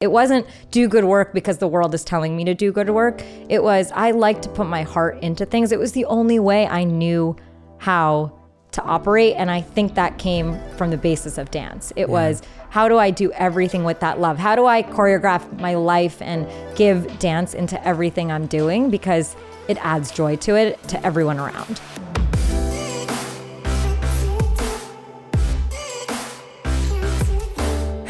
It 0.00 0.10
wasn't 0.10 0.46
do 0.70 0.88
good 0.88 1.04
work 1.04 1.34
because 1.34 1.58
the 1.58 1.68
world 1.68 1.92
is 1.92 2.04
telling 2.04 2.34
me 2.34 2.42
to 2.44 2.54
do 2.54 2.72
good 2.72 2.88
work. 2.88 3.22
It 3.50 3.62
was 3.62 3.92
I 3.94 4.12
like 4.12 4.40
to 4.40 4.48
put 4.48 4.66
my 4.66 4.82
heart 4.82 5.22
into 5.22 5.44
things. 5.44 5.72
It 5.72 5.78
was 5.78 5.92
the 5.92 6.06
only 6.06 6.38
way 6.38 6.66
I 6.66 6.84
knew 6.84 7.36
how 7.76 8.32
to 8.72 8.82
operate. 8.82 9.34
And 9.36 9.50
I 9.50 9.60
think 9.60 9.96
that 9.96 10.16
came 10.16 10.58
from 10.78 10.88
the 10.90 10.96
basis 10.96 11.36
of 11.36 11.50
dance. 11.50 11.92
It 11.96 12.08
yeah. 12.08 12.14
was 12.14 12.40
how 12.70 12.88
do 12.88 12.96
I 12.96 13.10
do 13.10 13.30
everything 13.32 13.84
with 13.84 14.00
that 14.00 14.18
love? 14.18 14.38
How 14.38 14.56
do 14.56 14.64
I 14.64 14.82
choreograph 14.84 15.60
my 15.60 15.74
life 15.74 16.22
and 16.22 16.48
give 16.74 17.18
dance 17.18 17.52
into 17.52 17.86
everything 17.86 18.32
I'm 18.32 18.46
doing? 18.46 18.88
Because 18.88 19.36
it 19.68 19.76
adds 19.84 20.10
joy 20.10 20.36
to 20.36 20.56
it 20.56 20.82
to 20.88 21.04
everyone 21.04 21.38
around. 21.38 21.78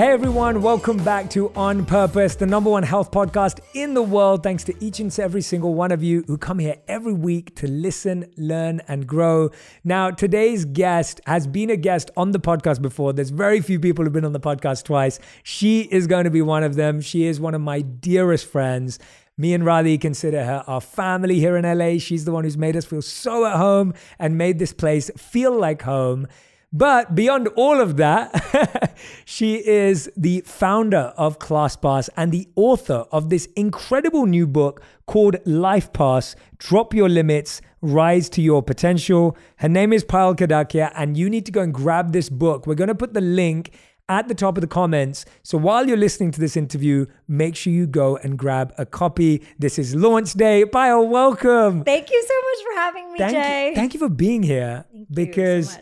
Hey 0.00 0.12
everyone, 0.12 0.62
welcome 0.62 0.96
back 1.04 1.28
to 1.32 1.52
On 1.54 1.84
Purpose, 1.84 2.34
the 2.34 2.46
number 2.46 2.70
one 2.70 2.82
health 2.82 3.10
podcast 3.10 3.60
in 3.74 3.92
the 3.92 4.00
world. 4.00 4.42
Thanks 4.42 4.64
to 4.64 4.74
each 4.82 4.98
and 4.98 5.20
every 5.20 5.42
single 5.42 5.74
one 5.74 5.92
of 5.92 6.02
you 6.02 6.24
who 6.26 6.38
come 6.38 6.58
here 6.58 6.76
every 6.88 7.12
week 7.12 7.54
to 7.56 7.68
listen, 7.68 8.24
learn, 8.38 8.80
and 8.88 9.06
grow. 9.06 9.50
Now, 9.84 10.10
today's 10.10 10.64
guest 10.64 11.20
has 11.26 11.46
been 11.46 11.68
a 11.68 11.76
guest 11.76 12.10
on 12.16 12.30
the 12.30 12.40
podcast 12.40 12.80
before. 12.80 13.12
There's 13.12 13.28
very 13.28 13.60
few 13.60 13.78
people 13.78 14.02
who've 14.02 14.12
been 14.14 14.24
on 14.24 14.32
the 14.32 14.40
podcast 14.40 14.84
twice. 14.84 15.18
She 15.42 15.82
is 15.82 16.06
going 16.06 16.24
to 16.24 16.30
be 16.30 16.40
one 16.40 16.64
of 16.64 16.76
them. 16.76 17.02
She 17.02 17.26
is 17.26 17.38
one 17.38 17.54
of 17.54 17.60
my 17.60 17.82
dearest 17.82 18.46
friends. 18.46 18.98
Me 19.36 19.52
and 19.52 19.64
Radhi 19.64 20.00
consider 20.00 20.42
her 20.42 20.64
our 20.66 20.80
family 20.80 21.40
here 21.40 21.58
in 21.58 21.78
LA. 21.78 21.98
She's 21.98 22.24
the 22.24 22.32
one 22.32 22.44
who's 22.44 22.56
made 22.56 22.74
us 22.74 22.86
feel 22.86 23.02
so 23.02 23.44
at 23.44 23.58
home 23.58 23.92
and 24.18 24.38
made 24.38 24.58
this 24.58 24.72
place 24.72 25.10
feel 25.18 25.54
like 25.54 25.82
home. 25.82 26.26
But 26.72 27.16
beyond 27.16 27.48
all 27.56 27.80
of 27.80 27.96
that, 27.96 28.96
she 29.24 29.56
is 29.56 30.08
the 30.16 30.42
founder 30.42 31.12
of 31.16 31.40
ClassPass 31.40 32.08
and 32.16 32.30
the 32.30 32.48
author 32.54 33.06
of 33.10 33.28
this 33.28 33.46
incredible 33.56 34.26
new 34.26 34.46
book 34.46 34.80
called 35.06 35.36
Life 35.44 35.92
Pass 35.92 36.36
Drop 36.58 36.94
Your 36.94 37.08
Limits, 37.08 37.60
Rise 37.80 38.28
to 38.30 38.42
Your 38.42 38.62
Potential. 38.62 39.36
Her 39.56 39.68
name 39.68 39.92
is 39.92 40.04
Payal 40.04 40.36
Kadakia, 40.36 40.92
and 40.94 41.16
you 41.16 41.28
need 41.28 41.44
to 41.46 41.52
go 41.52 41.60
and 41.60 41.74
grab 41.74 42.12
this 42.12 42.28
book. 42.28 42.68
We're 42.68 42.76
going 42.76 42.88
to 42.88 42.94
put 42.94 43.14
the 43.14 43.20
link 43.20 43.72
at 44.08 44.28
the 44.28 44.34
top 44.34 44.56
of 44.56 44.60
the 44.60 44.68
comments. 44.68 45.24
So 45.42 45.58
while 45.58 45.88
you're 45.88 45.96
listening 45.96 46.30
to 46.32 46.40
this 46.40 46.56
interview, 46.56 47.06
make 47.26 47.56
sure 47.56 47.72
you 47.72 47.88
go 47.88 48.16
and 48.18 48.38
grab 48.38 48.72
a 48.78 48.86
copy. 48.86 49.42
This 49.58 49.76
is 49.76 49.96
launch 49.96 50.34
day. 50.34 50.64
Payal, 50.64 51.08
welcome. 51.08 51.82
Thank 51.82 52.10
you 52.10 52.24
so 52.26 52.34
much 52.34 52.64
for 52.64 52.80
having 52.80 53.12
me, 53.12 53.18
thank 53.18 53.32
Jay. 53.32 53.68
You, 53.70 53.74
thank 53.74 53.94
you 53.94 53.98
for 53.98 54.08
being 54.08 54.44
here. 54.44 54.84
Thank 54.92 55.14
because 55.14 55.72
so 55.72 55.80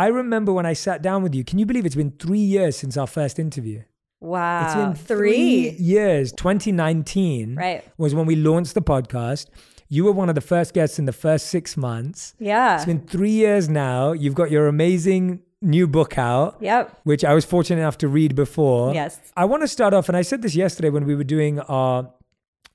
I 0.00 0.06
remember 0.06 0.50
when 0.50 0.64
I 0.64 0.72
sat 0.72 1.02
down 1.02 1.22
with 1.22 1.34
you. 1.34 1.44
Can 1.44 1.58
you 1.58 1.66
believe 1.66 1.84
it's 1.84 1.94
been 1.94 2.12
three 2.12 2.38
years 2.38 2.74
since 2.74 2.96
our 2.96 3.06
first 3.06 3.38
interview? 3.38 3.82
Wow. 4.18 4.64
It's 4.64 4.74
been 4.74 4.94
three, 4.94 5.72
three 5.72 5.84
years. 5.84 6.32
2019 6.32 7.54
right. 7.54 7.84
was 7.98 8.14
when 8.14 8.24
we 8.24 8.34
launched 8.34 8.72
the 8.72 8.80
podcast. 8.80 9.48
You 9.90 10.04
were 10.04 10.12
one 10.12 10.30
of 10.30 10.34
the 10.34 10.40
first 10.40 10.72
guests 10.72 10.98
in 10.98 11.04
the 11.04 11.12
first 11.12 11.48
six 11.48 11.76
months. 11.76 12.34
Yeah. 12.38 12.76
It's 12.76 12.86
been 12.86 13.06
three 13.06 13.32
years 13.32 13.68
now. 13.68 14.12
You've 14.12 14.34
got 14.34 14.50
your 14.50 14.68
amazing 14.68 15.42
new 15.60 15.86
book 15.86 16.16
out. 16.16 16.56
Yep. 16.62 17.00
Which 17.04 17.22
I 17.22 17.34
was 17.34 17.44
fortunate 17.44 17.82
enough 17.82 17.98
to 17.98 18.08
read 18.08 18.34
before. 18.34 18.94
Yes. 18.94 19.20
I 19.36 19.44
want 19.44 19.64
to 19.64 19.68
start 19.68 19.92
off, 19.92 20.08
and 20.08 20.16
I 20.16 20.22
said 20.22 20.40
this 20.40 20.54
yesterday 20.54 20.88
when 20.88 21.04
we 21.04 21.14
were 21.14 21.24
doing 21.24 21.60
our 21.60 22.10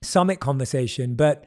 summit 0.03 0.39
conversation, 0.39 1.15
but 1.15 1.45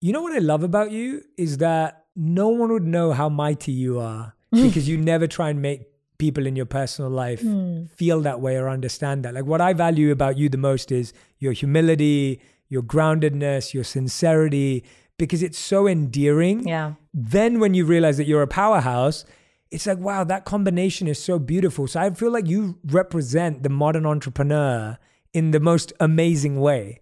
you 0.00 0.14
know 0.14 0.22
what 0.22 0.32
I 0.32 0.38
love 0.38 0.62
about 0.62 0.90
you 0.90 1.22
is 1.36 1.58
that 1.58 2.06
no 2.16 2.48
one 2.48 2.72
would 2.72 2.86
know 2.86 3.12
how 3.12 3.28
mighty 3.28 3.72
you 3.72 4.00
are 4.00 4.34
because 4.52 4.88
you 4.88 4.96
never 4.98 5.26
try 5.26 5.50
and 5.50 5.62
make 5.62 5.82
people 6.18 6.46
in 6.46 6.54
your 6.54 6.66
personal 6.66 7.10
life 7.10 7.42
mm. 7.42 7.90
feel 7.90 8.20
that 8.20 8.40
way 8.40 8.56
or 8.56 8.68
understand 8.68 9.24
that. 9.24 9.34
Like 9.34 9.44
what 9.44 9.60
I 9.60 9.72
value 9.72 10.12
about 10.12 10.38
you 10.38 10.48
the 10.48 10.58
most 10.58 10.92
is 10.92 11.12
your 11.38 11.52
humility, 11.52 12.40
your 12.68 12.82
groundedness, 12.82 13.74
your 13.74 13.84
sincerity, 13.84 14.84
because 15.18 15.42
it's 15.42 15.58
so 15.58 15.86
endearing. 15.86 16.66
Yeah. 16.66 16.94
Then 17.12 17.60
when 17.60 17.74
you 17.74 17.84
realize 17.84 18.18
that 18.18 18.26
you're 18.26 18.42
a 18.42 18.46
powerhouse, 18.46 19.24
it's 19.70 19.86
like, 19.86 19.98
wow, 19.98 20.22
that 20.24 20.44
combination 20.44 21.08
is 21.08 21.22
so 21.22 21.38
beautiful. 21.38 21.86
So 21.86 22.00
I 22.00 22.10
feel 22.10 22.30
like 22.30 22.46
you 22.46 22.78
represent 22.84 23.62
the 23.62 23.68
modern 23.68 24.06
entrepreneur 24.06 24.98
in 25.32 25.50
the 25.50 25.60
most 25.60 25.92
amazing 25.98 26.60
way. 26.60 27.00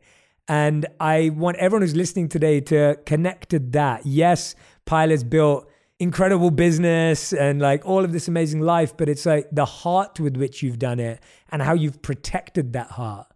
And 0.48 0.86
I 0.98 1.30
want 1.30 1.58
everyone 1.58 1.82
who's 1.82 1.94
listening 1.94 2.28
today 2.28 2.60
to 2.62 2.98
connect 3.06 3.50
to 3.50 3.58
that. 3.58 4.06
Yes, 4.06 4.54
Payal's 4.86 5.24
built 5.24 5.69
incredible 6.00 6.50
business 6.50 7.32
and 7.32 7.60
like 7.60 7.84
all 7.86 8.04
of 8.04 8.12
this 8.12 8.26
amazing 8.26 8.60
life, 8.60 8.96
but 8.96 9.08
it's 9.08 9.26
like 9.26 9.46
the 9.52 9.66
heart 9.66 10.18
with 10.18 10.36
which 10.36 10.62
you've 10.62 10.78
done 10.78 10.98
it 10.98 11.22
and 11.52 11.62
how 11.62 11.74
you've 11.74 12.00
protected 12.02 12.72
that 12.72 12.90
heart 12.92 13.26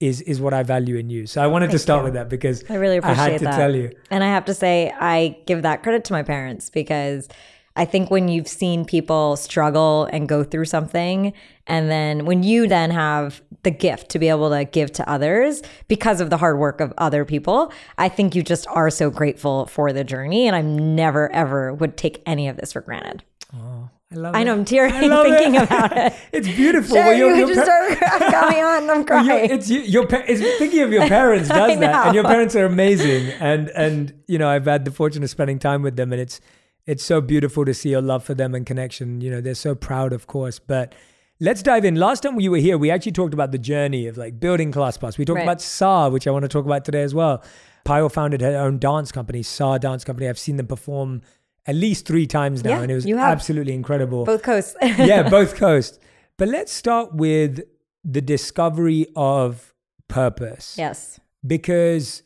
is 0.00 0.20
is 0.22 0.40
what 0.40 0.52
I 0.52 0.62
value 0.62 0.96
in 0.96 1.10
you. 1.10 1.26
So 1.26 1.42
I 1.42 1.46
wanted 1.46 1.66
Thank 1.66 1.72
to 1.72 1.78
start 1.78 2.00
you. 2.00 2.04
with 2.04 2.14
that 2.14 2.28
because 2.28 2.64
I 2.68 2.76
really 2.76 2.96
appreciate 2.96 3.22
I 3.22 3.30
had 3.30 3.38
to 3.38 3.44
that. 3.44 3.56
tell 3.56 3.76
you. 3.76 3.92
And 4.10 4.24
I 4.24 4.28
have 4.28 4.46
to 4.46 4.54
say 4.54 4.92
I 4.98 5.36
give 5.46 5.62
that 5.62 5.82
credit 5.82 6.04
to 6.06 6.12
my 6.12 6.22
parents 6.22 6.70
because 6.70 7.28
I 7.76 7.84
think 7.84 8.10
when 8.10 8.28
you've 8.28 8.48
seen 8.48 8.84
people 8.84 9.36
struggle 9.36 10.08
and 10.12 10.28
go 10.28 10.44
through 10.44 10.66
something, 10.66 11.32
and 11.66 11.90
then 11.90 12.26
when 12.26 12.42
you 12.42 12.66
then 12.68 12.90
have 12.90 13.42
the 13.62 13.70
gift 13.70 14.10
to 14.10 14.18
be 14.18 14.28
able 14.28 14.50
to 14.50 14.64
give 14.64 14.92
to 14.92 15.08
others 15.10 15.62
because 15.88 16.20
of 16.20 16.28
the 16.30 16.36
hard 16.36 16.58
work 16.58 16.80
of 16.80 16.92
other 16.98 17.24
people, 17.24 17.72
I 17.96 18.08
think 18.08 18.34
you 18.34 18.42
just 18.42 18.66
are 18.68 18.90
so 18.90 19.08
grateful 19.10 19.66
for 19.66 19.92
the 19.92 20.04
journey. 20.04 20.46
And 20.46 20.54
I'm 20.54 20.94
never, 20.94 21.32
ever 21.32 21.72
would 21.72 21.96
take 21.96 22.22
any 22.26 22.48
of 22.48 22.56
this 22.58 22.72
for 22.74 22.82
granted. 22.82 23.24
Oh. 23.54 23.88
I 24.12 24.16
love 24.16 24.34
I 24.36 24.42
it. 24.42 24.44
know 24.44 24.52
I'm 24.52 24.64
tearing 24.64 24.92
thinking 24.92 25.54
it. 25.56 25.62
about 25.62 25.96
it. 25.96 26.12
it's 26.32 26.46
beautiful. 26.46 26.94
Sure, 26.94 27.04
well, 27.04 27.16
you 27.16 27.34
your 27.34 27.48
just 27.48 27.66
pa- 27.66 28.18
got 28.30 28.50
me 28.50 28.60
on. 28.60 28.90
I'm 28.90 29.04
crying. 29.04 29.26
Well, 29.26 29.50
it's 29.50 29.68
you, 29.70 29.80
your 29.80 30.06
pa- 30.06 30.22
it's 30.28 30.40
thinking 30.58 30.82
of 30.82 30.92
your 30.92 31.08
parents 31.08 31.48
does 31.48 31.80
that, 31.80 32.06
and 32.06 32.14
your 32.14 32.22
parents 32.22 32.54
are 32.54 32.66
amazing. 32.66 33.32
And 33.40 33.70
and 33.70 34.12
you 34.28 34.38
know 34.38 34.48
I've 34.48 34.66
had 34.66 34.84
the 34.84 34.92
fortune 34.92 35.22
of 35.24 35.30
spending 35.30 35.58
time 35.58 35.82
with 35.82 35.96
them, 35.96 36.12
and 36.12 36.20
it's 36.20 36.40
it's 36.86 37.02
so 37.02 37.20
beautiful 37.20 37.64
to 37.64 37.74
see 37.74 37.88
your 37.90 38.02
love 38.02 38.22
for 38.22 38.34
them 38.34 38.54
and 38.54 38.64
connection. 38.64 39.20
You 39.20 39.30
know, 39.30 39.40
they're 39.40 39.54
so 39.54 39.74
proud, 39.74 40.12
of 40.12 40.26
course. 40.28 40.58
But 40.60 40.94
let's 41.44 41.62
dive 41.62 41.84
in. 41.84 41.96
Last 41.96 42.22
time 42.22 42.34
we 42.34 42.48
were 42.48 42.58
here, 42.58 42.78
we 42.78 42.90
actually 42.90 43.12
talked 43.12 43.34
about 43.34 43.52
the 43.52 43.58
journey 43.58 44.06
of 44.06 44.16
like 44.16 44.40
building 44.40 44.72
ClassPass. 44.72 45.18
We 45.18 45.24
talked 45.24 45.36
right. 45.36 45.42
about 45.44 45.60
Sa, 45.60 46.08
which 46.08 46.26
I 46.26 46.30
want 46.30 46.44
to 46.44 46.48
talk 46.48 46.64
about 46.64 46.84
today 46.84 47.02
as 47.02 47.14
well. 47.14 47.42
Payal 47.84 48.10
founded 48.10 48.40
her 48.40 48.56
own 48.56 48.78
dance 48.78 49.12
company, 49.12 49.42
Sa 49.42 49.76
Dance 49.78 50.04
Company. 50.04 50.28
I've 50.28 50.38
seen 50.38 50.56
them 50.56 50.66
perform 50.66 51.20
at 51.66 51.74
least 51.74 52.06
three 52.06 52.26
times 52.26 52.64
now, 52.64 52.70
yeah, 52.70 52.82
and 52.82 52.90
it 52.90 52.94
was 52.94 53.06
absolutely 53.06 53.74
incredible. 53.74 54.24
Both 54.24 54.42
coasts. 54.42 54.74
yeah, 54.82 55.28
both 55.30 55.54
coasts. 55.54 55.98
But 56.38 56.48
let's 56.48 56.72
start 56.72 57.14
with 57.14 57.60
the 58.02 58.20
discovery 58.20 59.06
of 59.14 59.74
purpose. 60.08 60.76
Yes. 60.78 61.20
Because 61.46 62.22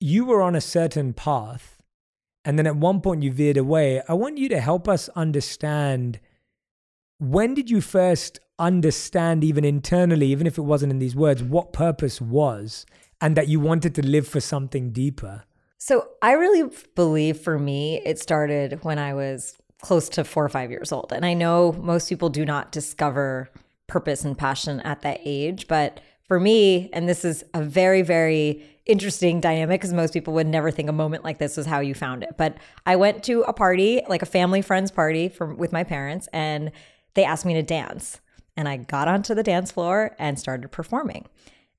you 0.00 0.24
were 0.24 0.42
on 0.42 0.54
a 0.54 0.60
certain 0.60 1.12
path 1.12 1.82
and 2.44 2.58
then 2.58 2.66
at 2.66 2.76
one 2.76 3.00
point 3.00 3.22
you 3.22 3.32
veered 3.32 3.56
away. 3.56 4.02
I 4.08 4.14
want 4.14 4.38
you 4.38 4.48
to 4.50 4.60
help 4.60 4.88
us 4.88 5.08
understand 5.10 6.20
when 7.18 7.54
did 7.54 7.70
you 7.70 7.80
first 7.80 8.38
understand, 8.58 9.44
even 9.44 9.64
internally, 9.64 10.26
even 10.28 10.46
if 10.46 10.58
it 10.58 10.62
wasn't 10.62 10.92
in 10.92 10.98
these 10.98 11.16
words, 11.16 11.42
what 11.42 11.72
purpose 11.72 12.20
was 12.20 12.86
and 13.20 13.36
that 13.36 13.48
you 13.48 13.60
wanted 13.60 13.94
to 13.96 14.06
live 14.06 14.28
for 14.28 14.40
something 14.40 14.90
deeper? 14.90 15.44
So 15.78 16.08
I 16.22 16.32
really 16.32 16.70
believe 16.94 17.38
for 17.38 17.58
me, 17.58 18.00
it 18.04 18.18
started 18.18 18.82
when 18.84 18.98
I 18.98 19.14
was 19.14 19.56
close 19.82 20.08
to 20.10 20.24
four 20.24 20.44
or 20.44 20.48
five 20.48 20.70
years 20.70 20.92
old. 20.92 21.12
And 21.12 21.26
I 21.26 21.34
know 21.34 21.72
most 21.72 22.08
people 22.08 22.30
do 22.30 22.44
not 22.44 22.72
discover 22.72 23.50
purpose 23.86 24.24
and 24.24 24.36
passion 24.36 24.80
at 24.80 25.02
that 25.02 25.20
age. 25.24 25.68
But 25.68 26.00
for 26.26 26.40
me, 26.40 26.88
and 26.92 27.08
this 27.08 27.24
is 27.24 27.44
a 27.52 27.62
very, 27.62 28.02
very 28.02 28.64
interesting 28.86 29.40
dynamic 29.40 29.80
because 29.80 29.92
most 29.92 30.12
people 30.12 30.34
would 30.34 30.46
never 30.46 30.70
think 30.70 30.88
a 30.88 30.92
moment 30.92 31.24
like 31.24 31.38
this 31.38 31.56
was 31.56 31.66
how 31.66 31.80
you 31.80 31.94
found 31.94 32.22
it. 32.22 32.36
But 32.36 32.56
I 32.86 32.96
went 32.96 33.22
to 33.24 33.42
a 33.42 33.52
party, 33.52 34.02
like 34.08 34.22
a 34.22 34.26
family 34.26 34.62
friends 34.62 34.90
party 34.90 35.28
from 35.28 35.56
with 35.56 35.72
my 35.72 35.84
parents, 35.84 36.28
and 36.32 36.70
they 37.14 37.24
asked 37.24 37.44
me 37.44 37.54
to 37.54 37.62
dance. 37.62 38.20
And 38.56 38.68
I 38.68 38.76
got 38.76 39.08
onto 39.08 39.34
the 39.34 39.42
dance 39.42 39.70
floor 39.70 40.14
and 40.18 40.38
started 40.38 40.70
performing. 40.70 41.26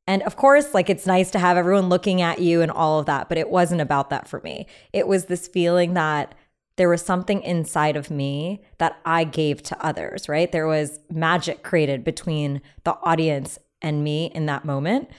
And 0.08 0.22
of 0.24 0.36
course, 0.36 0.74
like 0.74 0.90
it's 0.90 1.06
nice 1.06 1.32
to 1.32 1.40
have 1.40 1.58
everyone 1.58 1.90
looking 1.90 2.22
at 2.22 2.40
you 2.40 2.61
and 2.61 2.72
all 2.72 3.00
of 3.00 3.08
that, 3.08 3.28
but 3.28 3.38
it 3.38 3.50
wasn't 3.50 3.82
about 3.82 4.09
that 4.11 4.28
for 4.28 4.40
me. 4.41 4.67
It 4.94 5.08
was 5.08 5.26
this 5.26 5.47
feeling 5.47 5.94
that 5.96 6.35
there 6.78 6.90
was 6.90 7.02
something 7.02 7.41
inside 7.41 7.96
of 7.96 8.11
me 8.11 8.61
that 8.78 9.00
I 9.05 9.23
gave 9.23 9.64
to 9.64 9.85
others, 9.85 10.28
right? 10.28 10.52
There 10.52 10.67
was 10.67 11.00
magic 11.09 11.64
created 11.64 12.03
between 12.03 12.61
the 12.84 12.97
audience 13.03 13.58
and 13.82 14.03
me 14.03 14.32
in 14.35 14.46
that 14.47 14.66
moment. 14.66 15.09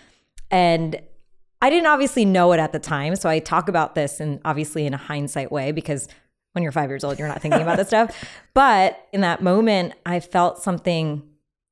And 0.50 1.00
I 1.62 1.70
didn't 1.70 1.86
obviously 1.86 2.24
know 2.24 2.52
it 2.52 2.60
at 2.60 2.72
the 2.72 2.78
time. 2.78 3.16
So 3.16 3.28
I 3.28 3.38
talk 3.38 3.68
about 3.68 3.94
this 3.94 4.20
and 4.20 4.40
obviously 4.44 4.86
in 4.86 4.94
a 4.94 4.98
hindsight 4.98 5.50
way 5.50 5.72
because 5.72 6.08
when 6.52 6.62
you're 6.62 6.72
five 6.72 6.90
years 6.90 7.04
old, 7.04 7.18
you're 7.18 7.28
not 7.28 7.40
thinking 7.40 7.62
about 7.62 7.76
this 7.76 7.88
stuff. 7.88 8.24
But 8.54 9.06
in 9.12 9.20
that 9.20 9.42
moment, 9.42 9.92
I 10.06 10.20
felt 10.20 10.62
something 10.62 11.22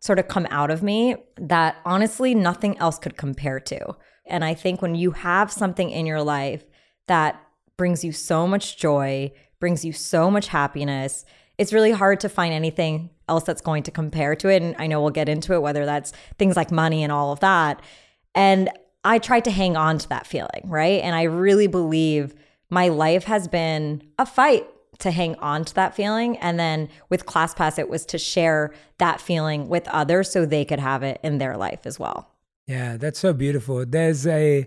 sort 0.05 0.19
of 0.19 0.29
come 0.29 0.47
out 0.51 0.71
of 0.71 0.83
me 0.83 1.17
that 1.37 1.77
honestly 1.87 2.35
nothing 2.35 2.77
else 2.77 2.99
could 2.99 3.17
compare 3.17 3.59
to. 3.59 3.97
And 4.27 4.45
I 4.45 4.53
think 4.53 4.83
when 4.83 4.95
you 4.95 5.13
have 5.13 5.51
something 5.51 5.89
in 5.89 6.05
your 6.05 6.23
life 6.23 6.63
that 7.07 7.41
brings 7.79 8.05
you 8.05 8.13
so 8.13 8.47
much 8.47 8.77
joy, 8.77 9.33
brings 9.61 9.83
you 9.83 9.95
so 9.95 10.31
much 10.31 10.49
happiness, 10.49 11.25
it's 11.57 11.73
really 11.73 11.91
hard 11.91 12.21
to 12.21 12.29
find 12.29 12.53
anything 12.53 13.09
else 13.31 13.45
that's 13.45 13.63
going 13.63 13.83
to 13.85 13.91
compare 13.91 14.37
to 14.37 14.49
it. 14.49 14.61
And 14.61 14.77
I 14.79 14.89
know 14.89 15.01
we'll 15.01 15.09
get 15.09 15.31
into 15.31 15.55
it, 15.55 15.63
whether 15.63 15.87
that's 15.87 16.13
things 16.39 16.55
like 16.55 16.71
money 16.71 17.03
and 17.03 17.11
all 17.11 17.33
of 17.33 17.41
that. 17.41 17.81
And 18.35 18.69
I 19.05 19.19
tried 19.19 19.45
to 19.45 19.51
hang 19.51 19.75
on 19.75 19.97
to 19.97 20.09
that 20.11 20.27
feeling, 20.27 20.65
right? 20.65 21.03
And 21.03 21.17
I 21.17 21.23
really 21.23 21.67
believe 21.67 22.35
my 22.69 22.89
life 22.89 23.25
has 23.25 23.49
been 23.49 24.03
a 24.19 24.27
fight 24.27 24.67
to 25.05 25.11
hang 25.11 25.37
on 25.37 25.65
to 25.65 25.75
that 25.75 25.95
feeling. 25.95 26.37
And 26.39 26.59
then 26.59 26.89
with 27.09 27.25
ClassPass, 27.25 27.79
it 27.79 27.89
was 27.89 28.05
to 28.07 28.19
share 28.19 28.75
that 28.99 29.21
feeling 29.21 29.69
with 29.69 29.87
others 29.89 30.31
so 30.31 30.45
they 30.45 30.65
could 30.65 30.81
have 30.81 31.03
it 31.03 31.21
in 31.23 31.39
their 31.39 31.57
life 31.57 31.81
as 31.85 31.99
well. 31.99 32.31
Yeah, 32.67 32.97
that's 32.97 33.19
so 33.19 33.33
beautiful. 33.33 33.87
There's 33.87 34.27
a 34.27 34.67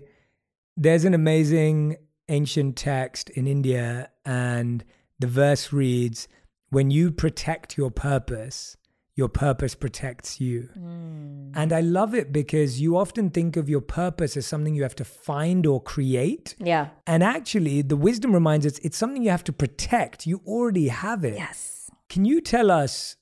there's 0.76 1.04
an 1.04 1.12
amazing 1.12 1.96
ancient 2.28 2.76
text 2.76 3.30
in 3.30 3.46
India 3.46 4.10
and 4.24 4.84
the 5.18 5.26
verse 5.26 5.72
reads, 5.72 6.28
When 6.70 6.90
you 6.90 7.10
protect 7.10 7.76
your 7.76 7.90
purpose, 7.90 8.76
your 9.18 9.28
purpose 9.28 9.74
protects 9.74 10.40
you. 10.40 10.68
Mm. 10.78 11.50
And 11.52 11.72
I 11.72 11.80
love 11.80 12.14
it 12.14 12.32
because 12.32 12.80
you 12.80 12.96
often 12.96 13.30
think 13.30 13.56
of 13.56 13.68
your 13.68 13.80
purpose 13.80 14.36
as 14.36 14.46
something 14.46 14.76
you 14.76 14.84
have 14.84 14.94
to 14.94 15.04
find 15.04 15.66
or 15.66 15.82
create. 15.82 16.54
Yeah. 16.60 16.90
And 17.04 17.24
actually, 17.24 17.82
the 17.82 17.96
wisdom 17.96 18.32
reminds 18.32 18.64
us 18.64 18.78
it's 18.78 18.96
something 18.96 19.24
you 19.24 19.30
have 19.30 19.42
to 19.44 19.52
protect. 19.52 20.24
You 20.24 20.40
already 20.46 20.86
have 20.86 21.24
it. 21.24 21.34
Yes. 21.34 21.90
Can 22.08 22.24
you 22.24 22.40
tell 22.40 22.70
us? 22.70 23.16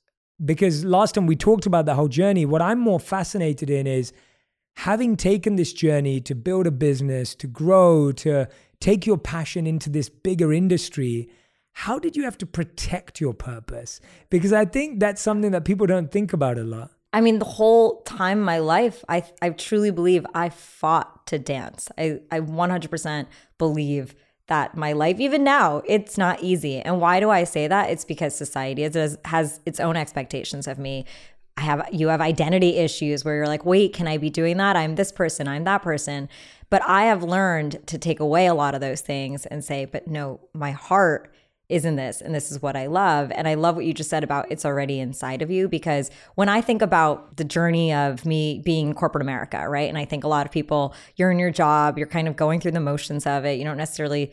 Because 0.44 0.84
last 0.84 1.14
time 1.14 1.26
we 1.26 1.34
talked 1.34 1.64
about 1.64 1.86
the 1.86 1.94
whole 1.94 2.08
journey, 2.08 2.44
what 2.44 2.60
I'm 2.60 2.78
more 2.78 3.00
fascinated 3.00 3.70
in 3.70 3.86
is 3.86 4.12
having 4.74 5.16
taken 5.16 5.56
this 5.56 5.72
journey 5.72 6.20
to 6.20 6.34
build 6.34 6.66
a 6.66 6.70
business, 6.70 7.34
to 7.36 7.46
grow, 7.46 8.12
to 8.12 8.48
take 8.80 9.06
your 9.06 9.16
passion 9.16 9.66
into 9.66 9.88
this 9.88 10.10
bigger 10.10 10.52
industry 10.52 11.30
how 11.80 11.98
did 11.98 12.16
you 12.16 12.24
have 12.24 12.38
to 12.38 12.46
protect 12.46 13.20
your 13.20 13.34
purpose? 13.34 14.00
Because 14.30 14.50
I 14.50 14.64
think 14.64 14.98
that's 14.98 15.20
something 15.20 15.50
that 15.50 15.66
people 15.66 15.86
don't 15.86 16.10
think 16.10 16.32
about 16.32 16.56
a 16.56 16.64
lot. 16.64 16.90
I 17.12 17.20
mean, 17.20 17.38
the 17.38 17.44
whole 17.44 18.00
time 18.04 18.40
my 18.40 18.60
life, 18.60 19.04
I 19.10 19.24
I 19.42 19.50
truly 19.50 19.90
believe 19.90 20.24
I 20.34 20.48
fought 20.48 21.26
to 21.26 21.38
dance. 21.38 21.90
I, 21.98 22.20
I 22.30 22.40
100% 22.40 23.26
believe 23.58 24.14
that 24.46 24.74
my 24.74 24.94
life, 24.94 25.20
even 25.20 25.44
now, 25.44 25.82
it's 25.84 26.16
not 26.16 26.42
easy. 26.42 26.80
And 26.80 26.98
why 26.98 27.20
do 27.20 27.28
I 27.28 27.44
say 27.44 27.68
that? 27.68 27.90
It's 27.90 28.06
because 28.06 28.34
society 28.34 28.82
has, 28.82 29.18
has 29.26 29.60
its 29.66 29.78
own 29.78 29.96
expectations 29.96 30.66
of 30.66 30.78
me. 30.78 31.04
I 31.58 31.60
have 31.60 31.86
you 31.92 32.08
have 32.08 32.22
identity 32.22 32.78
issues 32.78 33.22
where 33.22 33.36
you're 33.36 33.48
like, 33.48 33.66
wait, 33.66 33.92
can 33.92 34.08
I 34.08 34.16
be 34.16 34.30
doing 34.30 34.56
that? 34.56 34.76
I'm 34.76 34.94
this 34.94 35.12
person, 35.12 35.46
I'm 35.46 35.64
that 35.64 35.82
person. 35.82 36.30
But 36.70 36.80
I 36.88 37.04
have 37.04 37.22
learned 37.22 37.86
to 37.88 37.98
take 37.98 38.18
away 38.18 38.46
a 38.46 38.54
lot 38.54 38.74
of 38.74 38.80
those 38.80 39.02
things 39.02 39.44
and 39.44 39.62
say, 39.62 39.84
but 39.84 40.06
no, 40.08 40.40
my 40.54 40.70
heart 40.70 41.34
is 41.68 41.84
in 41.84 41.96
this 41.96 42.20
and 42.20 42.34
this 42.34 42.52
is 42.52 42.62
what 42.62 42.76
I 42.76 42.86
love. 42.86 43.32
And 43.34 43.48
I 43.48 43.54
love 43.54 43.76
what 43.76 43.84
you 43.84 43.92
just 43.92 44.10
said 44.10 44.22
about 44.22 44.46
it's 44.50 44.64
already 44.64 45.00
inside 45.00 45.42
of 45.42 45.50
you 45.50 45.68
because 45.68 46.10
when 46.36 46.48
I 46.48 46.60
think 46.60 46.80
about 46.80 47.36
the 47.36 47.44
journey 47.44 47.92
of 47.92 48.24
me 48.24 48.60
being 48.64 48.94
corporate 48.94 49.22
America, 49.22 49.68
right? 49.68 49.88
And 49.88 49.98
I 49.98 50.04
think 50.04 50.24
a 50.24 50.28
lot 50.28 50.46
of 50.46 50.52
people, 50.52 50.94
you're 51.16 51.30
in 51.30 51.38
your 51.38 51.50
job, 51.50 51.98
you're 51.98 52.06
kind 52.06 52.28
of 52.28 52.36
going 52.36 52.60
through 52.60 52.72
the 52.72 52.80
motions 52.80 53.26
of 53.26 53.44
it. 53.44 53.58
You 53.58 53.64
don't 53.64 53.76
necessarily 53.76 54.30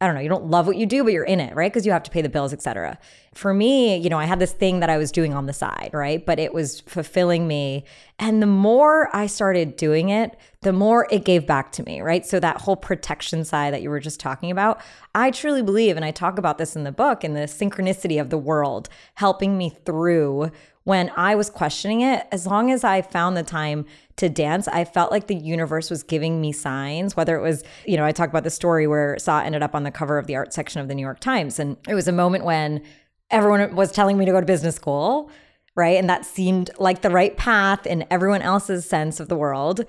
I 0.00 0.06
don't 0.06 0.14
know, 0.14 0.20
you 0.20 0.28
don't 0.28 0.46
love 0.46 0.68
what 0.68 0.76
you 0.76 0.86
do, 0.86 1.02
but 1.02 1.12
you're 1.12 1.24
in 1.24 1.40
it, 1.40 1.56
right? 1.56 1.72
Because 1.72 1.84
you 1.84 1.90
have 1.90 2.04
to 2.04 2.10
pay 2.10 2.22
the 2.22 2.28
bills, 2.28 2.52
etc. 2.52 2.98
For 3.34 3.52
me, 3.52 3.96
you 3.96 4.08
know, 4.08 4.18
I 4.18 4.26
had 4.26 4.38
this 4.38 4.52
thing 4.52 4.78
that 4.78 4.88
I 4.88 4.96
was 4.96 5.10
doing 5.10 5.34
on 5.34 5.46
the 5.46 5.52
side, 5.52 5.90
right? 5.92 6.24
But 6.24 6.38
it 6.38 6.54
was 6.54 6.80
fulfilling 6.80 7.48
me. 7.48 7.84
And 8.16 8.40
the 8.40 8.46
more 8.46 9.14
I 9.14 9.26
started 9.26 9.74
doing 9.74 10.10
it, 10.10 10.38
the 10.60 10.72
more 10.72 11.08
it 11.10 11.24
gave 11.24 11.48
back 11.48 11.72
to 11.72 11.82
me, 11.82 12.00
right? 12.00 12.24
So 12.24 12.38
that 12.38 12.60
whole 12.60 12.76
protection 12.76 13.44
side 13.44 13.74
that 13.74 13.82
you 13.82 13.90
were 13.90 13.98
just 13.98 14.20
talking 14.20 14.52
about, 14.52 14.80
I 15.16 15.32
truly 15.32 15.62
believe, 15.62 15.96
and 15.96 16.04
I 16.04 16.12
talk 16.12 16.38
about 16.38 16.58
this 16.58 16.76
in 16.76 16.84
the 16.84 16.92
book, 16.92 17.24
in 17.24 17.34
the 17.34 17.40
synchronicity 17.40 18.20
of 18.20 18.30
the 18.30 18.38
world 18.38 18.88
helping 19.14 19.58
me 19.58 19.70
through 19.84 20.52
when 20.84 21.10
I 21.16 21.34
was 21.34 21.50
questioning 21.50 22.02
it, 22.02 22.26
as 22.32 22.46
long 22.46 22.70
as 22.70 22.82
I 22.82 23.02
found 23.02 23.36
the 23.36 23.42
time 23.42 23.84
to 24.18 24.28
dance, 24.28 24.68
I 24.68 24.84
felt 24.84 25.10
like 25.10 25.26
the 25.26 25.34
universe 25.34 25.90
was 25.90 26.02
giving 26.02 26.40
me 26.40 26.52
signs, 26.52 27.16
whether 27.16 27.36
it 27.36 27.42
was, 27.42 27.64
you 27.86 27.96
know, 27.96 28.04
I 28.04 28.12
talk 28.12 28.28
about 28.28 28.44
the 28.44 28.50
story 28.50 28.86
where 28.86 29.18
Sa 29.18 29.40
ended 29.40 29.62
up 29.62 29.74
on 29.74 29.82
the 29.82 29.90
cover 29.90 30.18
of 30.18 30.26
the 30.26 30.36
art 30.36 30.52
section 30.52 30.80
of 30.80 30.88
the 30.88 30.94
New 30.94 31.02
York 31.02 31.20
Times. 31.20 31.58
And 31.58 31.76
it 31.88 31.94
was 31.94 32.08
a 32.08 32.12
moment 32.12 32.44
when 32.44 32.82
everyone 33.30 33.74
was 33.74 33.92
telling 33.92 34.18
me 34.18 34.24
to 34.24 34.32
go 34.32 34.40
to 34.40 34.46
business 34.46 34.76
school, 34.76 35.30
right? 35.74 35.96
And 35.96 36.08
that 36.10 36.24
seemed 36.24 36.70
like 36.78 37.02
the 37.02 37.10
right 37.10 37.36
path 37.36 37.86
in 37.86 38.04
everyone 38.10 38.42
else's 38.42 38.84
sense 38.88 39.20
of 39.20 39.28
the 39.28 39.36
world. 39.36 39.84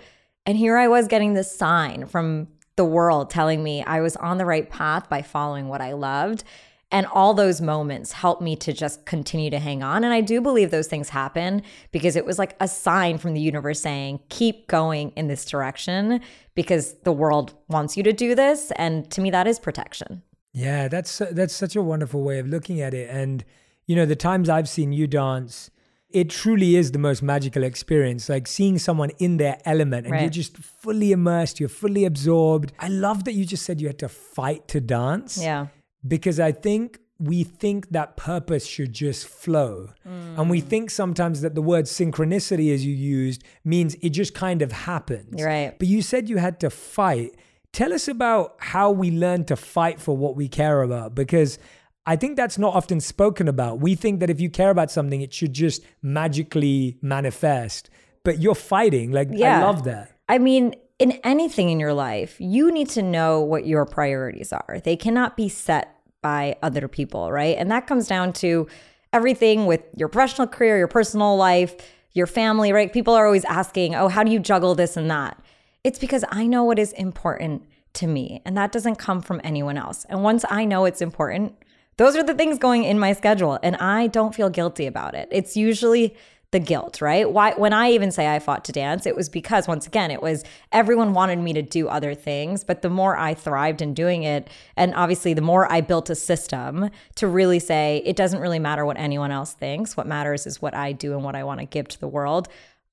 And 0.46 0.58
here 0.58 0.78
I 0.78 0.88
was 0.88 1.08
getting 1.08 1.34
this 1.34 1.56
sign 1.56 2.06
from 2.06 2.48
the 2.76 2.86
world 2.86 3.30
telling 3.30 3.64
me 3.64 3.84
I 3.84 4.00
was 4.00 4.16
on 4.16 4.38
the 4.38 4.46
right 4.46 4.70
path 4.70 5.10
by 5.10 5.22
following 5.22 5.68
what 5.68 5.82
I 5.82 5.94
loved. 5.94 6.44
And 6.92 7.06
all 7.08 7.36
those 7.36 7.62
moments 7.62 8.12
helped 8.12 8.42
me 8.42 8.56
to 8.58 8.74
just 8.74 9.06
continue 9.06 9.52
to 9.52 9.60
hang 9.60 9.84
on. 9.84 10.04
And 10.04 10.12
I 10.12 10.22
do 10.22 10.42
believe 10.42 10.72
those 10.72 10.88
things 10.88 11.10
happen 11.10 11.62
because 11.92 12.16
it 12.16 12.26
was 12.26 12.40
like 12.40 12.56
a 12.60 12.68
sign 12.68 13.20
from 13.20 13.34
the 13.34 13.42
universe 13.42 13.80
saying, 13.80 14.22
keep 14.30 14.68
going 14.68 15.12
in 15.12 15.28
this 15.28 15.46
direction 15.46 16.20
because 16.56 16.96
the 17.04 17.12
world 17.12 17.54
wants 17.68 17.96
you 17.96 18.02
to 18.04 18.14
do 18.14 18.34
this. 18.34 18.72
And 18.76 19.10
to 19.12 19.22
me, 19.22 19.30
that 19.30 19.46
is 19.46 19.60
protection. 19.60 20.24
Yeah, 20.52 20.88
that's 20.88 21.20
that's 21.32 21.54
such 21.54 21.76
a 21.76 21.82
wonderful 21.82 22.24
way 22.24 22.40
of 22.40 22.48
looking 22.48 22.82
at 22.82 22.96
it. 22.96 23.08
And 23.12 23.46
you 23.86 23.96
know, 23.96 24.08
the 24.08 24.16
times 24.16 24.50
I've 24.50 24.68
seen 24.68 24.92
you 24.92 25.06
dance, 25.06 25.70
it 26.10 26.32
truly 26.32 26.76
is 26.76 26.92
the 26.92 26.98
most 26.98 27.22
magical 27.22 27.64
experience. 27.64 28.30
Like 28.30 28.48
seeing 28.48 28.80
someone 28.80 29.12
in 29.20 29.38
their 29.38 29.60
element 29.64 30.08
and 30.08 30.14
right. 30.14 30.22
you're 30.22 30.32
just 30.32 30.58
fully 30.58 31.12
immersed, 31.12 31.60
you're 31.60 31.70
fully 31.70 32.04
absorbed. 32.04 32.74
I 32.80 32.88
love 32.88 33.26
that 33.26 33.34
you 33.34 33.46
just 33.46 33.64
said 33.64 33.80
you 33.80 33.86
had 33.86 34.00
to 34.00 34.10
fight 34.10 34.68
to 34.70 34.82
dance. 34.82 35.38
Yeah 35.38 35.68
because 36.08 36.40
I 36.40 36.52
think 36.52 37.00
we 37.20 37.44
think 37.44 37.90
that 37.90 38.16
purpose 38.16 38.66
should 38.66 38.94
just 38.94 39.28
flow. 39.28 39.90
Mm. 40.08 40.40
And 40.40 40.50
we 40.50 40.62
think 40.62 40.90
sometimes 40.90 41.42
that 41.42 41.54
the 41.54 41.62
word 41.62 41.86
synchronicity, 41.86 42.74
as 42.74 42.86
you 42.86 42.94
used, 42.94 43.44
means 43.66 43.96
it 43.96 44.12
just 44.12 44.34
kind 44.34 44.62
of 44.62 44.72
happens. 44.72 45.44
Right. 45.44 45.78
But 45.78 45.90
you 45.90 46.02
said 46.02 46.30
you 46.30 46.38
had 46.38 46.60
to 46.62 46.70
fight. 46.70 47.36
Tell 47.74 47.94
us 47.94 48.08
about 48.08 48.56
how 48.60 48.90
we 48.92 49.12
learn 49.12 49.44
to 49.46 49.56
fight 49.56 50.00
for 50.00 50.16
what 50.16 50.36
we 50.36 50.48
care 50.48 50.82
about 50.82 51.14
because 51.14 51.60
I 52.06 52.16
think 52.16 52.38
that's 52.38 52.58
not 52.58 52.74
often 52.74 53.02
spoken 53.02 53.48
about. 53.48 53.82
We 53.82 53.96
think 53.96 54.22
that 54.22 54.30
if 54.30 54.40
you 54.40 54.50
care 54.50 54.70
about 54.70 54.90
something, 54.90 55.22
it 55.22 55.34
should 55.34 55.54
just 55.54 55.84
magically 56.02 56.98
manifest. 57.02 57.90
But 58.24 58.40
you're 58.40 58.56
fighting. 58.56 59.12
Like, 59.12 59.28
yeah. 59.32 59.60
I 59.60 59.64
love 59.64 59.84
that. 59.84 60.18
I 60.28 60.38
mean, 60.38 60.74
in 61.00 61.14
anything 61.24 61.70
in 61.70 61.80
your 61.80 61.94
life, 61.94 62.36
you 62.40 62.72
need 62.72 62.90
to 62.90 63.02
know 63.02 63.42
what 63.42 63.66
your 63.66 63.86
priorities 63.86 64.52
are. 64.52 64.80
They 64.84 64.98
cannot 64.98 65.38
be 65.38 65.48
set 65.48 65.96
by 66.22 66.58
other 66.62 66.90
people, 66.90 67.32
right? 67.32 67.56
And 67.58 67.72
that 67.72 67.88
comes 67.88 68.08
down 68.08 68.34
to 68.34 68.68
everything 69.14 69.66
with 69.66 69.82
your 69.96 70.10
professional 70.10 70.48
career, 70.48 70.78
your 70.78 70.90
personal 70.90 71.38
life, 71.38 71.76
your 72.12 72.28
family, 72.28 72.74
right? 72.74 72.92
People 72.92 73.14
are 73.14 73.26
always 73.26 73.46
asking, 73.46 73.96
oh, 73.96 74.10
how 74.10 74.24
do 74.24 74.32
you 74.32 74.40
juggle 74.40 74.76
this 74.76 74.98
and 74.98 75.10
that? 75.10 75.42
It's 75.86 76.00
because 76.00 76.26
I 76.30 76.46
know 76.46 76.66
what 76.66 76.78
is 76.78 76.92
important 76.94 77.64
to 77.94 78.06
me, 78.06 78.42
and 78.46 78.58
that 78.58 78.72
doesn't 78.72 78.98
come 78.98 79.22
from 79.22 79.40
anyone 79.44 79.78
else. 79.78 80.06
And 80.10 80.22
once 80.22 80.44
I 80.50 80.66
know 80.66 80.86
it's 80.86 81.02
important, 81.02 81.56
those 81.98 82.16
are 82.16 82.24
the 82.24 82.34
things 82.34 82.58
going 82.60 82.84
in 82.84 83.00
my 83.00 83.14
schedule, 83.14 83.58
and 83.64 83.76
I 83.78 84.08
don't 84.08 84.36
feel 84.36 84.50
guilty 84.50 84.86
about 84.86 85.16
it. 85.16 85.30
It's 85.32 85.56
usually 85.56 86.16
the 86.52 86.60
guilt, 86.60 87.00
right? 87.00 87.32
Why 87.32 87.54
when 87.54 87.74
I 87.74 87.92
even 87.92 88.12
say 88.12 88.34
I 88.34 88.40
fought 88.40 88.66
to 88.66 88.72
dance, 88.72 89.06
it 89.06 89.16
was 89.16 89.30
because 89.30 89.68
once 89.68 89.86
again, 89.86 90.10
it 90.10 90.22
was 90.22 90.44
everyone 90.72 91.14
wanted 91.14 91.38
me 91.40 91.54
to 91.54 91.62
do 91.62 91.88
other 91.88 92.16
things, 92.16 92.64
but 92.64 92.82
the 92.82 92.90
more 92.90 93.16
I 93.16 93.36
thrived 93.36 93.84
in 93.84 93.94
doing 93.94 94.24
it, 94.24 94.50
and 94.76 94.96
obviously 94.96 95.36
the 95.36 95.42
more 95.42 95.72
I 95.72 95.82
built 95.82 96.10
a 96.10 96.16
system 96.16 96.90
to 97.16 97.28
really 97.28 97.60
say 97.60 98.02
it 98.04 98.16
doesn't 98.16 98.40
really 98.40 98.58
matter 98.58 98.84
what 98.84 98.98
anyone 98.98 99.32
else 99.32 99.54
thinks, 99.54 99.96
what 99.96 100.08
matters 100.08 100.48
is 100.48 100.62
what 100.62 100.74
I 100.74 100.92
do 100.92 101.14
and 101.14 101.24
what 101.24 101.36
I 101.36 101.44
want 101.44 101.60
to 101.60 101.68
give 101.68 101.88
to 101.90 102.00
the 102.00 102.08
world. 102.08 102.48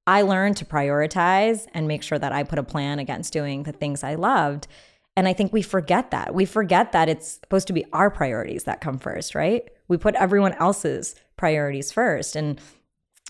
I 0.06 0.22
learned 0.22 0.58
to 0.58 0.64
prioritize 0.64 1.66
and 1.72 1.88
make 1.88 2.02
sure 2.02 2.18
that 2.18 2.32
I 2.32 2.42
put 2.42 2.58
a 2.58 2.62
plan 2.62 2.98
against 2.98 3.32
doing 3.32 3.62
the 3.62 3.72
things 3.72 4.04
I 4.04 4.16
loved. 4.16 4.68
And 5.16 5.26
I 5.26 5.32
think 5.32 5.52
we 5.52 5.62
forget 5.62 6.10
that. 6.10 6.34
We 6.34 6.44
forget 6.44 6.92
that 6.92 7.08
it's 7.08 7.40
supposed 7.40 7.66
to 7.68 7.72
be 7.72 7.86
our 7.92 8.10
priorities 8.10 8.64
that 8.64 8.82
come 8.82 8.98
first, 8.98 9.34
right? 9.34 9.68
We 9.88 9.96
put 9.96 10.14
everyone 10.14 10.52
else's 10.54 11.14
priorities 11.36 11.90
first. 11.90 12.36
And 12.36 12.60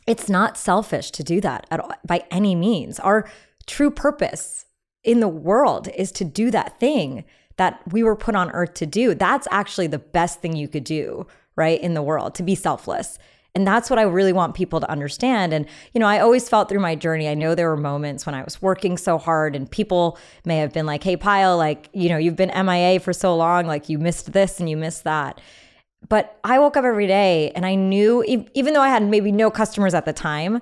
it's 0.06 0.28
not 0.28 0.56
selfish 0.56 1.10
to 1.12 1.25
do 1.25 1.40
that 1.40 1.66
at 1.70 1.80
all, 1.80 1.92
by 2.06 2.25
any 2.30 2.54
means. 2.54 2.98
Our 3.00 3.28
true 3.66 3.90
purpose 3.90 4.66
in 5.02 5.20
the 5.20 5.28
world 5.28 5.88
is 5.96 6.12
to 6.12 6.25
do 6.25 6.50
that 6.50 6.78
thing 6.78 7.25
that 7.56 7.80
we 7.90 8.02
were 8.02 8.16
put 8.16 8.36
on 8.36 8.50
earth 8.50 8.75
to 8.75 8.86
do. 8.86 9.14
That's 9.14 9.48
actually 9.50 9.86
the 9.86 9.98
best 9.98 10.40
thing 10.40 10.56
you 10.56 10.68
could 10.68 10.84
do, 10.84 11.26
right, 11.56 11.80
in 11.80 11.94
the 11.94 12.02
world, 12.02 12.34
to 12.36 12.42
be 12.42 12.54
selfless. 12.54 13.18
And 13.54 13.66
that's 13.66 13.88
what 13.88 13.98
I 13.98 14.02
really 14.02 14.34
want 14.34 14.54
people 14.54 14.80
to 14.80 14.90
understand. 14.90 15.54
And, 15.54 15.64
you 15.94 15.98
know, 15.98 16.06
I 16.06 16.18
always 16.18 16.46
felt 16.46 16.68
through 16.68 16.80
my 16.80 16.94
journey, 16.94 17.26
I 17.26 17.32
know 17.32 17.54
there 17.54 17.70
were 17.70 17.76
moments 17.78 18.26
when 18.26 18.34
I 18.34 18.42
was 18.42 18.60
working 18.60 18.98
so 18.98 19.16
hard 19.16 19.56
and 19.56 19.70
people 19.70 20.18
may 20.44 20.58
have 20.58 20.75
been 20.75 20.84
like, 20.84 21.02
hey, 21.02 21.16
Payal, 21.16 21.56
like, 21.56 21.88
you 21.94 22.10
know, 22.10 22.18
you've 22.18 22.36
been 22.36 22.52
MIA 22.54 23.00
for 23.00 23.14
so 23.14 23.34
long, 23.34 23.66
like 23.66 23.88
you 23.88 23.98
missed 23.98 24.34
this 24.34 24.60
and 24.60 24.68
you 24.68 24.76
missed 24.76 25.04
that. 25.04 25.40
But 26.08 26.38
I 26.44 26.58
woke 26.58 26.76
up 26.76 26.84
every 26.84 27.06
day 27.06 27.50
and 27.54 27.66
I 27.66 27.75
knew, 27.75 28.22
even 28.54 28.75
though 28.75 28.80
I 28.80 28.88
had 28.88 29.02
maybe 29.02 29.32
no 29.32 29.50
customers 29.50 29.94
at 29.94 30.04
the 30.04 30.12
time, 30.12 30.60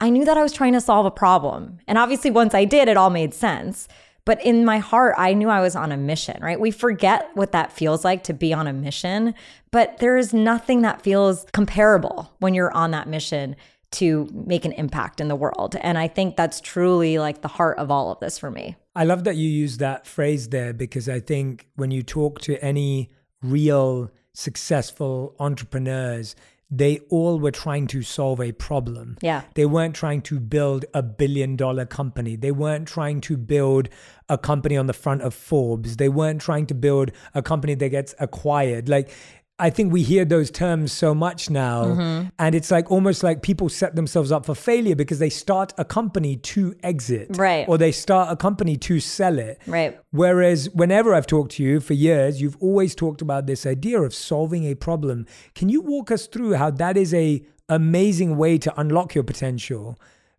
I 0.00 0.10
knew 0.10 0.24
that 0.24 0.36
I 0.36 0.42
was 0.42 0.52
trying 0.52 0.74
to 0.74 0.80
solve 0.80 1.06
a 1.06 1.10
problem. 1.10 1.78
And 1.86 1.98
obviously, 1.98 2.30
once 2.30 2.54
I 2.54 2.64
did, 2.64 2.88
it 2.88 2.96
all 2.96 3.10
made 3.10 3.34
sense. 3.34 3.88
But 4.24 4.44
in 4.44 4.64
my 4.64 4.78
heart, 4.78 5.14
I 5.16 5.34
knew 5.34 5.48
I 5.48 5.60
was 5.60 5.76
on 5.76 5.92
a 5.92 5.96
mission, 5.96 6.42
right? 6.42 6.58
We 6.58 6.72
forget 6.72 7.30
what 7.34 7.52
that 7.52 7.72
feels 7.72 8.04
like 8.04 8.24
to 8.24 8.34
be 8.34 8.52
on 8.52 8.66
a 8.66 8.72
mission, 8.72 9.34
but 9.70 9.98
there 9.98 10.16
is 10.16 10.34
nothing 10.34 10.82
that 10.82 11.00
feels 11.00 11.46
comparable 11.52 12.34
when 12.40 12.52
you're 12.52 12.72
on 12.72 12.90
that 12.90 13.08
mission 13.08 13.54
to 13.92 14.28
make 14.32 14.64
an 14.64 14.72
impact 14.72 15.20
in 15.20 15.28
the 15.28 15.36
world. 15.36 15.76
And 15.80 15.96
I 15.96 16.08
think 16.08 16.36
that's 16.36 16.60
truly 16.60 17.18
like 17.18 17.42
the 17.42 17.48
heart 17.48 17.78
of 17.78 17.90
all 17.90 18.10
of 18.10 18.18
this 18.18 18.36
for 18.36 18.50
me. 18.50 18.74
I 18.96 19.04
love 19.04 19.22
that 19.24 19.36
you 19.36 19.48
use 19.48 19.78
that 19.78 20.06
phrase 20.06 20.48
there 20.48 20.72
because 20.72 21.08
I 21.08 21.20
think 21.20 21.68
when 21.76 21.92
you 21.92 22.02
talk 22.02 22.40
to 22.42 22.62
any 22.62 23.10
real 23.42 24.10
successful 24.36 25.34
entrepreneurs, 25.40 26.36
they 26.70 26.98
all 27.10 27.38
were 27.38 27.52
trying 27.52 27.86
to 27.86 28.02
solve 28.02 28.40
a 28.40 28.52
problem. 28.52 29.16
Yeah. 29.22 29.42
They 29.54 29.66
weren't 29.66 29.94
trying 29.94 30.20
to 30.22 30.40
build 30.40 30.84
a 30.92 31.02
billion 31.02 31.56
dollar 31.56 31.86
company. 31.86 32.36
They 32.36 32.50
weren't 32.50 32.88
trying 32.88 33.20
to 33.22 33.36
build 33.36 33.88
a 34.28 34.36
company 34.36 34.76
on 34.76 34.86
the 34.86 34.92
front 34.92 35.22
of 35.22 35.32
Forbes. 35.32 35.96
They 35.96 36.08
weren't 36.08 36.40
trying 36.40 36.66
to 36.66 36.74
build 36.74 37.12
a 37.34 37.40
company 37.40 37.74
that 37.74 37.88
gets 37.88 38.14
acquired. 38.18 38.88
Like 38.88 39.10
I 39.58 39.70
think 39.70 39.90
we 39.90 40.02
hear 40.02 40.26
those 40.26 40.50
terms 40.50 40.92
so 40.92 41.14
much 41.14 41.48
now. 41.48 41.84
Mm-hmm. 41.84 42.28
And 42.38 42.54
it's 42.54 42.70
like 42.70 42.90
almost 42.90 43.22
like 43.22 43.40
people 43.40 43.70
set 43.70 43.96
themselves 43.96 44.30
up 44.30 44.44
for 44.44 44.54
failure 44.54 44.94
because 44.94 45.18
they 45.18 45.30
start 45.30 45.72
a 45.78 45.84
company 45.84 46.36
to 46.36 46.74
exit. 46.82 47.28
Right. 47.36 47.66
Or 47.66 47.78
they 47.78 47.92
start 47.92 48.30
a 48.30 48.36
company 48.36 48.76
to 48.76 49.00
sell 49.00 49.38
it. 49.38 49.60
Right. 49.66 49.98
Whereas 50.10 50.68
whenever 50.70 51.14
I've 51.14 51.26
talked 51.26 51.52
to 51.52 51.62
you 51.62 51.80
for 51.80 51.94
years, 51.94 52.40
you've 52.40 52.58
always 52.60 52.94
talked 52.94 53.22
about 53.22 53.46
this 53.46 53.64
idea 53.64 54.00
of 54.02 54.14
solving 54.14 54.64
a 54.64 54.74
problem. 54.74 55.26
Can 55.54 55.70
you 55.70 55.80
walk 55.80 56.10
us 56.10 56.26
through 56.26 56.54
how 56.54 56.70
that 56.72 56.98
is 56.98 57.14
a 57.14 57.42
amazing 57.70 58.36
way 58.36 58.58
to 58.58 58.78
unlock 58.78 59.14
your 59.14 59.24
potential? 59.24 59.98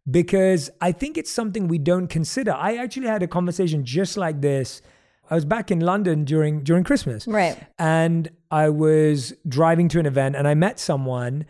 Because 0.09 0.69
I 0.79 0.91
think 0.91 1.17
it's 1.17 1.31
something 1.31 1.67
we 1.67 1.79
don't 1.79 2.07
consider. 2.07 2.53
I 2.53 2.75
actually 2.75 3.07
had 3.07 3.23
a 3.23 3.27
conversation 3.27 3.83
just 3.83 4.15
like 4.15 4.41
this 4.41 4.81
I 5.29 5.35
was 5.35 5.45
back 5.45 5.71
in 5.71 5.79
London 5.79 6.23
during 6.23 6.63
during 6.63 6.83
Christmas. 6.83 7.27
Right. 7.27 7.57
And 7.77 8.29
I 8.51 8.69
was 8.69 9.33
driving 9.47 9.89
to 9.89 9.99
an 9.99 10.05
event 10.05 10.35
and 10.35 10.47
I 10.47 10.53
met 10.53 10.79
someone 10.79 11.45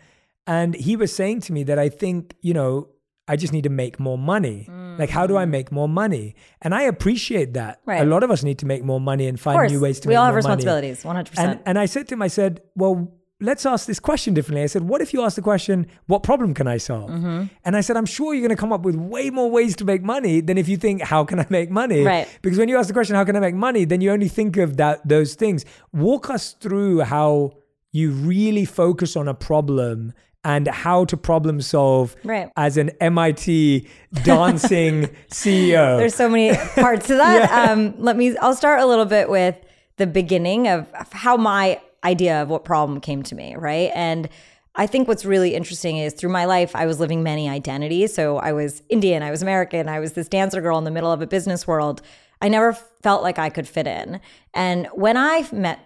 and 0.46 0.74
he 0.74 0.96
was 0.96 1.14
saying 1.14 1.42
to 1.42 1.52
me 1.52 1.62
that 1.64 1.78
I 1.78 1.88
think, 1.88 2.34
you 2.40 2.54
know, 2.54 2.88
I 3.28 3.36
just 3.36 3.52
need 3.52 3.64
to 3.64 3.70
make 3.70 4.00
more 4.00 4.16
money. 4.16 4.66
Mm. 4.68 4.98
Like, 4.98 5.10
how 5.10 5.26
do 5.26 5.36
I 5.36 5.44
make 5.44 5.70
more 5.70 5.88
money? 5.88 6.34
And 6.62 6.74
I 6.74 6.82
appreciate 6.82 7.52
that. 7.54 7.80
Right. 7.84 8.00
A 8.00 8.04
lot 8.06 8.22
of 8.22 8.30
us 8.30 8.42
need 8.42 8.58
to 8.60 8.66
make 8.66 8.82
more 8.82 9.00
money 9.00 9.26
and 9.26 9.38
find 9.38 9.70
new 9.70 9.80
ways 9.80 10.00
to 10.00 10.08
make 10.08 10.14
more 10.14 10.14
money. 10.14 10.14
we 10.14 10.16
all 10.16 10.24
have 10.24 10.34
responsibilities, 10.34 11.04
100%. 11.04 11.38
And, 11.38 11.60
and 11.66 11.78
I 11.78 11.84
said 11.84 12.08
to 12.08 12.14
him, 12.14 12.22
I 12.22 12.28
said, 12.28 12.62
well, 12.74 13.12
let's 13.40 13.64
ask 13.64 13.86
this 13.86 14.00
question 14.00 14.34
differently. 14.34 14.62
I 14.62 14.66
said, 14.66 14.82
what 14.82 15.00
if 15.00 15.14
you 15.14 15.22
ask 15.22 15.36
the 15.36 15.42
question, 15.42 15.86
what 16.06 16.22
problem 16.22 16.54
can 16.54 16.66
I 16.66 16.78
solve? 16.78 17.10
Mm-hmm. 17.10 17.44
And 17.64 17.76
I 17.76 17.80
said, 17.80 17.96
I'm 17.96 18.06
sure 18.06 18.34
you're 18.34 18.42
going 18.42 18.56
to 18.56 18.60
come 18.60 18.72
up 18.72 18.82
with 18.82 18.96
way 18.96 19.30
more 19.30 19.50
ways 19.50 19.76
to 19.76 19.84
make 19.84 20.02
money 20.02 20.40
than 20.40 20.58
if 20.58 20.68
you 20.68 20.76
think, 20.76 21.02
how 21.02 21.24
can 21.24 21.38
I 21.38 21.46
make 21.48 21.70
money? 21.70 22.02
Right. 22.02 22.28
Because 22.42 22.58
when 22.58 22.68
you 22.68 22.76
ask 22.76 22.88
the 22.88 22.94
question, 22.94 23.14
how 23.14 23.24
can 23.24 23.36
I 23.36 23.40
make 23.40 23.54
money? 23.54 23.84
Then 23.84 24.00
you 24.00 24.10
only 24.10 24.28
think 24.28 24.56
of 24.56 24.76
that 24.78 25.06
those 25.06 25.34
things. 25.34 25.64
Walk 25.92 26.30
us 26.30 26.52
through 26.52 27.00
how 27.00 27.52
you 27.92 28.10
really 28.10 28.64
focus 28.64 29.16
on 29.16 29.28
a 29.28 29.34
problem 29.34 30.12
and 30.44 30.68
how 30.68 31.04
to 31.04 31.16
problem 31.16 31.60
solve 31.60 32.16
right. 32.24 32.50
as 32.56 32.76
an 32.76 32.90
MIT 33.00 33.86
dancing 34.22 35.02
CEO. 35.30 35.98
There's 35.98 36.14
so 36.14 36.28
many 36.28 36.56
parts 36.74 37.06
to 37.08 37.16
that. 37.16 37.50
yeah. 37.50 37.72
um, 37.72 37.94
let 37.98 38.16
me, 38.16 38.36
I'll 38.38 38.54
start 38.54 38.80
a 38.80 38.86
little 38.86 39.04
bit 39.04 39.28
with 39.28 39.56
the 39.96 40.06
beginning 40.06 40.68
of 40.68 40.88
how 41.12 41.36
my 41.36 41.80
idea 42.04 42.42
of 42.42 42.48
what 42.48 42.64
problem 42.64 43.00
came 43.00 43.22
to 43.24 43.34
me, 43.34 43.54
right? 43.56 43.90
And 43.94 44.28
I 44.74 44.86
think 44.86 45.08
what's 45.08 45.24
really 45.24 45.54
interesting 45.54 45.96
is 45.96 46.14
through 46.14 46.30
my 46.30 46.44
life, 46.44 46.74
I 46.76 46.86
was 46.86 47.00
living 47.00 47.22
many 47.22 47.48
identities. 47.48 48.14
So 48.14 48.36
I 48.36 48.52
was 48.52 48.82
Indian, 48.88 49.22
I 49.22 49.30
was 49.30 49.42
American, 49.42 49.88
I 49.88 49.98
was 49.98 50.12
this 50.12 50.28
dancer 50.28 50.60
girl 50.60 50.78
in 50.78 50.84
the 50.84 50.90
middle 50.90 51.10
of 51.10 51.20
a 51.20 51.26
business 51.26 51.66
world. 51.66 52.00
I 52.40 52.48
never 52.48 52.72
felt 53.02 53.22
like 53.22 53.38
I 53.38 53.50
could 53.50 53.66
fit 53.66 53.88
in. 53.88 54.20
And 54.54 54.86
when 54.92 55.16
I 55.16 55.48
met 55.50 55.80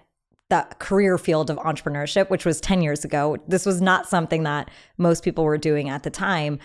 the 0.51 0.67
career 0.79 1.17
field 1.17 1.49
of 1.49 1.57
entrepreneurship, 1.57 2.29
which 2.29 2.45
was 2.45 2.61
10 2.61 2.83
years 2.83 3.03
ago, 3.03 3.39
this 3.49 3.65
was 3.65 3.81
not 3.81 4.07
something 4.07 4.43
that 4.43 4.71
most 4.99 5.25
people 5.25 5.45
were 5.45 5.57
doing 5.57 5.89
at 5.89 6.03
the 6.03 6.11
time. 6.11 6.59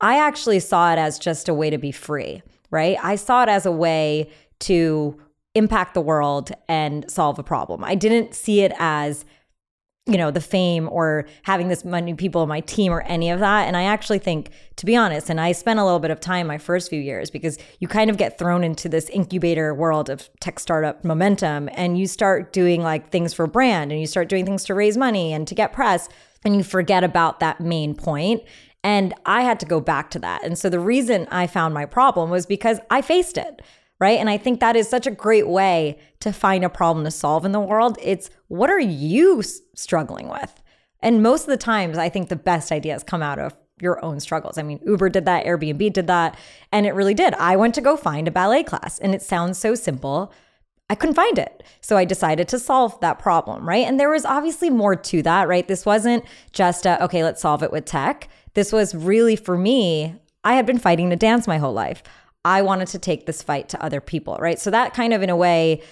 I 0.00 0.18
actually 0.18 0.60
saw 0.60 0.94
it 0.94 0.98
as 0.98 1.18
just 1.18 1.46
a 1.46 1.54
way 1.54 1.68
to 1.68 1.76
be 1.76 1.92
free, 1.92 2.42
right? 2.70 2.96
I 3.02 3.16
saw 3.16 3.42
it 3.42 3.50
as 3.50 3.66
a 3.66 3.72
way 3.72 4.30
to 4.60 5.20
impact 5.56 5.94
the 5.94 6.00
world 6.00 6.52
and 6.68 7.10
solve 7.10 7.38
a 7.38 7.42
problem. 7.42 7.82
I 7.82 7.94
didn't 7.94 8.34
see 8.34 8.60
it 8.60 8.72
as 8.78 9.24
you 10.08 10.16
know 10.16 10.30
the 10.30 10.40
fame 10.40 10.88
or 10.92 11.26
having 11.42 11.66
this 11.66 11.84
many 11.84 12.14
people 12.14 12.42
on 12.42 12.48
my 12.48 12.60
team 12.60 12.92
or 12.92 13.02
any 13.02 13.28
of 13.28 13.40
that. 13.40 13.66
And 13.66 13.76
i 13.76 13.82
actually 13.82 14.20
think 14.20 14.50
to 14.76 14.86
be 14.86 14.94
honest 14.94 15.28
and 15.28 15.40
i 15.40 15.50
spent 15.50 15.80
a 15.80 15.84
little 15.84 15.98
bit 15.98 16.12
of 16.12 16.20
time 16.20 16.46
my 16.46 16.58
first 16.58 16.88
few 16.88 17.00
years 17.00 17.28
because 17.28 17.58
you 17.80 17.88
kind 17.88 18.08
of 18.08 18.16
get 18.16 18.38
thrown 18.38 18.62
into 18.62 18.88
this 18.88 19.10
incubator 19.10 19.74
world 19.74 20.08
of 20.08 20.30
tech 20.40 20.60
startup 20.60 21.04
momentum 21.04 21.68
and 21.72 21.98
you 21.98 22.06
start 22.06 22.52
doing 22.52 22.82
like 22.82 23.10
things 23.10 23.34
for 23.34 23.48
brand 23.48 23.90
and 23.90 24.00
you 24.00 24.06
start 24.06 24.28
doing 24.28 24.44
things 24.44 24.64
to 24.64 24.74
raise 24.74 24.96
money 24.96 25.32
and 25.32 25.48
to 25.48 25.56
get 25.56 25.72
press 25.72 26.08
and 26.44 26.54
you 26.54 26.62
forget 26.62 27.02
about 27.02 27.40
that 27.40 27.60
main 27.60 27.92
point. 27.94 28.42
And 28.84 29.12
i 29.24 29.42
had 29.42 29.58
to 29.60 29.66
go 29.66 29.80
back 29.80 30.10
to 30.10 30.20
that. 30.20 30.44
And 30.44 30.56
so 30.56 30.70
the 30.70 30.78
reason 30.78 31.26
i 31.32 31.48
found 31.48 31.74
my 31.74 31.84
problem 31.84 32.30
was 32.30 32.46
because 32.46 32.78
i 32.90 33.02
faced 33.02 33.36
it 33.36 33.60
right? 33.98 34.18
And 34.18 34.28
I 34.28 34.36
think 34.36 34.60
that 34.60 34.76
is 34.76 34.88
such 34.88 35.06
a 35.06 35.10
great 35.10 35.48
way 35.48 35.98
to 36.20 36.32
find 36.32 36.64
a 36.64 36.68
problem 36.68 37.04
to 37.04 37.10
solve 37.10 37.44
in 37.44 37.52
the 37.52 37.60
world. 37.60 37.98
It's 38.02 38.30
what 38.48 38.70
are 38.70 38.80
you 38.80 39.42
struggling 39.74 40.28
with? 40.28 40.62
And 41.00 41.22
most 41.22 41.42
of 41.42 41.48
the 41.48 41.56
times, 41.56 41.98
I 41.98 42.08
think 42.08 42.28
the 42.28 42.36
best 42.36 42.72
ideas 42.72 43.02
come 43.02 43.22
out 43.22 43.38
of 43.38 43.54
your 43.80 44.02
own 44.04 44.20
struggles. 44.20 44.58
I 44.58 44.62
mean, 44.62 44.80
Uber 44.86 45.10
did 45.10 45.26
that, 45.26 45.44
Airbnb 45.44 45.92
did 45.92 46.06
that, 46.06 46.38
and 46.72 46.86
it 46.86 46.92
really 46.94 47.14
did. 47.14 47.34
I 47.34 47.56
went 47.56 47.74
to 47.74 47.80
go 47.80 47.96
find 47.96 48.26
a 48.26 48.30
ballet 48.30 48.62
class, 48.62 48.98
and 48.98 49.14
it 49.14 49.22
sounds 49.22 49.58
so 49.58 49.74
simple. 49.74 50.32
I 50.88 50.94
couldn't 50.94 51.16
find 51.16 51.38
it. 51.38 51.62
So 51.80 51.96
I 51.96 52.04
decided 52.04 52.48
to 52.48 52.58
solve 52.58 52.98
that 53.00 53.18
problem, 53.18 53.68
right? 53.68 53.86
And 53.86 53.98
there 54.00 54.08
was 54.08 54.24
obviously 54.24 54.70
more 54.70 54.96
to 54.96 55.22
that, 55.22 55.48
right? 55.48 55.66
This 55.66 55.84
wasn't 55.84 56.24
just 56.52 56.86
a, 56.86 57.02
okay, 57.04 57.24
let's 57.24 57.42
solve 57.42 57.62
it 57.62 57.72
with 57.72 57.84
tech. 57.84 58.28
This 58.54 58.72
was 58.72 58.94
really 58.94 59.36
for 59.36 59.58
me, 59.58 60.14
I 60.44 60.54
had 60.54 60.64
been 60.64 60.78
fighting 60.78 61.10
to 61.10 61.16
dance 61.16 61.46
my 61.46 61.58
whole 61.58 61.72
life. 61.72 62.02
I 62.46 62.62
wanted 62.62 62.86
to 62.88 63.00
take 63.00 63.26
this 63.26 63.42
fight 63.42 63.68
to 63.70 63.82
other 63.82 64.00
people, 64.00 64.36
right? 64.38 64.60
So 64.60 64.70
that 64.70 64.94
kind 64.94 65.12
of 65.12 65.20
in 65.20 65.30
a 65.30 65.36
way 65.36 65.82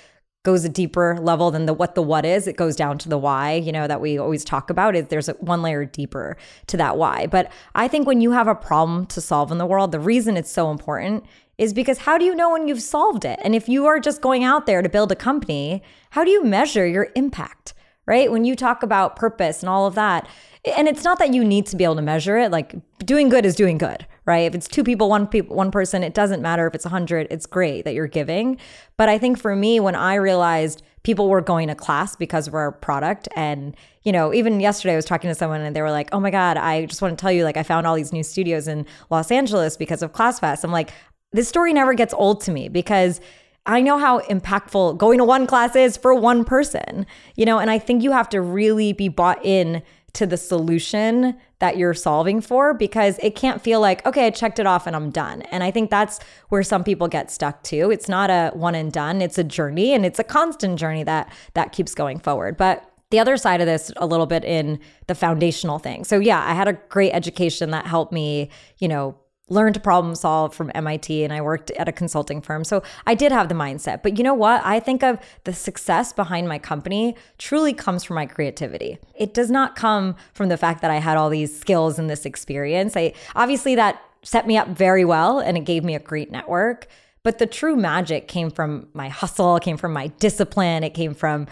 goes 0.44 0.64
a 0.64 0.68
deeper 0.68 1.18
level 1.20 1.50
than 1.50 1.66
the 1.66 1.74
what 1.74 1.96
the 1.96 2.02
what 2.02 2.24
is. 2.24 2.46
It 2.46 2.56
goes 2.56 2.76
down 2.76 2.96
to 2.98 3.08
the 3.08 3.18
why, 3.18 3.54
you 3.54 3.72
know, 3.72 3.88
that 3.88 4.00
we 4.00 4.18
always 4.18 4.44
talk 4.44 4.70
about. 4.70 4.94
Is 4.94 5.06
there's 5.08 5.28
a, 5.28 5.32
one 5.40 5.62
layer 5.62 5.84
deeper 5.84 6.36
to 6.68 6.76
that 6.76 6.96
why. 6.96 7.26
But 7.26 7.50
I 7.74 7.88
think 7.88 8.06
when 8.06 8.20
you 8.20 8.30
have 8.30 8.46
a 8.46 8.54
problem 8.54 9.06
to 9.06 9.20
solve 9.20 9.50
in 9.50 9.58
the 9.58 9.66
world, 9.66 9.90
the 9.90 9.98
reason 9.98 10.36
it's 10.36 10.50
so 10.50 10.70
important 10.70 11.24
is 11.58 11.74
because 11.74 11.98
how 11.98 12.18
do 12.18 12.24
you 12.24 12.36
know 12.36 12.50
when 12.50 12.68
you've 12.68 12.82
solved 12.82 13.24
it? 13.24 13.40
And 13.42 13.56
if 13.56 13.68
you 13.68 13.86
are 13.86 13.98
just 13.98 14.20
going 14.20 14.44
out 14.44 14.66
there 14.66 14.80
to 14.80 14.88
build 14.88 15.10
a 15.10 15.16
company, 15.16 15.82
how 16.10 16.22
do 16.22 16.30
you 16.30 16.44
measure 16.44 16.86
your 16.86 17.08
impact? 17.16 17.74
Right? 18.06 18.30
When 18.30 18.44
you 18.44 18.54
talk 18.54 18.84
about 18.84 19.16
purpose 19.16 19.60
and 19.60 19.68
all 19.68 19.86
of 19.86 19.96
that, 19.96 20.28
and 20.76 20.88
it's 20.88 21.04
not 21.04 21.18
that 21.18 21.34
you 21.34 21.44
need 21.44 21.66
to 21.66 21.76
be 21.76 21.84
able 21.84 21.96
to 21.96 22.02
measure 22.02 22.38
it 22.38 22.50
like 22.50 22.74
doing 23.04 23.28
good 23.28 23.44
is 23.44 23.54
doing 23.54 23.78
good 23.78 24.06
right? 24.26 24.46
If 24.46 24.54
it's 24.54 24.66
two 24.66 24.84
people 24.84 25.08
one 25.08 25.26
people 25.26 25.54
one 25.56 25.70
person 25.70 26.02
it 26.02 26.14
doesn't 26.14 26.40
matter. 26.40 26.66
If 26.66 26.74
it's 26.74 26.84
100 26.84 27.28
it's 27.30 27.46
great 27.46 27.84
that 27.84 27.94
you're 27.94 28.06
giving. 28.06 28.58
But 28.96 29.08
i 29.08 29.18
think 29.18 29.38
for 29.38 29.54
me 29.54 29.80
when 29.80 29.94
i 29.94 30.14
realized 30.14 30.82
people 31.02 31.28
were 31.28 31.40
going 31.40 31.68
to 31.68 31.74
class 31.74 32.16
because 32.16 32.46
of 32.46 32.54
our 32.54 32.72
product 32.72 33.28
and 33.36 33.76
you 34.02 34.12
know 34.12 34.32
even 34.32 34.60
yesterday 34.60 34.94
i 34.94 34.96
was 34.96 35.04
talking 35.04 35.28
to 35.28 35.34
someone 35.34 35.60
and 35.60 35.76
they 35.76 35.82
were 35.82 35.90
like 35.90 36.08
oh 36.12 36.20
my 36.20 36.30
god 36.30 36.56
i 36.56 36.86
just 36.86 37.02
want 37.02 37.16
to 37.16 37.20
tell 37.20 37.32
you 37.32 37.44
like 37.44 37.56
i 37.56 37.62
found 37.62 37.86
all 37.86 37.94
these 37.94 38.12
new 38.12 38.22
studios 38.22 38.68
in 38.68 38.86
los 39.10 39.30
angeles 39.30 39.76
because 39.76 40.02
of 40.02 40.12
ClassPass 40.12 40.64
i'm 40.64 40.72
like 40.72 40.92
this 41.32 41.48
story 41.48 41.72
never 41.72 41.92
gets 41.92 42.14
old 42.14 42.40
to 42.40 42.52
me 42.52 42.68
because 42.68 43.20
I 43.66 43.80
know 43.80 43.98
how 43.98 44.20
impactful 44.20 44.98
going 44.98 45.18
to 45.18 45.24
one 45.24 45.46
class 45.46 45.74
is 45.74 45.96
for 45.96 46.14
one 46.14 46.44
person, 46.44 47.06
you 47.34 47.46
know, 47.46 47.58
and 47.58 47.70
I 47.70 47.78
think 47.78 48.02
you 48.02 48.12
have 48.12 48.28
to 48.28 48.42
really 48.42 48.92
be 48.92 49.08
bought 49.08 49.42
in 49.42 49.82
to 50.14 50.26
the 50.26 50.36
solution 50.36 51.36
that 51.58 51.76
you're 51.76 51.94
solving 51.94 52.40
for 52.40 52.72
because 52.72 53.18
it 53.22 53.34
can't 53.34 53.60
feel 53.60 53.80
like, 53.80 54.04
okay, 54.06 54.26
I 54.26 54.30
checked 54.30 54.58
it 54.58 54.66
off 54.66 54.86
and 54.86 54.96
I'm 54.96 55.10
done. 55.10 55.42
And 55.42 55.62
I 55.62 55.70
think 55.70 55.90
that's 55.90 56.20
where 56.48 56.62
some 56.62 56.84
people 56.84 57.08
get 57.08 57.30
stuck 57.30 57.62
too. 57.62 57.90
It's 57.90 58.08
not 58.08 58.30
a 58.30 58.50
one 58.54 58.74
and 58.74 58.92
done, 58.92 59.20
it's 59.20 59.38
a 59.38 59.44
journey 59.44 59.92
and 59.92 60.06
it's 60.06 60.18
a 60.18 60.24
constant 60.24 60.78
journey 60.78 61.02
that 61.02 61.32
that 61.54 61.72
keeps 61.72 61.94
going 61.94 62.18
forward. 62.20 62.56
But 62.56 62.90
the 63.10 63.18
other 63.18 63.36
side 63.36 63.60
of 63.60 63.66
this 63.66 63.92
a 63.96 64.06
little 64.06 64.26
bit 64.26 64.44
in 64.44 64.80
the 65.06 65.14
foundational 65.14 65.78
thing. 65.78 66.04
So 66.04 66.18
yeah, 66.18 66.44
I 66.44 66.54
had 66.54 66.68
a 66.68 66.72
great 66.72 67.12
education 67.12 67.70
that 67.70 67.86
helped 67.86 68.12
me, 68.12 68.50
you 68.78 68.88
know, 68.88 69.16
learned 69.48 69.74
to 69.74 69.80
problem 69.80 70.14
solve 70.14 70.54
from 70.54 70.70
MIT 70.74 71.22
and 71.22 71.32
I 71.32 71.42
worked 71.42 71.70
at 71.72 71.88
a 71.88 71.92
consulting 71.92 72.40
firm. 72.40 72.64
So 72.64 72.82
I 73.06 73.14
did 73.14 73.30
have 73.30 73.48
the 73.48 73.54
mindset. 73.54 74.02
But 74.02 74.16
you 74.16 74.24
know 74.24 74.34
what? 74.34 74.64
I 74.64 74.80
think 74.80 75.02
of 75.02 75.18
the 75.44 75.52
success 75.52 76.12
behind 76.12 76.48
my 76.48 76.58
company 76.58 77.14
truly 77.36 77.74
comes 77.74 78.04
from 78.04 78.14
my 78.14 78.26
creativity. 78.26 78.98
It 79.14 79.34
does 79.34 79.50
not 79.50 79.76
come 79.76 80.16
from 80.32 80.48
the 80.48 80.56
fact 80.56 80.80
that 80.80 80.90
I 80.90 80.96
had 80.96 81.18
all 81.18 81.28
these 81.28 81.58
skills 81.58 81.98
and 81.98 82.08
this 82.08 82.24
experience. 82.24 82.96
I 82.96 83.12
obviously 83.36 83.74
that 83.74 84.00
set 84.22 84.46
me 84.46 84.56
up 84.56 84.68
very 84.68 85.04
well 85.04 85.38
and 85.38 85.58
it 85.58 85.64
gave 85.64 85.84
me 85.84 85.94
a 85.94 86.00
great 86.00 86.30
network. 86.30 86.86
But 87.22 87.38
the 87.38 87.46
true 87.46 87.76
magic 87.76 88.28
came 88.28 88.50
from 88.50 88.88
my 88.94 89.08
hustle, 89.08 89.58
came 89.58 89.76
from 89.76 89.92
my 89.92 90.08
discipline, 90.18 90.84
it 90.84 90.94
came 90.94 91.14
from 91.14 91.46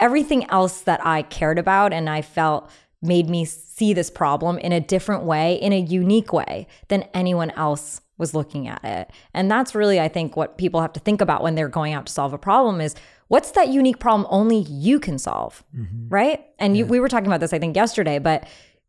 everything 0.00 0.48
else 0.50 0.80
that 0.82 1.04
I 1.06 1.22
cared 1.22 1.58
about 1.58 1.92
and 1.92 2.10
I 2.10 2.22
felt 2.22 2.70
made 3.04 3.28
me 3.28 3.44
see 3.44 3.92
this 3.92 4.10
problem 4.10 4.58
in 4.58 4.72
a 4.72 4.80
different 4.80 5.24
way, 5.24 5.54
in 5.54 5.72
a 5.72 5.80
unique 5.80 6.32
way 6.32 6.66
than 6.88 7.02
anyone 7.14 7.50
else 7.50 8.00
was 8.16 8.34
looking 8.34 8.68
at 8.68 8.82
it. 8.84 9.10
And 9.32 9.50
that's 9.50 9.74
really, 9.74 10.00
I 10.00 10.08
think, 10.08 10.36
what 10.36 10.56
people 10.56 10.80
have 10.80 10.92
to 10.94 11.00
think 11.00 11.20
about 11.20 11.42
when 11.42 11.54
they're 11.54 11.68
going 11.68 11.92
out 11.92 12.06
to 12.06 12.12
solve 12.12 12.32
a 12.32 12.38
problem 12.38 12.80
is 12.80 12.94
what's 13.28 13.50
that 13.52 13.68
unique 13.68 13.98
problem 13.98 14.26
only 14.30 14.58
you 14.58 15.00
can 15.00 15.18
solve, 15.18 15.64
mm-hmm. 15.76 16.08
right? 16.08 16.44
And 16.58 16.76
yeah. 16.76 16.84
you, 16.84 16.86
we 16.86 17.00
were 17.00 17.08
talking 17.08 17.26
about 17.26 17.40
this, 17.40 17.52
I 17.52 17.58
think, 17.58 17.74
yesterday, 17.74 18.18
but 18.18 18.46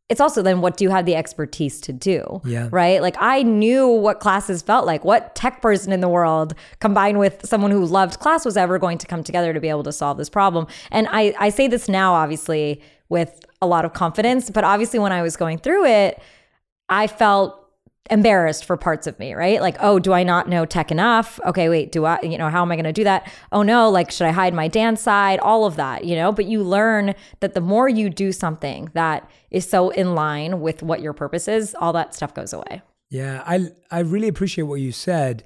it's 0.07 0.21
also 0.21 0.43
then 0.43 0.61
what 0.61 0.77
do 0.77 0.83
you 0.83 0.91
have 0.91 1.07
the 1.07 1.15
expertise 1.15 1.81
to 1.81 1.91
do? 1.91 2.41
Yeah. 2.45 2.69
Right. 2.71 3.01
Like 3.01 3.15
I 3.19 3.41
knew 3.41 3.87
what 3.87 4.19
classes 4.19 4.61
felt 4.61 4.85
like, 4.85 5.03
what 5.03 5.33
tech 5.33 5.63
person 5.63 5.91
in 5.91 5.99
the 5.99 6.09
world 6.09 6.53
combined 6.79 7.17
with 7.17 7.43
someone 7.43 7.71
who 7.71 7.83
loved 7.83 8.19
class 8.19 8.45
was 8.45 8.55
ever 8.55 8.77
going 8.77 8.99
to 8.99 9.07
come 9.07 9.23
together 9.23 9.51
to 9.51 9.59
be 9.59 9.69
able 9.69 9.83
to 9.83 9.91
solve 9.91 10.17
this 10.17 10.29
problem. 10.29 10.67
And 10.91 11.07
I, 11.09 11.33
I 11.39 11.49
say 11.49 11.67
this 11.67 11.89
now, 11.89 12.13
obviously, 12.13 12.83
with 13.09 13.45
a 13.61 13.67
lot 13.67 13.85
of 13.85 13.93
confidence, 13.93 14.49
but 14.49 14.63
obviously 14.63 14.99
when 14.99 15.11
I 15.11 15.21
was 15.21 15.37
going 15.37 15.57
through 15.57 15.85
it, 15.85 16.21
I 16.89 17.07
felt 17.07 17.61
embarrassed 18.11 18.65
for 18.65 18.77
parts 18.77 19.07
of 19.07 19.17
me, 19.17 19.33
right? 19.33 19.61
Like, 19.61 19.77
oh, 19.79 19.97
do 19.97 20.13
I 20.13 20.23
not 20.23 20.47
know 20.47 20.65
tech 20.65 20.91
enough? 20.91 21.39
Okay, 21.45 21.69
wait, 21.69 21.91
do 21.91 22.05
I, 22.05 22.19
you 22.21 22.37
know, 22.37 22.49
how 22.49 22.61
am 22.61 22.71
I 22.71 22.75
going 22.75 22.85
to 22.85 22.93
do 22.93 23.03
that? 23.03 23.31
Oh 23.51 23.63
no, 23.63 23.89
like, 23.89 24.11
should 24.11 24.27
I 24.27 24.31
hide 24.31 24.53
my 24.53 24.67
dance 24.67 25.01
side? 25.01 25.39
All 25.39 25.65
of 25.65 25.75
that, 25.75 26.05
you 26.05 26.15
know? 26.15 26.31
But 26.31 26.45
you 26.45 26.63
learn 26.63 27.15
that 27.39 27.53
the 27.53 27.61
more 27.61 27.89
you 27.89 28.09
do 28.09 28.31
something 28.31 28.91
that 28.93 29.29
is 29.49 29.67
so 29.67 29.89
in 29.89 30.13
line 30.13 30.61
with 30.61 30.83
what 30.83 31.01
your 31.01 31.13
purpose 31.13 31.47
is, 31.47 31.75
all 31.75 31.93
that 31.93 32.13
stuff 32.13 32.33
goes 32.33 32.53
away. 32.53 32.83
Yeah, 33.09 33.43
I 33.45 33.69
I 33.89 33.99
really 33.99 34.27
appreciate 34.27 34.65
what 34.65 34.81
you 34.81 34.91
said 34.91 35.43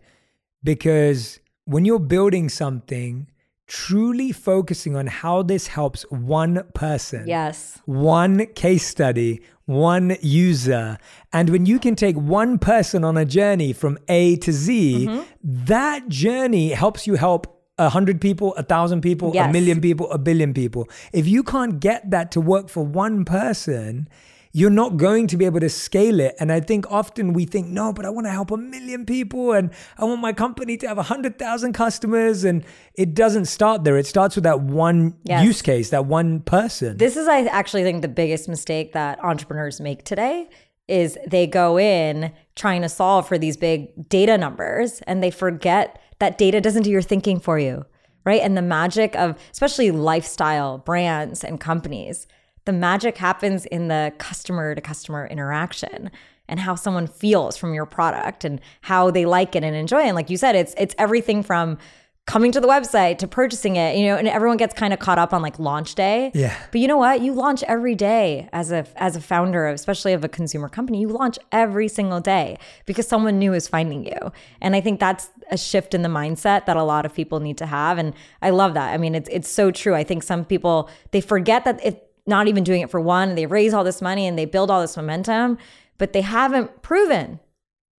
because 0.64 1.40
when 1.66 1.86
you're 1.86 2.00
building 2.00 2.50
something, 2.50 3.28
truly 3.70 4.32
focusing 4.32 4.96
on 4.96 5.08
how 5.08 5.44
this 5.44 5.68
helps 5.68 6.02
one 6.10 6.64
person. 6.74 7.28
Yes. 7.28 7.80
One 7.86 8.48
case 8.48 8.86
study, 8.86 9.42
one 9.66 10.18
user. 10.22 10.98
And 11.32 11.50
when 11.52 11.66
you 11.68 11.78
can 11.80 11.96
take 11.96 12.16
one 12.18 12.58
person 12.58 13.04
on 13.04 13.16
a 13.16 13.26
journey 13.26 13.72
from 13.74 13.98
A 14.08 14.36
to 14.38 14.52
Z, 14.52 15.06
Mm-hmm. 15.08 15.22
that 15.66 16.10
journey 16.10 16.70
helps 16.70 17.06
you 17.08 17.16
help 17.16 17.56
a 17.78 17.90
hundred 17.90 18.20
people, 18.20 18.54
a 18.56 18.64
thousand 18.64 19.02
people, 19.02 19.32
a 19.50 19.52
million 19.54 19.80
people, 19.80 20.12
a 20.12 20.18
billion 20.18 20.54
people. 20.54 20.90
If 21.14 21.28
you 21.28 21.44
can't 21.44 21.80
get 21.80 22.10
that 22.12 22.32
to 22.32 22.42
work 22.42 22.68
for 22.70 22.84
one 22.84 23.24
person, 23.24 24.10
you're 24.52 24.70
not 24.72 24.98
going 24.98 25.28
to 25.28 25.38
be 25.38 25.46
able 25.46 25.60
to 25.60 25.70
scale 25.70 26.20
it. 26.20 26.36
And 26.40 26.52
I 26.52 26.60
think 26.60 26.90
often 26.90 27.34
we 27.34 27.46
think, 27.46 27.68
no, 27.68 27.94
but 27.94 28.06
I 28.06 28.10
want 28.10 28.26
to 28.26 28.32
help 28.32 28.50
a 28.52 28.58
million 28.58 29.06
people 29.06 29.52
and 29.54 29.70
I 29.98 30.06
want 30.06 30.22
my 30.22 30.34
company 30.34 30.76
to 30.78 30.88
have 30.88 30.98
a 30.98 31.04
hundred 31.04 31.38
thousand 31.38 31.74
customers. 31.74 32.44
And 32.44 32.66
it 32.96 33.14
doesn't 33.14 33.46
start 33.46 33.84
there. 33.84 33.98
It 33.98 34.08
starts 34.08 34.36
with 34.36 34.44
that 34.46 34.62
one 34.62 35.16
Yes. 35.24 35.44
use 35.46 35.62
case, 35.62 35.92
that 35.92 36.06
one 36.08 36.40
person. 36.42 36.98
This 36.98 37.16
is, 37.16 37.28
I 37.28 37.42
actually 37.44 37.84
think, 37.84 38.02
the 38.02 38.08
biggest 38.08 38.50
mistake 38.50 38.94
that 38.94 39.24
entrepreneurs 39.24 39.80
make 39.80 40.04
today 40.04 40.50
is 40.88 41.18
they 41.28 41.46
go 41.46 41.78
in 41.78 42.32
trying 42.56 42.82
to 42.82 42.90
solve 42.90 43.28
for 43.28 43.38
these 43.38 43.56
big 43.56 44.10
data 44.10 44.36
numbers 44.38 45.02
and 45.02 45.22
they 45.22 45.30
forget 45.30 46.02
that 46.18 46.40
data 46.40 46.60
doesn't 46.60 46.84
do 46.84 46.90
your 46.90 47.04
thinking 47.04 47.40
for 47.40 47.60
you, 47.60 47.86
right? 48.26 48.42
And 48.42 48.58
the 48.58 48.64
magic 48.64 49.16
of 49.16 49.40
especially 49.52 49.92
lifestyle 49.92 50.80
brands 50.80 51.44
and 51.44 51.60
companies, 51.60 52.26
the 52.70 52.74
magic 52.74 53.18
happens 53.18 53.66
in 53.66 53.88
the 53.88 54.14
customer 54.20 54.76
to 54.76 54.80
customer 54.80 55.26
interaction 55.26 56.12
and 56.48 56.60
how 56.60 56.76
someone 56.76 57.08
feels 57.08 57.58
from 57.58 57.74
your 57.74 57.88
product 57.88 58.46
and 58.46 58.62
how 58.82 59.10
they 59.10 59.26
like 59.26 59.56
it 59.56 59.64
and 59.64 59.76
enjoy 59.76 60.02
it. 60.02 60.06
And 60.06 60.16
like 60.16 60.30
you 60.30 60.38
said, 60.38 60.56
it's 60.56 60.76
it's 60.78 60.94
everything 61.00 61.42
from 61.42 61.80
coming 62.28 62.52
to 62.52 62.62
the 62.62 62.68
website 62.68 63.18
to 63.18 63.28
purchasing 63.28 63.76
it, 63.76 63.98
you 63.98 64.06
know, 64.06 64.16
and 64.16 64.28
everyone 64.28 64.58
gets 64.58 64.76
kind 64.76 64.94
of 64.94 65.00
caught 65.00 65.18
up 65.18 65.34
on 65.34 65.42
like 65.42 65.58
launch 65.58 65.96
day. 65.96 66.30
Yeah. 66.36 66.56
But 66.72 66.80
you 66.80 66.88
know 66.88 66.98
what? 66.98 67.22
You 67.22 67.34
launch 67.34 67.64
every 67.64 67.96
day 67.96 68.48
as 68.54 68.72
a 68.72 68.86
as 68.98 69.16
a 69.16 69.22
founder, 69.22 69.66
of, 69.66 69.74
especially 69.74 70.14
of 70.14 70.24
a 70.24 70.30
consumer 70.30 70.70
company. 70.70 71.02
You 71.02 71.08
launch 71.08 71.40
every 71.52 71.88
single 71.88 72.20
day 72.20 72.60
because 72.86 73.08
someone 73.08 73.40
new 73.40 73.56
is 73.56 73.68
finding 73.68 74.06
you. 74.06 74.32
And 74.62 74.76
I 74.76 74.82
think 74.82 75.00
that's 75.00 75.32
a 75.50 75.58
shift 75.58 75.96
in 75.96 76.04
the 76.04 76.10
mindset 76.10 76.68
that 76.68 76.78
a 76.78 76.84
lot 76.84 77.04
of 77.04 77.16
people 77.16 77.40
need 77.40 77.58
to 77.58 77.66
have. 77.66 77.98
And 77.98 78.14
I 78.44 78.52
love 78.52 78.76
that. 78.76 78.94
I 78.94 78.98
mean, 78.98 79.16
it's 79.16 79.30
it's 79.32 79.50
so 79.50 79.72
true. 79.72 79.96
I 79.96 80.04
think 80.04 80.22
some 80.22 80.46
people 80.46 80.88
they 81.10 81.22
forget 81.22 81.66
that 81.66 81.84
if 81.84 81.96
not 82.30 82.48
even 82.48 82.64
doing 82.64 82.82
it 82.82 82.90
for 82.90 83.02
one, 83.02 83.36
they 83.36 83.46
raise 83.46 83.74
all 83.74 83.84
this 83.84 84.02
money 84.02 84.26
and 84.26 84.38
they 84.38 84.46
build 84.46 84.72
all 84.72 84.82
this 84.82 84.96
momentum, 84.96 85.58
but 85.98 86.14
they 86.14 86.22
haven't 86.22 86.82
proven 86.82 87.40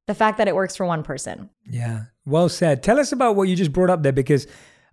the 0.06 0.14
fact 0.14 0.38
that 0.38 0.48
it 0.48 0.54
works 0.54 0.76
for 0.76 0.86
one 0.86 1.02
person. 1.02 1.50
Yeah, 1.66 2.04
well 2.24 2.48
said. 2.48 2.82
Tell 2.82 2.98
us 2.98 3.12
about 3.12 3.36
what 3.36 3.48
you 3.48 3.56
just 3.56 3.72
brought 3.72 3.90
up 3.90 4.02
there 4.02 4.12
because 4.12 4.46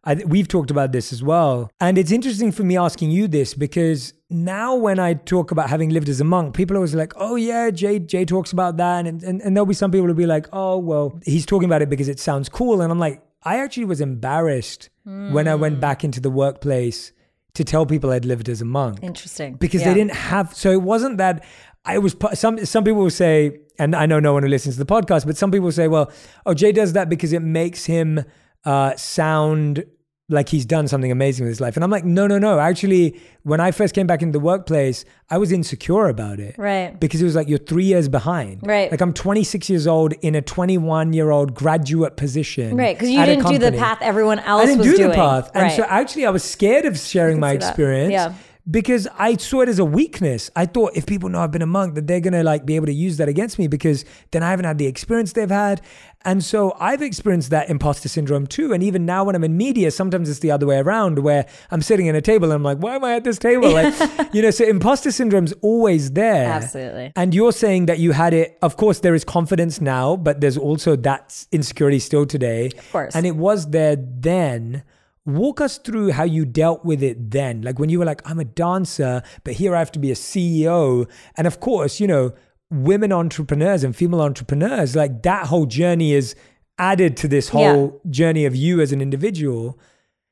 I, 0.04 0.16
we've 0.26 0.48
talked 0.48 0.72
about 0.72 0.92
this 0.92 1.12
as 1.12 1.22
well. 1.22 1.70
And 1.82 1.98
it's 1.98 2.12
interesting 2.12 2.52
for 2.52 2.64
me 2.64 2.78
asking 2.78 3.12
you 3.12 3.28
this 3.28 3.54
because 3.54 4.14
now 4.30 4.76
when 4.76 5.00
I 5.00 5.16
talk 5.16 5.52
about 5.52 5.70
having 5.70 5.90
lived 5.90 6.08
as 6.08 6.22
a 6.22 6.24
monk, 6.24 6.56
people 6.56 6.76
are 6.76 6.80
always 6.80 6.96
like, 6.96 7.14
oh, 7.16 7.36
yeah, 7.36 7.70
Jay, 7.72 8.00
Jay 8.00 8.26
talks 8.26 8.52
about 8.52 8.78
that. 8.78 9.06
And, 9.06 9.24
and, 9.24 9.42
and 9.42 9.56
there'll 9.56 9.66
be 9.66 9.74
some 9.74 9.92
people 9.92 10.08
who'll 10.08 10.16
be 10.16 10.26
like, 10.26 10.48
oh, 10.54 10.78
well, 10.78 11.20
he's 11.26 11.46
talking 11.46 11.68
about 11.68 11.82
it 11.82 11.90
because 11.90 12.08
it 12.08 12.20
sounds 12.20 12.48
cool. 12.48 12.82
And 12.82 12.92
I'm 12.92 13.00
like, 13.00 13.22
I 13.44 13.60
actually 13.60 13.86
was 13.86 14.02
embarrassed 14.02 14.90
hmm. 15.04 15.34
when 15.34 15.48
I 15.48 15.56
went 15.56 15.80
back 15.80 16.04
into 16.04 16.20
the 16.20 16.30
workplace 16.30 17.12
to 17.58 17.64
tell 17.64 17.86
people 17.86 18.12
I'd 18.12 18.26
lived 18.26 18.48
as 18.50 18.62
a 18.62 18.66
monk 18.66 19.00
Interesting. 19.04 19.56
because 19.56 19.82
Yeah. 19.82 19.90
they 19.90 20.00
didn't 20.00 20.14
have 20.32 20.54
so 20.56 20.72
it 20.72 20.82
wasn't 20.82 21.18
that 21.18 21.44
I 21.86 21.98
was 21.98 22.16
some 22.34 22.64
some 22.66 22.84
people 22.84 23.02
will 23.02 23.10
say 23.26 23.60
and 23.80 23.96
I 23.96 24.06
know 24.06 24.20
no 24.20 24.34
one 24.34 24.44
who 24.44 24.50
listens 24.50 24.76
to 24.76 24.84
the 24.84 24.92
podcast 24.96 25.26
but 25.26 25.36
some 25.38 25.52
people 25.52 25.72
say 25.72 25.88
well 25.88 26.12
oh 26.46 26.54
Jay 26.54 26.72
does 26.72 26.94
that 26.94 27.10
because 27.10 27.32
it 27.34 27.42
makes 27.42 27.86
him 27.86 28.24
uh, 28.66 28.96
sound 28.96 29.86
like 30.30 30.50
he's 30.50 30.66
done 30.66 30.88
something 30.90 31.10
amazing 31.12 31.46
with 31.46 31.52
his 31.52 31.62
life 31.62 31.78
and 31.78 31.86
I'm 31.86 31.90
like 31.90 32.04
no 32.04 32.28
no 32.28 32.38
no 32.38 32.60
actually 32.60 33.18
when 33.44 33.62
I 33.62 33.72
first 33.72 33.96
came 33.96 34.08
back 34.08 34.22
into 34.22 34.34
the 34.34 34.44
workplace 34.44 35.06
I 35.30 35.38
was 35.38 35.54
insecure 35.54 36.08
about 36.10 36.42
it 36.42 36.56
Right. 36.58 37.00
because 37.00 37.22
it 37.22 37.24
was 37.26 37.34
like 37.36 37.48
you're 37.48 37.58
3 37.60 37.86
years 37.86 38.10
behind 38.10 38.60
Right. 38.64 38.92
like 38.92 39.00
I'm 39.00 39.14
26 39.14 39.70
years 39.70 39.88
old 39.88 40.12
in 40.22 40.36
a 40.36 40.42
21 40.42 41.14
year 41.14 41.32
old 41.32 41.54
graduate 41.54 42.18
position 42.18 42.76
Right, 42.76 42.94
because 42.98 43.10
you 43.10 43.24
didn't 43.26 43.48
do 43.48 43.58
the 43.58 43.72
path 43.72 44.00
everyone 44.02 44.40
else 44.40 44.64
I 44.64 44.66
didn't 44.66 44.84
do 44.84 44.98
doing. 44.98 45.10
the 45.12 45.16
path. 45.16 45.50
And 45.54 45.64
right. 45.64 45.72
so 45.78 45.84
actually 45.84 46.26
I 46.26 46.30
was 46.32 46.44
scared 46.44 46.84
of 46.84 46.98
sharing 46.98 47.40
my 47.40 47.54
experience. 47.54 48.12
Yeah. 48.12 48.34
Because 48.70 49.08
I 49.18 49.38
saw 49.38 49.62
it 49.62 49.70
as 49.70 49.80
a 49.80 49.86
weakness. 49.86 50.50
I 50.56 50.66
thought 50.66 50.92
if 50.96 51.06
people 51.06 51.30
know 51.30 51.40
I've 51.40 51.52
been 51.52 51.62
a 51.62 51.68
monk, 51.68 51.96
that 51.96 52.08
they're 52.08 52.20
gonna 52.20 52.44
like 52.44 52.66
be 52.66 52.76
able 52.76 52.88
to 52.88 52.94
use 52.94 53.18
that 53.18 53.30
against 53.30 53.58
me 53.58 53.68
because 53.68 54.04
then 54.32 54.44
I 54.44 54.50
haven't 54.50 54.66
had 54.66 54.78
the 54.78 54.88
experience 54.88 55.34
they've 55.34 55.50
had. 55.50 55.82
And 56.26 56.44
so 56.44 56.76
I've 56.78 57.02
experienced 57.02 57.52
that 57.52 57.70
imposter 57.70 58.10
syndrome 58.10 58.48
too. 58.48 58.74
And 58.74 58.84
even 58.84 59.06
now 59.06 59.24
when 59.24 59.36
I'm 59.36 59.46
in 59.46 59.56
media, 59.56 59.92
sometimes 59.92 60.30
it's 60.30 60.40
the 60.40 60.52
other 60.52 60.66
way 60.66 60.78
around 60.78 61.20
where 61.20 61.46
I'm 61.72 61.82
sitting 61.82 62.10
at 62.10 62.16
a 62.16 62.22
table 62.22 62.46
and 62.46 62.54
I'm 62.56 62.64
like, 62.64 62.80
why 62.80 62.96
am 62.96 63.06
I 63.06 63.16
at 63.16 63.24
this 63.24 63.38
table? 63.40 63.72
Like, 63.72 63.94
you 64.34 64.42
know, 64.42 64.52
so 64.52 64.66
imposter 64.66 65.12
syndrome's 65.12 65.54
always 65.62 66.12
there. 66.12 66.50
Absolutely. 66.50 67.14
And 67.16 67.34
you're 67.34 67.54
saying 67.54 67.86
that 67.86 68.00
you 68.00 68.12
had 68.12 68.34
it. 68.34 68.58
Of 68.62 68.76
course, 68.76 69.00
there 69.00 69.16
is 69.16 69.24
confidence 69.24 69.80
now, 69.80 70.18
but 70.18 70.42
there's 70.42 70.58
also 70.58 70.98
that 70.98 71.46
insecurity 71.54 72.00
still 72.00 72.26
today. 72.26 72.72
Of 72.78 72.92
course. 72.92 73.16
And 73.16 73.26
it 73.26 73.38
was 73.38 73.70
there 73.70 73.96
then. 73.96 74.84
Walk 75.28 75.62
us 75.62 75.78
through 75.78 76.12
how 76.12 76.24
you 76.24 76.46
dealt 76.46 76.86
with 76.86 77.04
it 77.04 77.32
then. 77.32 77.62
Like 77.62 77.78
when 77.78 77.90
you 77.90 78.00
were 78.00 78.06
like, 78.06 78.22
I'm 78.26 78.40
a 78.40 78.46
dancer, 78.46 79.22
but 79.44 79.56
here 79.56 79.76
I 79.76 79.80
have 79.80 79.92
to 79.92 80.00
be 80.00 80.10
a 80.10 80.16
CEO. 80.16 81.08
And 81.36 81.46
of 81.46 81.60
course, 81.60 82.00
you 82.00 82.08
know, 82.08 82.34
women 82.72 83.12
entrepreneurs 83.12 83.84
and 83.84 83.96
female 83.96 84.22
entrepreneurs, 84.22 84.96
like 84.96 85.24
that 85.24 85.48
whole 85.48 85.66
journey 85.66 86.14
is 86.14 86.34
added 86.80 87.18
to 87.18 87.28
this 87.28 87.50
whole 87.50 88.02
journey 88.10 88.46
of 88.46 88.56
you 88.56 88.80
as 88.80 88.92
an 88.92 89.02
individual. 89.02 89.78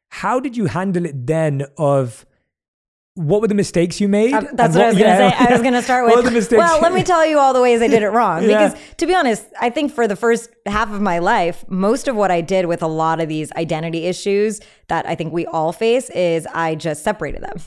How 0.10 0.40
did 0.40 0.56
you 0.56 0.68
handle 0.68 1.06
it 1.06 1.28
then 1.28 1.66
of 1.78 2.26
what 3.16 3.42
were 3.42 3.48
the 3.48 3.56
mistakes 3.56 4.02
you 4.02 4.10
made? 4.10 4.34
Uh, 4.34 4.42
That's 4.54 4.76
what, 4.76 4.84
I 4.84 4.88
was 4.90 4.98
going 4.98 5.10
to 5.10 5.18
say. 5.18 5.36
I 5.38 5.52
was 5.52 5.62
going 5.62 5.74
to 5.82 5.82
start 5.82 6.06
what 6.06 6.18
with. 6.18 6.26
the 6.26 6.32
mistakes 6.32 6.58
well, 6.60 6.82
let 6.82 6.94
me 6.94 7.02
tell 7.02 7.26
you 7.26 7.40
all 7.40 7.54
the 7.54 7.62
ways 7.62 7.82
I 7.82 7.88
did 7.88 8.04
it 8.04 8.10
wrong. 8.10 8.44
Yeah. 8.46 8.68
Because 8.70 8.80
to 8.98 9.08
be 9.08 9.16
honest, 9.16 9.46
I 9.60 9.70
think 9.70 9.94
for 9.94 10.08
the 10.08 10.16
first 10.18 10.50
half 10.66 10.92
of 10.92 11.02
my 11.02 11.20
life, 11.20 11.64
most 11.70 12.08
of 12.08 12.16
what 12.16 12.30
I 12.30 12.42
did 12.42 12.66
with 12.66 12.84
a 12.84 12.88
lot 12.88 13.22
of 13.22 13.30
these 13.30 13.52
identity 13.54 14.06
issues 14.06 14.60
that 14.88 15.08
I 15.08 15.16
think 15.16 15.32
we 15.34 15.46
all 15.46 15.72
face 15.72 16.10
is 16.10 16.46
I 16.48 16.76
just 16.76 17.04
separated 17.04 17.42
them. 17.42 17.58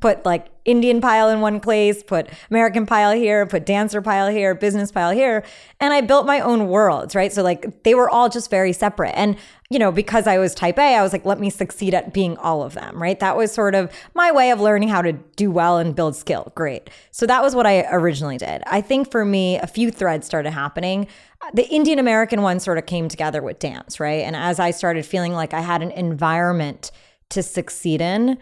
Put 0.00 0.24
like 0.24 0.46
Indian 0.64 1.00
Payal 1.00 1.32
in 1.32 1.40
one 1.40 1.60
place, 1.60 2.02
put 2.02 2.28
American 2.50 2.86
Payal 2.86 3.16
here, 3.16 3.44
put 3.46 3.66
dancer 3.66 4.00
Payal 4.00 4.32
here, 4.32 4.54
business 4.54 4.90
Payal 4.90 5.14
here. 5.14 5.44
And 5.80 5.92
I 5.92 6.00
built 6.00 6.26
my 6.26 6.40
own 6.40 6.68
worlds, 6.68 7.14
right? 7.14 7.32
So 7.32 7.42
like 7.42 7.82
they 7.82 7.94
were 7.94 8.08
all 8.08 8.28
just 8.28 8.48
very 8.48 8.72
separate. 8.72 9.12
And, 9.14 9.36
you 9.68 9.78
know, 9.78 9.92
because 9.92 10.26
I 10.26 10.38
was 10.38 10.54
type 10.54 10.78
A, 10.78 10.96
I 10.96 11.02
was 11.02 11.12
like, 11.12 11.26
let 11.26 11.38
me 11.38 11.50
succeed 11.50 11.92
at 11.92 12.14
being 12.14 12.36
all 12.38 12.62
of 12.62 12.74
them, 12.74 13.00
right? 13.02 13.20
That 13.20 13.36
was 13.36 13.52
sort 13.52 13.74
of 13.74 13.92
my 14.14 14.32
way 14.32 14.50
of 14.50 14.60
learning 14.60 14.88
how 14.88 15.02
to 15.02 15.12
do 15.12 15.50
well 15.50 15.78
and 15.78 15.94
build 15.94 16.16
skill. 16.16 16.50
Great. 16.54 16.88
So 17.10 17.26
that 17.26 17.42
was 17.42 17.54
what 17.54 17.66
I 17.66 17.86
originally 17.90 18.38
did. 18.38 18.62
I 18.66 18.80
think 18.80 19.10
for 19.10 19.24
me, 19.24 19.58
a 19.58 19.66
few 19.66 19.90
threads 19.90 20.26
started 20.26 20.52
happening. 20.52 21.08
The 21.52 21.68
Indian 21.68 21.98
American 21.98 22.40
one 22.40 22.58
sort 22.58 22.78
of 22.78 22.86
came 22.86 23.08
together 23.08 23.42
with 23.42 23.58
dance, 23.58 24.00
right? 24.00 24.22
And 24.24 24.34
as 24.34 24.58
I 24.58 24.70
started 24.70 25.04
feeling 25.04 25.32
like 25.34 25.52
I 25.52 25.60
had 25.60 25.82
an 25.82 25.90
environment 25.90 26.90
to 27.30 27.42
succeed 27.42 28.00
in, 28.00 28.38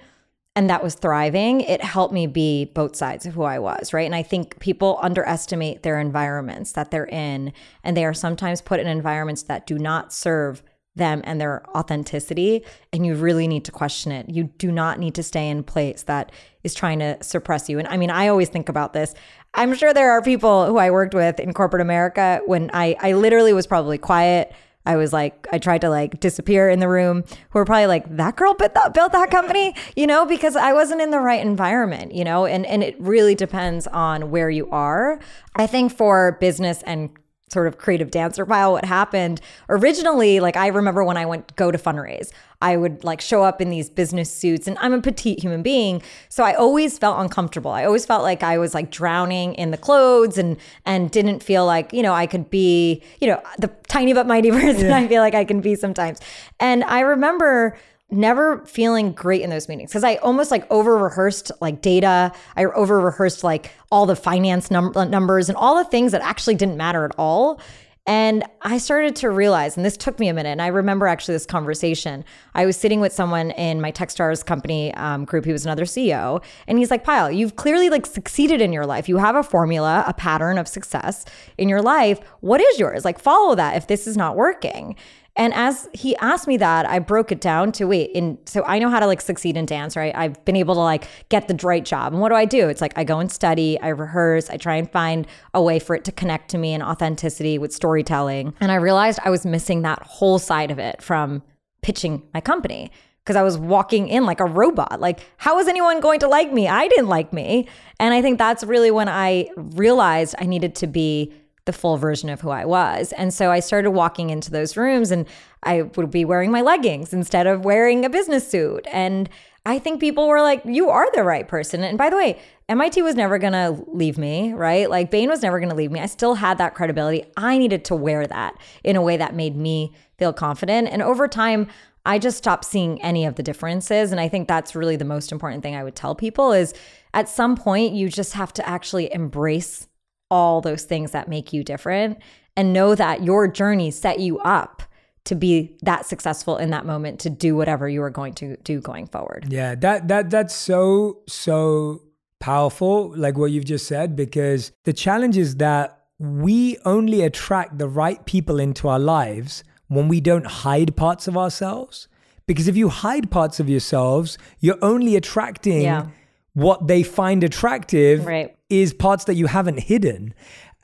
and 0.55 0.69
that 0.69 0.83
was 0.83 0.95
thriving, 0.95 1.63
it 1.63 1.83
helped 1.83 2.13
me 2.13 2.27
be 2.27 2.67
both 2.67 2.95
sides 2.95 3.25
of 3.25 3.35
who 3.35 3.43
I 3.43 3.59
was, 3.59 3.93
right? 3.93 4.05
And 4.05 4.15
I 4.15 4.23
think 4.23 4.59
people 4.61 4.99
underestimate 5.01 5.83
their 5.83 5.99
environments 5.99 6.73
that 6.73 6.91
they're 6.91 7.07
in, 7.07 7.53
and 7.83 7.97
they 7.97 8.05
are 8.05 8.13
sometimes 8.13 8.61
put 8.61 8.79
in 8.79 8.87
environments 8.87 9.43
that 9.45 9.67
do 9.67 9.79
not 9.79 10.13
serve 10.13 10.63
them 10.95 11.23
and 11.25 11.41
their 11.41 11.65
authenticity. 11.75 12.63
And 12.93 13.07
you 13.07 13.15
really 13.15 13.49
need 13.49 13.65
to 13.65 13.73
question 13.73 14.13
it. 14.13 14.29
You 14.29 14.45
do 14.45 14.71
not 14.71 14.99
need 14.99 15.15
to 15.15 15.23
stay 15.23 15.49
in 15.49 15.63
place 15.63 16.03
that 16.03 16.33
is 16.65 16.75
trying 16.75 16.99
to 16.99 17.17
suppress 17.23 17.71
you. 17.71 17.79
And 17.79 17.89
I 17.89 17.97
mean, 17.97 18.11
I 18.11 18.29
always 18.29 18.51
think 18.51 18.69
about 18.69 18.93
this. 18.93 19.15
I'm 19.55 19.75
sure 19.75 19.95
there 19.95 20.13
are 20.13 20.21
people 20.21 20.67
who 20.67 20.77
I 20.77 20.91
worked 20.91 21.15
with 21.15 21.41
in 21.41 21.55
corporate 21.55 21.81
America 21.81 22.41
when 22.45 22.71
I, 22.75 22.97
I 23.01 23.13
literally 23.13 23.55
was 23.55 23.67
probably 23.67 23.97
quiet. 23.97 24.53
I 24.85 24.97
was 24.97 25.13
like, 25.13 25.47
I 25.53 25.59
tried 25.59 25.81
to 25.83 25.91
like 25.91 26.19
disappear 26.21 26.69
in 26.69 26.81
the 26.81 26.89
room, 26.89 27.25
who 27.51 27.59
were 27.59 27.65
probably 27.65 27.87
like, 27.87 28.17
that 28.17 28.37
girl 28.37 28.55
built 28.55 28.75
that, 28.75 28.95
built 28.95 29.13
that 29.13 29.31
company, 29.31 29.75
you 29.95 30.07
know, 30.07 30.27
because 30.27 30.57
I 30.57 30.73
wasn't 30.73 31.01
in 31.01 31.11
the 31.11 31.21
right 31.21 31.41
environment, 31.41 32.13
you 32.13 32.25
know, 32.25 32.47
and, 32.47 32.67
and 32.67 32.83
it 32.83 32.97
really 32.99 33.35
depends 33.35 33.87
on 33.87 34.31
where 34.31 34.51
you 34.51 34.69
are. 34.71 35.21
I 35.55 35.67
think 35.67 35.93
for 35.93 36.37
business 36.41 36.83
and 36.83 37.11
sort 37.53 37.67
of 37.67 37.79
creative 37.79 38.11
dancer 38.11 38.45
Payal 38.47 38.73
what 38.73 38.85
happened. 38.85 39.41
Originally 39.69 40.41
like 40.41 40.57
i 40.57 40.67
remember 40.69 41.05
when 41.05 41.17
i 41.17 41.27
went 41.27 41.55
go 41.57 41.71
to 41.71 41.79
fundraise 41.79 42.31
i 42.61 42.77
would 42.77 43.05
like 43.05 43.21
show 43.21 43.43
up 43.43 43.61
in 43.61 43.71
these 43.71 43.91
business 43.91 44.33
suits 44.33 44.67
and 44.67 44.79
i'm 44.79 44.93
a 44.93 45.01
petite 45.01 45.41
human 45.41 45.63
being 45.63 46.03
so 46.29 46.45
i 46.45 46.55
always 46.55 46.99
felt 46.99 47.19
uncomfortable. 47.19 47.71
I 47.71 47.85
always 47.85 48.07
felt 48.07 48.23
like 48.23 48.43
i 48.43 48.59
was 48.59 48.75
like 48.75 48.91
drowning 48.91 49.55
in 49.55 49.71
the 49.71 49.77
clothes 49.77 50.39
and 50.39 50.57
and 50.85 51.11
didn't 51.11 51.43
feel 51.43 51.65
like 51.67 51.93
you 51.93 52.03
know 52.03 52.13
i 52.13 52.27
could 52.27 52.51
be 52.51 53.03
you 53.21 53.29
know 53.29 53.41
the 53.59 53.69
tiny 53.89 54.13
but 54.13 54.27
mighty 54.27 54.51
person 54.61 54.87
yeah. 54.87 54.97
i 54.97 55.09
feel 55.09 55.23
like 55.23 55.35
i 55.35 55.45
can 55.45 55.61
be 55.61 55.75
sometimes. 55.75 56.21
And 56.61 56.85
i 56.85 57.01
remember 57.01 57.77
never 58.13 58.65
feeling 58.67 59.13
great 59.13 59.43
in 59.43 59.51
those 59.51 59.69
meetings 59.69 59.91
because 59.91 60.05
I 60.05 60.17
almost 60.17 60.51
like 60.51 60.71
over 60.71 60.97
rehearsed 60.97 61.51
like 61.61 61.81
data. 61.81 62.33
I 62.57 62.67
over 62.67 63.01
rehearsed 63.01 63.43
like 63.43 63.73
all 63.91 64.07
the 64.07 64.17
finance 64.17 64.71
num- 64.71 64.93
numbers 64.93 65.49
and 65.49 65.57
all 65.57 65.77
the 65.77 65.85
things 65.85 66.13
that 66.13 66.23
actually 66.23 66.55
didn't 66.55 66.77
matter 66.77 67.05
at 67.05 67.13
all. 67.19 67.61
And 68.05 68.43
I 68.63 68.79
started 68.79 69.15
to 69.17 69.31
realize, 69.31 69.77
and 69.77 69.87
this 69.87 69.97
took 69.97 70.19
me 70.19 70.27
a 70.27 70.35
minute. 70.35 70.51
And 70.51 70.61
I 70.61 70.67
remember 70.67 71.07
actually 71.07 71.37
this 71.37 71.47
conversation. 71.47 72.25
I 72.53 72.67
was 72.67 72.77
sitting 72.77 73.01
with 73.01 73.13
someone 73.13 73.53
in 73.53 73.81
my 73.81 73.93
Techstars 73.93 74.45
company 74.45 74.93
um, 74.95 75.25
group. 75.25 75.45
He 75.45 75.53
was 75.53 75.65
another 75.65 75.85
CEO, 75.85 76.43
and 76.67 76.79
he's 76.79 76.91
like, 76.91 77.05
"Payal, 77.05 77.37
you've 77.37 77.55
clearly 77.55 77.91
like 77.91 78.07
succeeded 78.07 78.61
in 78.61 78.73
your 78.73 78.87
life. 78.87 79.09
You 79.09 79.19
have 79.19 79.37
a 79.37 79.45
formula, 79.45 80.03
a 80.05 80.15
pattern 80.15 80.59
of 80.59 80.67
success 80.67 81.25
in 81.59 81.69
your 81.69 81.81
life. 81.81 82.19
What 82.41 82.61
is 82.61 82.81
yours? 82.81 83.05
Like, 83.05 83.21
follow 83.21 83.55
that. 83.55 83.77
If 83.77 83.87
this 83.87 84.09
is 84.09 84.17
not 84.17 84.35
working." 84.35 84.97
And 85.35 85.55
as 85.55 85.89
he 85.95 86.15
asked 86.17 86.47
me 86.47 86.59
that, 86.59 86.87
I 86.87 86.99
broke 86.99 87.33
it 87.33 87.41
down 87.41 87.73
to 87.73 87.87
wait, 87.87 88.11
in 88.11 88.39
so 88.45 88.63
I 88.67 88.79
know 88.79 88.91
how 88.91 89.01
to 89.01 89.07
like 89.07 89.23
succeed 89.23 89.57
in 89.57 89.65
dance, 89.65 89.97
right? 89.97 90.15
I've 90.15 90.45
been 90.45 90.57
able 90.57 90.75
to 90.75 90.81
like 90.81 91.09
get 91.31 91.49
the 91.49 91.59
right 91.67 91.85
job. 91.85 92.13
And 92.13 92.21
what 92.21 92.29
do 92.29 92.35
I 92.35 92.45
do? 92.45 92.69
It's 92.69 92.83
like 92.83 92.93
I 92.97 93.05
go 93.05 93.19
and 93.19 93.33
study, 93.33 93.81
I 93.81 93.89
rehearse, 93.89 94.51
I 94.51 94.59
try 94.59 94.77
and 94.77 94.91
find 94.91 95.27
a 95.55 95.63
way 95.63 95.79
for 95.79 95.97
it 95.97 96.05
to 96.05 96.13
connect 96.13 96.51
to 96.51 96.59
me 96.59 96.75
and 96.75 96.83
authenticity 96.83 97.57
with 97.57 97.73
storytelling. 97.73 98.53
And 98.61 98.71
I 98.71 98.75
realized 98.75 99.21
I 99.25 99.31
was 99.31 99.47
missing 99.47 99.83
that 99.83 100.03
whole 100.03 100.39
side 100.39 100.71
of 100.71 100.79
it 100.79 101.01
from 101.01 101.43
pitching 101.81 102.23
my 102.35 102.41
company 102.41 102.91
because 103.25 103.37
I 103.37 103.43
was 103.43 103.57
walking 103.57 104.09
in 104.09 104.27
like 104.27 104.41
a 104.41 104.45
robot. 104.45 105.01
Like, 105.01 105.21
how 105.39 105.59
is 105.59 105.69
anyone 105.69 106.01
going 106.01 106.21
to 106.21 106.29
like 106.29 106.53
me? 106.53 106.69
I 106.69 106.89
didn't 106.89 107.09
like 107.09 107.33
me. 107.33 107.69
And 108.01 108.13
I 108.13 108.21
think 108.21 108.39
that's 108.39 108.65
really 108.65 108.91
when 108.91 109.09
I 109.09 109.49
realized 109.57 110.35
I 110.39 110.45
needed 110.45 110.75
to 110.77 110.87
be 110.87 111.33
the 111.65 111.73
full 111.73 111.97
version 111.97 112.29
of 112.29 112.41
who 112.41 112.51
I 112.51 112.65
was. 112.65 113.13
And 113.13 113.33
so 113.33 113.51
I 113.51 113.61
started 113.61 113.91
walking 113.91 114.31
into 114.31 114.51
those 114.51 114.77
rooms 114.77 115.11
and 115.11 115.27
I 115.63 115.83
would 115.83 116.11
be 116.11 116.25
wearing 116.25 116.51
my 116.51 116.61
leggings 116.61 117.13
instead 117.13 117.47
of 117.47 117.65
wearing 117.65 118.05
a 118.05 118.11
business 118.11 118.49
suit. 118.49 118.87
And 118.91 119.29
I 119.65 119.79
think 119.79 120.01
people 120.01 120.27
were 120.27 120.41
like, 120.41 120.63
you 120.65 120.91
are 120.91 121.07
the 121.13 121.23
right 121.23 121.47
person. 121.47 121.85
And 121.85 121.97
by 121.97 122.11
the 122.11 122.17
way, 122.17 122.41
MIT 122.69 123.01
was 123.03 123.15
never 123.15 123.39
going 123.39 123.53
to 123.53 123.85
leave 123.87 124.19
me, 124.19 124.53
right? 124.53 124.91
Like 124.91 125.11
Bain 125.11 125.29
was 125.29 125.43
never 125.43 125.61
going 125.61 125.69
to 125.69 125.77
leave 125.77 125.93
me. 125.93 126.01
I 126.01 126.07
still 126.07 126.35
had 126.35 126.59
that 126.59 126.75
credibility. 126.75 127.25
I 127.37 127.59
needed 127.59 127.85
to 127.87 127.95
wear 127.95 128.27
that 128.27 128.57
in 128.83 128.97
a 128.97 129.03
way 129.03 129.17
that 129.17 129.37
made 129.37 129.57
me 129.57 129.93
feel 130.19 130.33
confident. 130.33 130.89
And 130.89 131.01
over 131.01 131.29
time, 131.29 131.69
I 132.05 132.19
just 132.19 132.39
stopped 132.39 132.65
seeing 132.65 133.01
any 133.03 133.25
of 133.25 133.37
the 133.37 133.43
differences. 133.45 134.11
And 134.11 134.21
I 134.21 134.29
think 134.29 134.49
that's 134.49 134.75
really 134.75 134.97
the 134.97 135.05
most 135.05 135.31
important 135.31 135.63
thing 135.63 135.77
I 135.77 135.85
would 135.85 135.95
tell 135.95 136.17
people 136.17 136.53
is 136.53 136.75
at 137.15 137.29
some 137.29 137.57
point, 137.57 137.95
you 137.95 138.09
just 138.09 138.33
have 138.33 138.53
to 138.55 138.69
actually 138.69 139.13
embrace 139.13 139.87
all 140.33 140.63
those 140.63 140.85
things 140.85 141.11
that 141.11 141.29
make 141.29 141.53
you 141.53 141.63
different 141.63 142.19
and 142.57 142.73
know 142.73 142.95
that 142.95 143.23
your 143.23 143.47
journey 143.47 143.91
set 143.91 144.19
you 144.19 144.39
up 144.39 144.83
to 145.25 145.35
be 145.35 145.77
that 145.83 146.07
successful 146.07 146.57
in 146.57 146.71
that 146.71 146.87
moment 146.87 147.21
to 147.21 147.31
do 147.31 147.55
whatever 147.55 147.89
you 147.89 148.03
are 148.03 148.11
going 148.11 148.33
to 148.33 148.57
do 148.65 148.81
going 148.81 149.07
forward. 149.07 149.47
Yeah, 149.49 149.75
that 149.77 150.09
that 150.09 150.31
that's 150.31 150.55
so 150.55 151.19
so 151.29 152.03
powerful 152.41 153.13
like 153.17 153.39
what 153.39 153.53
you've 153.53 153.65
just 153.65 153.87
said 153.87 154.17
because 154.17 154.73
the 154.83 154.93
challenge 154.93 155.37
is 155.37 155.57
that 155.57 156.07
we 156.19 156.77
only 156.85 157.23
attract 157.23 157.79
the 157.79 157.87
right 157.87 158.25
people 158.27 158.59
into 158.59 158.89
our 158.89 158.99
lives 158.99 159.63
when 159.87 160.09
we 160.09 160.21
don't 160.21 160.47
hide 160.47 160.97
parts 160.97 161.29
of 161.29 161.37
ourselves 161.37 162.09
because 162.49 162.67
if 162.67 162.77
you 162.77 162.89
hide 162.89 163.31
parts 163.31 163.61
of 163.61 163.69
yourselves 163.69 164.39
you're 164.59 164.83
only 164.83 165.15
attracting 165.15 165.83
yeah. 165.83 166.09
what 166.55 166.89
they 166.89 167.05
find 167.05 167.45
attractive 167.45 168.27
right 168.27 168.57
is 168.73 168.95
parts 168.95 169.25
that 169.25 169.35
you 169.35 169.47
haven't 169.47 169.81
hidden. 169.81 170.35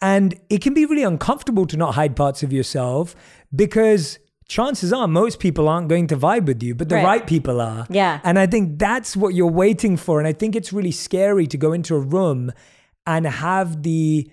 And 0.00 0.38
it 0.48 0.60
can 0.60 0.74
be 0.74 0.84
really 0.84 1.02
uncomfortable 1.02 1.66
to 1.66 1.76
not 1.76 1.94
hide 1.94 2.14
parts 2.14 2.42
of 2.42 2.52
yourself 2.52 3.16
because 3.54 4.18
chances 4.46 4.92
are 4.92 5.08
most 5.08 5.40
people 5.40 5.68
aren't 5.68 5.88
going 5.88 6.06
to 6.08 6.16
vibe 6.16 6.46
with 6.46 6.62
you, 6.62 6.74
but 6.74 6.88
the 6.88 6.96
right. 6.96 7.04
right, 7.04 7.26
people 7.26 7.60
are. 7.60 7.86
Yeah. 7.90 8.20
And 8.24 8.38
I 8.38 8.46
think 8.46 8.78
that's 8.78 9.16
what 9.16 9.34
you're 9.34 9.50
waiting 9.50 9.96
for. 9.96 10.18
And 10.18 10.28
I 10.28 10.32
think 10.32 10.54
it's 10.54 10.72
really 10.72 10.92
scary 10.92 11.46
to 11.48 11.56
go 11.56 11.72
into 11.72 11.94
a 11.94 12.00
room 12.00 12.52
and 13.06 13.26
have 13.26 13.82
the, 13.82 14.30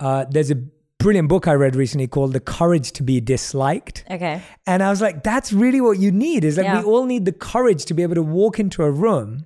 uh, 0.00 0.24
there's 0.30 0.50
a 0.50 0.56
brilliant 0.98 1.28
book 1.28 1.46
I 1.46 1.52
read 1.52 1.76
recently 1.76 2.06
called 2.06 2.32
The 2.32 2.40
Courage 2.40 2.92
to 2.92 3.02
Be 3.02 3.20
Disliked. 3.20 4.04
Okay. 4.10 4.40
And 4.66 4.82
I 4.82 4.88
was 4.88 5.02
like, 5.02 5.22
that's 5.22 5.52
really 5.52 5.80
what 5.80 5.98
you 5.98 6.10
need 6.10 6.44
is 6.44 6.56
that 6.56 6.64
yeah. 6.64 6.78
we 6.78 6.84
all 6.84 7.04
need 7.04 7.24
the 7.26 7.32
courage 7.32 7.84
to 7.86 7.94
be 7.94 8.02
able 8.02 8.14
to 8.14 8.22
walk 8.22 8.58
into 8.58 8.82
a 8.82 8.90
room 8.90 9.44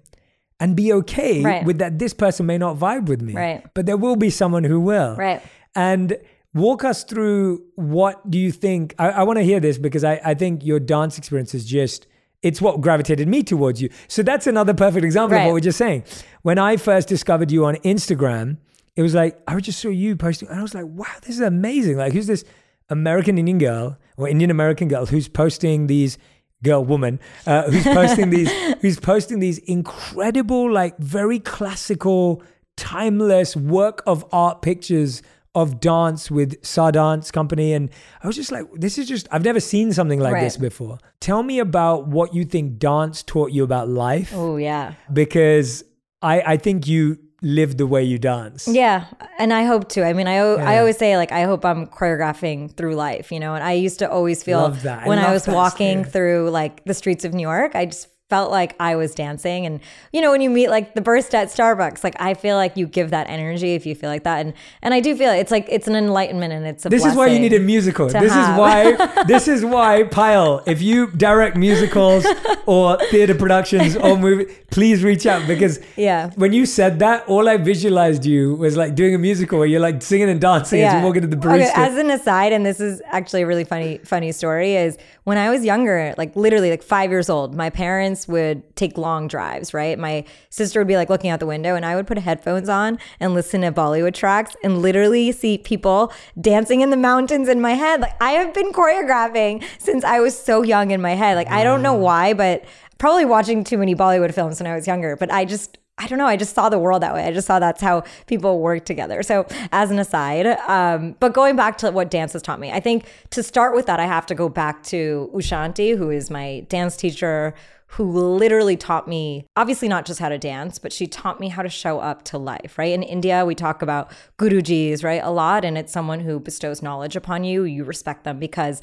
and 0.61 0.77
be 0.77 0.93
okay 0.93 1.43
right. 1.43 1.65
with 1.65 1.79
that 1.79 1.99
this 1.99 2.13
person 2.13 2.47
may 2.47 2.59
not 2.59 2.77
vibe 2.77 3.07
with 3.07 3.23
me. 3.23 3.35
Right. 3.35 3.65
But 3.75 3.87
there 3.87 3.97
will 3.97 4.17
be 4.17 4.31
someone 4.31 4.65
who 4.65 4.81
will. 4.81 5.17
Right. 5.17 5.43
And 5.75 6.19
walk 6.55 6.85
us 6.85 7.05
through 7.05 7.63
what 7.77 8.29
do 8.31 8.39
you 8.39 8.51
think 8.51 8.95
I, 8.99 9.11
I 9.11 9.23
want 9.23 9.39
to 9.39 9.45
hear 9.45 9.61
this 9.61 9.79
because 9.79 10.03
I, 10.05 10.21
I 10.25 10.35
think 10.35 10.65
your 10.65 10.81
dance 10.81 11.19
experience 11.19 11.55
is 11.55 11.65
just 11.65 12.07
it's 12.43 12.61
what 12.61 12.81
gravitated 12.81 13.27
me 13.27 13.43
towards 13.43 13.83
you. 13.83 13.91
So 14.07 14.23
that's 14.23 14.47
another 14.47 14.73
perfect 14.73 15.05
example 15.05 15.37
right. 15.37 15.43
of 15.43 15.47
what 15.49 15.55
we're 15.55 15.61
just 15.61 15.79
saying. 15.79 16.05
When 16.43 16.59
I 16.59 16.77
first 16.77 17.09
discovered 17.09 17.51
you 17.51 17.65
on 17.65 17.77
Instagram, 17.77 18.59
it 18.97 19.03
was 19.03 19.15
like 19.15 19.41
I 19.47 19.59
just 19.61 19.81
saw 19.81 19.89
you 19.89 20.17
posting 20.17 20.49
and 20.49 20.59
I 20.59 20.63
was 20.63 20.75
like, 20.75 20.87
wow, 20.87 21.07
this 21.23 21.31
is 21.31 21.41
amazing. 21.41 21.97
Like 21.97 22.13
who's 22.13 22.27
this 22.27 22.45
American 22.89 23.39
Indian 23.39 23.59
girl 23.59 23.99
or 24.17 24.29
Indian 24.29 24.51
American 24.51 24.89
girl 24.89 25.07
who's 25.07 25.29
posting 25.29 25.87
these 25.87 26.19
girl 26.65 26.85
woman 26.85 27.21
uh, 27.47 27.71
who's 27.71 27.85
posting 27.85 28.31
these 28.31 28.51
who's 28.81 28.99
posting 28.99 29.39
these 29.39 29.59
incredible 29.59 30.71
like 30.71 30.99
very 30.99 31.39
classical 31.39 32.43
timeless 32.77 33.57
work 33.57 34.03
of 34.07 34.25
art 34.33 34.63
pictures 34.63 35.23
of 35.55 35.81
dance 35.81 36.31
with 36.31 36.65
Sa 36.65 36.91
Dance 36.91 37.31
Company. 37.31 37.73
And 37.73 37.91
I 38.23 38.27
was 38.29 38.37
just 38.37 38.53
like, 38.53 38.65
this 38.75 38.97
is 38.97 39.09
just, 39.09 39.27
I've 39.33 39.45
never 39.45 39.59
seen 39.59 39.93
something 39.93 40.21
like 40.21 40.35
right. 40.35 40.43
this 40.43 40.57
before. 40.57 40.99
Tell 41.21 41.43
me 41.43 41.59
about 41.59 42.07
what 42.07 42.33
you 42.33 42.45
think 42.45 42.79
dance 42.79 43.25
taught 43.25 43.51
you 43.51 43.65
about 43.65 43.89
life. 43.89 44.33
Oh, 44.35 44.57
yeah. 44.57 44.95
Because 45.13 45.83
I, 46.23 46.41
I 46.43 46.57
think 46.59 46.87
you 46.87 47.19
live 47.43 47.77
the 47.77 47.87
way 47.87 48.03
you 48.03 48.19
dance. 48.19 48.69
Yeah, 48.69 49.07
and 49.39 49.53
I 49.53 49.65
hope 49.65 49.89
to. 49.91 50.05
I 50.05 50.13
mean, 50.13 50.27
I 50.27 50.37
yeah. 50.37 50.69
I 50.69 50.79
always 50.79 50.97
say 50.97 51.17
like 51.17 51.33
I 51.33 51.43
hope 51.43 51.65
I'm 51.65 51.87
choreographing 51.87 52.75
through 52.75 52.95
life, 52.95 53.31
you 53.33 53.41
know. 53.41 53.55
And 53.55 53.63
I 53.63 53.73
used 53.73 53.99
to 54.01 54.11
always 54.11 54.43
feel 54.43 54.71
when 54.71 55.19
I, 55.19 55.29
I 55.29 55.33
was 55.33 55.47
walking 55.47 56.05
through 56.05 56.51
like 56.51 56.85
the 56.85 56.95
streets 56.95 57.25
of 57.25 57.35
New 57.35 57.43
York, 57.43 57.75
I 57.75 57.87
just 57.87 58.09
felt 58.29 58.51
like 58.51 58.77
I 58.79 58.95
was 58.97 59.15
dancing. 59.15 59.65
And 59.65 59.81
you 60.13 60.21
know, 60.21 60.31
when 60.31 60.41
you 60.41 60.51
meet 60.51 60.69
like 60.69 60.95
the 60.95 61.01
burst 61.01 61.35
at 61.35 61.49
Starbucks, 61.49 62.05
like 62.05 62.15
I 62.21 62.35
feel 62.35 62.57
like 62.57 62.77
you 62.77 62.87
give 62.87 63.11
that 63.11 63.29
energy 63.29 63.75
if 63.75 63.87
you 63.87 63.95
feel 63.95 64.11
like 64.11 64.25
that. 64.25 64.41
And 64.45 64.53
and 64.83 64.93
I 64.93 65.01
do 65.01 65.17
feel 65.17 65.33
it. 65.33 65.39
it's 65.39 65.51
like 65.51 65.67
it's 65.69 65.89
an 65.89 65.97
enlightenment 65.97 66.53
and 66.53 66.67
it's 66.67 66.85
a 66.85 66.89
This 66.89 67.05
is 67.05 67.15
why 67.15 67.29
you 67.29 67.39
need 67.39 67.55
a 67.55 67.61
musical. 67.61 68.07
This 68.09 68.33
have. 68.33 68.55
is 68.55 68.59
why 68.59 69.25
this 69.27 69.49
is 69.49 69.65
why 69.65 70.05
Payal, 70.05 70.63
if 70.67 70.83
you 70.83 71.11
direct 71.13 71.57
musicals 71.57 72.27
or 72.67 72.99
theater 73.07 73.35
productions 73.35 73.97
or 73.97 74.19
movie, 74.27 74.53
please 74.71 75.03
reach 75.03 75.27
out 75.27 75.47
because 75.47 75.81
yeah. 75.97 76.31
When 76.37 76.53
you 76.53 76.67
said 76.67 76.99
that, 76.99 77.27
all 77.27 77.49
I 77.49 77.57
visualized 77.57 78.25
you 78.25 78.55
was 78.55 78.77
like 78.77 78.95
doing 78.95 79.15
a 79.15 79.19
musical 79.19 79.59
where 79.59 79.67
you're 79.67 79.81
like 79.81 80.03
singing 80.03 80.29
and 80.29 80.41
dancing 80.41 80.81
yeah. 80.81 80.95
as 80.95 81.01
you 81.01 81.07
walk 81.07 81.17
into 81.17 81.29
the 81.29 81.37
barista. 81.37 81.71
Okay, 81.71 81.73
as 81.75 81.97
an 81.97 82.11
aside, 82.11 82.53
and 82.53 82.65
this 82.65 82.81
is 82.81 83.01
actually 83.07 83.43
a 83.43 83.47
really 83.47 83.65
funny 83.65 83.99
funny 83.99 84.33
story, 84.33 84.77
is 84.77 84.99
when 85.25 85.39
I 85.39 85.51
was 85.51 85.65
younger, 85.65 86.15
like 86.19 86.37
literally 86.37 86.71
like 86.71 86.83
five 86.83 87.11
years 87.11 87.31
old, 87.31 87.55
my 87.55 87.71
parents 87.71 88.18
parents 88.19 88.29
would 88.29 88.77
take 88.77 88.99
long 88.99 89.29
drives, 89.29 89.75
right? 89.75 89.99
My 89.99 90.25
sister 90.51 90.81
would 90.81 90.89
be 90.89 90.97
like 90.97 91.11
looking 91.11 91.31
out 91.31 91.41
the 91.41 91.47
window 91.47 91.75
and 91.75 91.85
I 91.85 91.95
would 91.95 92.07
put 92.07 92.19
headphones 92.19 92.69
on 92.69 92.99
and 93.21 93.35
listen 93.35 93.61
to 93.63 93.73
Bollywood 93.73 94.15
tracks 94.15 94.57
and 94.65 94.83
literally 94.83 95.33
see 95.33 95.59
people 95.59 96.13
dancing 96.41 96.81
in 96.81 96.91
the 96.91 96.97
mountains 96.97 97.49
in 97.49 97.61
my 97.61 97.75
head. 97.75 98.01
Like 98.01 98.21
I 98.21 98.33
have 98.33 98.55
been 98.55 98.73
choreographing 98.73 99.63
since 99.79 100.05
I 100.05 100.21
was 100.21 100.37
so 100.37 100.63
young 100.63 100.91
in 100.91 101.01
my 101.01 101.15
head. 101.15 101.37
Like 101.37 101.49
I 101.49 101.63
don't 101.65 101.83
know 101.83 101.95
why, 101.95 102.35
but 102.35 102.65
probably 102.99 103.25
watching 103.25 103.65
too 103.65 103.79
many 103.79 103.95
Bollywood 103.95 104.35
films 104.35 104.61
when 104.61 104.67
I 104.67 104.75
was 104.75 104.87
younger, 104.87 105.17
but 105.17 105.31
I 105.31 105.45
just 105.45 105.79
I 105.99 106.07
don't 106.07 106.19
know. 106.19 106.27
I 106.27 106.37
just 106.37 106.55
saw 106.55 106.69
the 106.69 106.79
world 106.79 107.03
that 107.03 107.13
way. 107.13 107.25
I 107.25 107.33
just 107.33 107.47
saw 107.47 107.59
that's 107.59 107.83
how 107.83 108.05
people 108.27 108.61
work 108.61 108.85
together. 108.85 109.23
So, 109.23 109.47
as 109.73 109.91
an 109.91 109.99
aside, 109.99 110.47
um, 110.69 111.17
but 111.19 111.35
going 111.35 111.57
back 111.57 111.77
to 111.79 111.91
what 111.91 112.11
dance 112.11 112.33
has 112.35 112.43
taught 112.43 112.61
me, 112.61 112.71
I 112.71 112.81
think 112.81 113.07
to 113.31 113.43
start 113.43 113.75
with 113.75 113.87
that, 113.87 113.99
I 113.99 114.07
have 114.07 114.25
to 114.27 114.35
go 114.35 114.49
back 114.49 114.83
to 114.85 115.31
Ushanti, 115.35 115.99
who 115.99 116.11
is 116.11 116.31
my 116.31 116.65
dance 116.69 116.97
teacher, 116.97 117.55
who 117.93 118.05
literally 118.05 118.77
taught 118.77 119.09
me, 119.09 119.47
obviously 119.57 119.89
not 119.89 120.05
just 120.05 120.21
how 120.21 120.29
to 120.29 120.39
dance, 120.39 120.79
but 120.79 120.93
she 120.93 121.07
taught 121.07 121.41
me 121.41 121.49
how 121.49 121.63
to 121.63 121.71
show 121.71 122.01
up 122.01 122.23
to 122.23 122.37
life, 122.37 122.77
right? 122.77 122.93
In 122.93 123.03
India, 123.03 123.47
we 123.47 123.55
talk 123.55 123.81
about 123.81 124.13
gurujis, 124.39 125.03
right? 125.03 125.23
A 125.25 125.31
lot. 125.31 125.65
And 125.65 125.79
it's 125.79 125.93
someone 125.93 126.21
who 126.21 126.39
bestows 126.39 126.83
knowledge 126.83 127.17
upon 127.17 127.45
you. 127.45 127.65
You 127.65 127.85
respect 127.85 128.25
them 128.25 128.39
because 128.39 128.83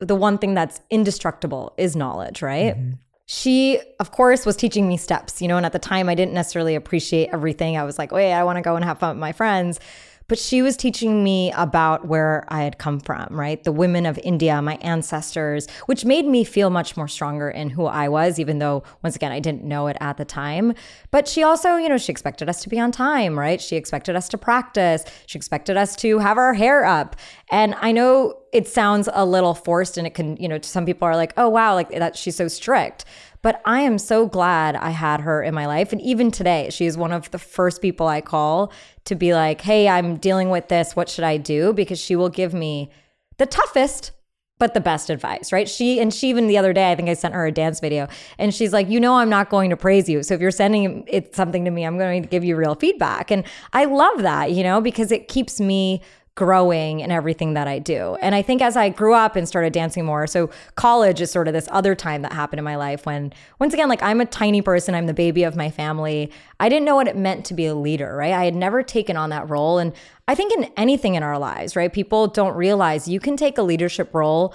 the 0.00 0.16
one 0.16 0.36
thing 0.36 0.54
that's 0.54 0.80
indestructible 0.90 1.74
is 1.78 1.94
knowledge, 1.94 2.42
right? 2.42 2.76
Mm-hmm. 2.76 2.92
She, 3.26 3.80
of 4.00 4.10
course, 4.10 4.44
was 4.44 4.56
teaching 4.56 4.88
me 4.88 4.96
steps, 4.96 5.40
you 5.40 5.46
know, 5.46 5.56
and 5.56 5.66
at 5.66 5.72
the 5.72 5.78
time 5.78 6.08
I 6.08 6.14
didn't 6.14 6.32
necessarily 6.34 6.74
appreciate 6.74 7.28
everything. 7.32 7.76
I 7.76 7.84
was 7.84 7.98
like, 7.98 8.10
wait, 8.10 8.32
I 8.32 8.42
want 8.42 8.56
to 8.56 8.62
go 8.62 8.74
and 8.74 8.84
have 8.84 8.98
fun 8.98 9.10
with 9.10 9.20
my 9.20 9.32
friends 9.32 9.78
but 10.28 10.38
she 10.38 10.60
was 10.62 10.76
teaching 10.76 11.24
me 11.24 11.50
about 11.52 12.06
where 12.06 12.44
I 12.48 12.62
had 12.62 12.78
come 12.78 13.00
from, 13.00 13.28
right? 13.30 13.62
The 13.64 13.72
women 13.72 14.04
of 14.06 14.18
India, 14.22 14.60
my 14.60 14.76
ancestors, 14.76 15.66
which 15.86 16.04
made 16.04 16.26
me 16.26 16.44
feel 16.44 16.68
much 16.68 16.96
more 16.96 17.08
stronger 17.08 17.48
in 17.48 17.70
who 17.70 17.86
I 17.86 18.08
was, 18.08 18.38
even 18.38 18.58
though, 18.58 18.84
once 19.02 19.16
again, 19.16 19.32
I 19.32 19.40
didn't 19.40 19.64
know 19.64 19.86
it 19.86 19.96
at 20.00 20.18
the 20.18 20.26
time. 20.26 20.74
But 21.10 21.26
she 21.26 21.42
also, 21.42 21.76
you 21.76 21.88
know, 21.88 21.96
she 21.96 22.12
expected 22.12 22.48
us 22.48 22.62
to 22.62 22.68
be 22.68 22.78
on 22.78 22.92
time, 22.92 23.38
right? 23.38 23.60
She 23.60 23.76
expected 23.76 24.14
us 24.16 24.28
to 24.28 24.38
practice. 24.38 25.04
She 25.26 25.38
expected 25.38 25.78
us 25.78 25.96
to 25.96 26.18
have 26.18 26.36
our 26.36 26.52
hair 26.52 26.84
up. 26.84 27.16
And 27.50 27.74
I 27.80 27.92
know 27.92 28.34
it 28.52 28.68
sounds 28.68 29.08
a 29.12 29.24
little 29.24 29.54
forced 29.54 29.98
and 29.98 30.06
it 30.06 30.14
can, 30.14 30.36
you 30.36 30.48
know, 30.48 30.58
some 30.62 30.86
people 30.86 31.06
are 31.06 31.16
like, 31.16 31.32
oh, 31.36 31.48
wow, 31.48 31.74
like 31.74 31.90
that 31.90 32.16
she's 32.16 32.36
so 32.36 32.48
strict. 32.48 33.04
But 33.40 33.60
I 33.64 33.80
am 33.82 33.98
so 33.98 34.26
glad 34.26 34.74
I 34.76 34.90
had 34.90 35.20
her 35.20 35.42
in 35.42 35.54
my 35.54 35.66
life. 35.66 35.92
And 35.92 36.00
even 36.00 36.30
today, 36.30 36.70
she 36.70 36.86
is 36.86 36.96
one 36.96 37.12
of 37.12 37.30
the 37.30 37.38
first 37.38 37.80
people 37.80 38.08
I 38.08 38.20
call 38.20 38.72
to 39.04 39.14
be 39.14 39.32
like, 39.32 39.60
hey, 39.60 39.88
I'm 39.88 40.16
dealing 40.16 40.50
with 40.50 40.68
this. 40.68 40.96
What 40.96 41.08
should 41.08 41.24
I 41.24 41.36
do? 41.36 41.72
Because 41.72 42.00
she 42.00 42.16
will 42.16 42.28
give 42.28 42.52
me 42.52 42.90
the 43.36 43.46
toughest, 43.46 44.10
but 44.58 44.74
the 44.74 44.80
best 44.80 45.08
advice, 45.08 45.52
right? 45.52 45.68
She 45.68 46.00
and 46.00 46.12
she 46.12 46.28
even 46.30 46.48
the 46.48 46.58
other 46.58 46.72
day, 46.72 46.90
I 46.90 46.96
think 46.96 47.08
I 47.08 47.14
sent 47.14 47.32
her 47.32 47.46
a 47.46 47.52
dance 47.52 47.78
video, 47.78 48.08
and 48.38 48.52
she's 48.52 48.72
like, 48.72 48.88
you 48.88 48.98
know, 48.98 49.14
I'm 49.14 49.30
not 49.30 49.50
going 49.50 49.70
to 49.70 49.76
praise 49.76 50.08
you. 50.08 50.24
So 50.24 50.34
if 50.34 50.40
you're 50.40 50.50
sending 50.50 51.04
it 51.06 51.36
something 51.36 51.64
to 51.64 51.70
me, 51.70 51.84
I'm 51.84 51.96
going 51.96 52.24
to 52.24 52.28
give 52.28 52.42
you 52.42 52.56
real 52.56 52.74
feedback. 52.74 53.30
And 53.30 53.44
I 53.72 53.84
love 53.84 54.22
that, 54.22 54.50
you 54.50 54.64
know, 54.64 54.80
because 54.80 55.12
it 55.12 55.28
keeps 55.28 55.60
me 55.60 56.02
growing 56.38 57.00
in 57.00 57.10
everything 57.10 57.54
that 57.54 57.66
I 57.66 57.80
do. 57.80 58.16
And 58.20 58.32
I 58.32 58.42
think 58.42 58.62
as 58.62 58.76
I 58.76 58.90
grew 58.90 59.12
up 59.12 59.34
and 59.34 59.48
started 59.48 59.72
dancing 59.72 60.04
more, 60.04 60.24
so 60.28 60.50
college 60.76 61.20
is 61.20 61.32
sort 61.32 61.48
of 61.48 61.52
this 61.52 61.66
other 61.72 61.96
time 61.96 62.22
that 62.22 62.32
happened 62.32 62.60
in 62.60 62.64
my 62.64 62.76
life 62.76 63.04
when, 63.04 63.32
once 63.58 63.74
again, 63.74 63.88
like 63.88 64.04
I'm 64.04 64.20
a 64.20 64.24
tiny 64.24 64.62
person, 64.62 64.94
I'm 64.94 65.06
the 65.06 65.14
baby 65.14 65.42
of 65.42 65.56
my 65.56 65.68
family. 65.68 66.30
I 66.60 66.68
didn't 66.68 66.84
know 66.84 66.94
what 66.94 67.08
it 67.08 67.16
meant 67.16 67.44
to 67.46 67.54
be 67.54 67.66
a 67.66 67.74
leader, 67.74 68.14
right? 68.14 68.32
I 68.32 68.44
had 68.44 68.54
never 68.54 68.84
taken 68.84 69.16
on 69.16 69.30
that 69.30 69.50
role. 69.50 69.78
And 69.78 69.92
I 70.28 70.36
think 70.36 70.52
in 70.52 70.70
anything 70.76 71.16
in 71.16 71.24
our 71.24 71.40
lives, 71.40 71.74
right, 71.74 71.92
people 71.92 72.28
don't 72.28 72.54
realize 72.54 73.08
you 73.08 73.18
can 73.18 73.36
take 73.36 73.58
a 73.58 73.62
leadership 73.62 74.14
role 74.14 74.54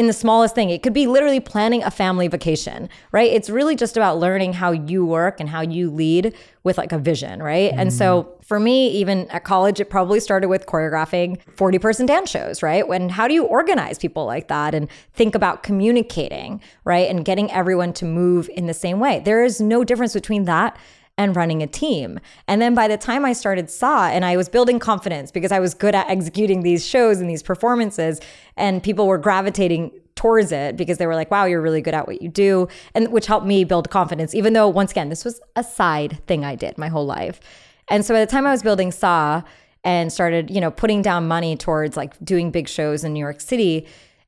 in 0.00 0.06
the 0.06 0.14
smallest 0.14 0.54
thing. 0.54 0.70
It 0.70 0.82
could 0.82 0.94
be 0.94 1.06
literally 1.06 1.40
planning 1.40 1.82
a 1.82 1.90
family 1.90 2.26
vacation, 2.26 2.88
right? 3.12 3.30
It's 3.30 3.50
really 3.50 3.76
just 3.76 3.98
about 3.98 4.18
learning 4.18 4.54
how 4.54 4.70
you 4.70 5.04
work 5.04 5.40
and 5.40 5.46
how 5.46 5.60
you 5.60 5.90
lead 5.90 6.34
with 6.64 6.78
like 6.78 6.92
a 6.92 6.98
vision, 6.98 7.42
right? 7.42 7.70
Mm. 7.70 7.78
And 7.78 7.92
so 7.92 8.22
mm. 8.22 8.44
for 8.46 8.58
me, 8.58 8.88
even 8.92 9.28
at 9.28 9.44
college, 9.44 9.78
it 9.78 9.90
probably 9.90 10.18
started 10.18 10.48
with 10.48 10.64
choreographing 10.64 11.38
40 11.54 11.78
person 11.80 12.06
dance 12.06 12.30
shows, 12.30 12.62
right? 12.62 12.88
When 12.88 13.10
how 13.10 13.28
do 13.28 13.34
you 13.34 13.44
organize 13.44 13.98
people 13.98 14.24
like 14.24 14.48
that 14.48 14.74
and 14.74 14.88
think 15.12 15.34
about 15.34 15.62
communicating, 15.62 16.62
right? 16.84 17.06
And 17.10 17.22
getting 17.22 17.50
everyone 17.52 17.92
to 17.94 18.06
move 18.06 18.48
in 18.56 18.68
the 18.68 18.74
same 18.74 19.00
way. 19.00 19.20
There 19.22 19.44
is 19.44 19.60
no 19.60 19.84
difference 19.84 20.14
between 20.14 20.46
that 20.46 20.78
and 21.20 21.36
running 21.36 21.62
a 21.62 21.66
team. 21.66 22.18
And 22.48 22.62
then 22.62 22.74
by 22.74 22.88
the 22.88 22.96
time 22.96 23.26
I 23.26 23.34
started 23.34 23.68
Sa 23.68 24.06
and 24.06 24.24
I 24.24 24.38
was 24.38 24.48
building 24.48 24.78
confidence 24.78 25.30
because 25.30 25.52
I 25.52 25.60
was 25.60 25.74
good 25.74 25.94
at 25.94 26.08
executing 26.08 26.62
these 26.62 26.84
shows 26.84 27.20
and 27.20 27.28
these 27.28 27.42
performances, 27.42 28.22
and 28.56 28.82
people 28.82 29.06
were 29.06 29.18
gravitating 29.18 29.92
towards 30.14 30.50
it 30.50 30.78
because 30.78 30.96
they 30.96 31.06
were 31.06 31.14
like, 31.14 31.30
wow, 31.30 31.44
you're 31.44 31.60
really 31.60 31.82
good 31.82 31.92
at 31.92 32.06
what 32.06 32.22
you 32.22 32.30
do. 32.30 32.68
And 32.94 33.12
which 33.12 33.26
helped 33.26 33.44
me 33.44 33.64
build 33.64 33.90
confidence, 33.90 34.34
even 34.34 34.54
though, 34.54 34.66
once 34.66 34.92
again, 34.92 35.10
this 35.10 35.22
was 35.22 35.42
a 35.56 35.62
side 35.62 36.26
thing 36.26 36.42
I 36.42 36.54
did 36.54 36.78
my 36.78 36.88
whole 36.88 37.04
life. 37.04 37.38
And 37.88 38.02
so 38.02 38.14
by 38.14 38.20
the 38.20 38.30
time 38.30 38.46
I 38.46 38.50
was 38.50 38.62
building 38.62 38.90
Sa 38.90 39.42
and 39.84 40.10
started, 40.10 40.50
you 40.50 40.62
know, 40.62 40.70
putting 40.70 41.02
down 41.02 41.28
money 41.28 41.54
towards 41.54 41.98
like 41.98 42.18
doing 42.24 42.50
big 42.50 42.66
shows 42.66 43.04
in 43.04 43.12
New 43.12 43.20
York 43.20 43.42
City 43.42 43.86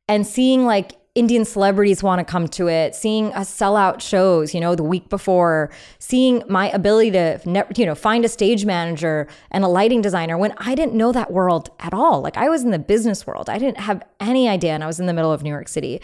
and 0.09 0.27
seeing 0.27 0.67
like 0.67 0.93
Indian 1.15 1.45
celebrities 1.45 2.03
want 2.03 2.21
to 2.21 2.25
come 2.25 2.49
to 2.49 2.69
it, 2.69 2.95
seeing 2.95 3.35
us 3.35 3.51
sell 3.51 3.77
out 3.77 4.01
shows, 4.01 4.55
you 4.55 4.61
know, 4.61 4.75
the 4.75 4.83
week 4.83 5.11
before, 5.11 5.71
seeing 5.99 6.43
my 6.49 6.71
ability 6.71 7.11
to, 7.11 7.39
you 7.77 7.85
know, 7.85 7.95
find 7.95 8.25
a 8.25 8.29
stage 8.29 8.65
manager 8.65 9.29
and 9.51 9.63
a 9.63 9.69
lighting 9.69 10.01
designer 10.01 10.39
when 10.39 10.55
I 10.57 10.75
didn't 10.75 10.95
know 10.95 11.13
that 11.13 11.31
world 11.31 11.69
at 11.81 11.93
all. 11.93 12.23
Like 12.23 12.39
I 12.39 12.49
was 12.49 12.63
in 12.63 12.71
the 12.71 12.79
business 12.79 13.27
world, 13.27 13.51
I 13.51 13.59
didn't 13.59 13.79
have 13.81 14.03
any 14.21 14.49
idea, 14.49 14.73
and 14.73 14.83
I 14.83 14.87
was 14.87 15.01
in 15.01 15.05
the 15.07 15.13
middle 15.13 15.31
of 15.31 15.43
New 15.43 15.51
York 15.51 15.69
City. 15.69 16.01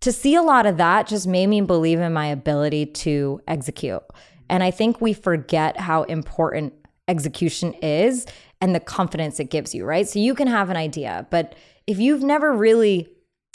To 0.00 0.12
see 0.12 0.34
a 0.34 0.42
lot 0.42 0.66
of 0.66 0.76
that 0.76 1.06
just 1.06 1.26
made 1.26 1.46
me 1.46 1.62
believe 1.62 1.98
in 1.98 2.12
my 2.12 2.26
ability 2.26 2.86
to 2.86 3.40
execute. 3.48 4.02
And 4.50 4.62
I 4.62 4.70
think 4.70 5.00
we 5.00 5.14
forget 5.14 5.78
how 5.78 6.02
important 6.02 6.74
execution 7.08 7.72
is 7.74 8.26
and 8.60 8.74
the 8.74 8.80
confidence 8.80 9.40
it 9.40 9.48
gives 9.48 9.74
you, 9.74 9.86
right? 9.86 10.06
So 10.06 10.18
you 10.18 10.34
can 10.34 10.48
have 10.48 10.68
an 10.68 10.76
idea, 10.76 11.26
but 11.30 11.54
if 11.86 11.98
you've 11.98 12.22
never 12.22 12.52
really 12.52 13.08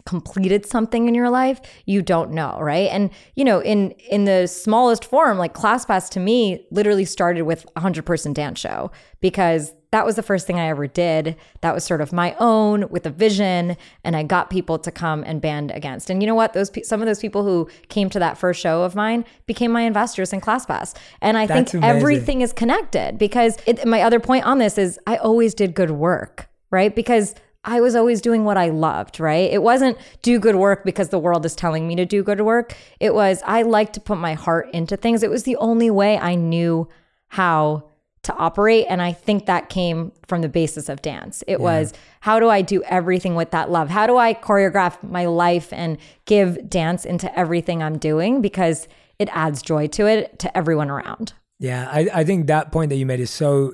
completed 0.06 0.66
something 0.66 1.08
in 1.08 1.16
your 1.16 1.30
life 1.30 1.60
you 1.86 2.02
don't 2.02 2.32
know 2.32 2.58
right? 2.62 2.90
And 2.92 3.10
you 3.36 3.44
know 3.44 3.60
in 3.62 3.92
in 4.10 4.26
the 4.26 4.48
smallest 4.48 5.04
form 5.04 5.38
like 5.38 5.54
classpass 5.54 6.10
to 6.10 6.20
me 6.20 6.66
literally 6.72 7.06
started 7.06 7.44
with 7.44 7.66
a 7.76 7.82
100 7.82 8.06
person 8.06 8.32
dance 8.34 8.60
show 8.60 8.92
because 9.20 9.74
that 9.92 10.06
was 10.06 10.18
the 10.18 10.24
first 10.24 10.46
thing 10.46 10.60
i 10.60 10.68
ever 10.68 10.88
did. 10.88 11.38
That 11.62 11.74
was 11.74 11.86
sort 11.86 12.02
of 12.02 12.12
my 12.12 12.36
own 12.38 12.90
with 12.90 13.06
a 13.06 13.10
vision 13.10 13.78
and 14.04 14.16
i 14.16 14.24
got 14.24 14.50
people 14.50 14.78
to 14.80 14.92
come 14.92 15.24
and 15.24 15.42
band 15.42 15.72
against. 15.72 16.10
And 16.10 16.22
you 16.22 16.28
know 16.28 16.36
what? 16.36 16.54
Those 16.54 16.70
some 16.88 17.02
of 17.02 17.08
those 17.08 17.20
people 17.20 17.44
who 17.44 17.70
came 17.90 18.10
to 18.12 18.20
that 18.20 18.38
first 18.38 18.60
show 18.62 18.84
of 18.84 18.96
mine 18.96 19.26
became 19.48 19.72
my 19.72 19.82
investors 19.82 20.34
in 20.34 20.42
classpass 20.42 20.94
and 21.22 21.38
i 21.38 21.48
That's 21.48 21.72
think 21.72 21.84
amazing. 21.84 21.98
everything 21.98 22.42
is 22.42 22.54
connected 22.54 23.18
because 23.18 23.58
it, 23.66 23.88
my 23.88 24.02
other 24.02 24.20
point 24.20 24.46
on 24.46 24.60
this 24.60 24.78
is 24.78 25.00
i 25.08 25.16
always 25.18 25.54
did 25.56 25.74
good 25.74 25.92
work 25.92 26.48
right? 26.72 26.94
Because 26.96 27.36
I 27.66 27.82
was 27.82 27.96
always 27.96 28.22
doing 28.22 28.46
what 28.46 28.58
I 28.58 28.70
loved, 28.70 29.20
right? 29.20 29.52
It 29.52 29.64
wasn't 29.64 29.98
do 30.22 30.40
good 30.40 30.56
work 30.56 30.86
because 30.86 31.10
the 31.10 31.20
world 31.20 31.46
is 31.46 31.56
telling 31.56 31.88
me 31.88 31.96
to 31.96 32.06
do 32.06 32.24
good 32.24 32.42
work. 32.42 32.76
It 33.00 33.14
was 33.14 33.42
I 33.46 33.64
like 33.64 33.92
to 33.94 34.00
put 34.00 34.18
my 34.18 34.36
heart 34.36 34.70
into 34.72 34.96
things. 34.96 35.24
It 35.24 35.30
was 35.30 35.44
the 35.44 35.58
only 35.58 35.90
way 35.90 36.18
I 36.18 36.36
knew 36.36 36.88
how 37.28 37.90
to 38.24 38.36
operate. 38.36 38.86
And 38.90 39.02
I 39.02 39.14
think 39.14 39.46
that 39.46 39.70
came 39.70 40.12
from 40.28 40.42
the 40.42 40.50
basis 40.50 40.90
of 40.90 41.02
dance. 41.02 41.44
It 41.48 41.54
yeah. 41.54 41.58
was 41.58 41.94
how 42.22 42.40
do 42.40 42.50
I 42.50 42.62
do 42.62 42.82
everything 42.84 43.36
with 43.36 43.52
that 43.52 43.70
love? 43.70 43.90
How 43.90 44.08
do 44.08 44.18
I 44.18 44.34
choreograph 44.34 45.02
my 45.04 45.26
life 45.26 45.72
and 45.72 45.98
give 46.26 46.70
dance 46.70 47.06
into 47.06 47.38
everything 47.38 47.84
I'm 47.84 47.98
doing? 47.98 48.42
Because 48.42 48.88
it 49.20 49.30
adds 49.32 49.62
joy 49.62 49.88
to 49.88 50.08
it 50.08 50.40
to 50.40 50.58
everyone 50.58 50.90
around. 50.90 51.34
Yeah, 51.60 51.88
I, 51.90 52.10
I 52.14 52.24
think 52.24 52.48
that 52.48 52.72
point 52.72 52.90
that 52.90 52.98
you 52.98 53.06
made 53.06 53.20
is 53.20 53.32
so 53.32 53.74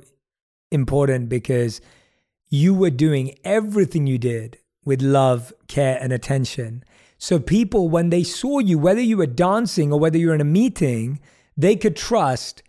important 0.70 1.28
because 1.28 1.80
you 2.52 2.74
were 2.74 2.90
doing 2.90 3.34
everything 3.44 4.06
you 4.06 4.18
did 4.18 4.58
with 4.84 5.00
love, 5.00 5.54
care, 5.68 5.98
and 5.98 6.12
attention. 6.12 6.84
So 7.16 7.38
people, 7.38 7.88
when 7.88 8.10
they 8.10 8.22
saw 8.22 8.58
you, 8.58 8.78
whether 8.78 9.00
you 9.00 9.16
were 9.16 9.26
dancing 9.26 9.90
or 9.90 9.98
whether 9.98 10.18
you 10.18 10.28
were 10.28 10.34
in 10.34 10.40
a 10.42 10.44
meeting, 10.44 11.18
they 11.56 11.76
could 11.76 11.96
trust 11.96 12.62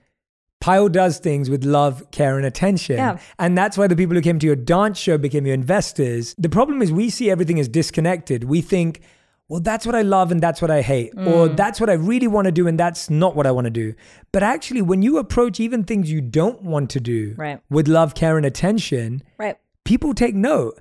Payal 0.63 0.89
does 0.89 1.19
things 1.19 1.50
with 1.50 1.65
love, 1.65 2.10
care, 2.12 2.38
and 2.38 2.46
attention. 2.46 2.96
Yeah. 2.96 3.19
And 3.38 3.58
that's 3.58 3.78
why 3.78 3.88
the 3.88 3.98
people 3.98 4.15
who 4.15 4.22
came 4.22 4.39
to 4.39 4.48
your 4.48 4.56
dance 4.56 4.98
show 4.98 5.17
became 5.17 5.46
your 5.46 5.54
investors. 5.54 6.34
The 6.38 6.48
problem 6.48 6.82
is 6.82 6.89
we 6.89 7.10
see 7.10 7.30
everything 7.30 7.60
as 7.60 7.67
disconnected. 7.67 8.46
We 8.46 8.62
think, 8.62 9.02
well, 9.50 9.60
that's 9.60 9.86
what 9.86 9.93
I 9.93 10.04
love 10.04 10.32
and 10.32 10.39
that's 10.39 10.62
what 10.62 10.72
I 10.72 10.82
hate. 10.82 11.13
Mm. 11.15 11.28
Or 11.28 11.50
that's 11.50 11.82
what 11.82 11.89
I 11.89 11.93
really 11.93 12.28
want 12.28 12.46
to 12.46 12.54
do 12.54 12.65
and 12.65 12.80
that's 12.80 13.10
not 13.10 13.36
what 13.36 13.46
I 13.46 13.52
want 13.52 13.65
to 13.65 13.72
do. 13.72 13.93
But 14.32 14.41
actually, 14.41 14.82
when 14.82 15.02
you 15.02 15.17
approach 15.17 15.60
even 15.60 15.84
things 15.84 16.10
you 16.10 16.22
don't 16.22 16.62
want 16.62 16.89
to 16.91 17.02
do 17.02 17.36
right. 17.38 17.60
with 17.69 17.89
love, 17.89 18.15
care, 18.15 18.38
and 18.38 18.46
attention, 18.46 19.22
right 19.38 19.58
people 19.84 20.13
take 20.13 20.36
note. 20.36 20.80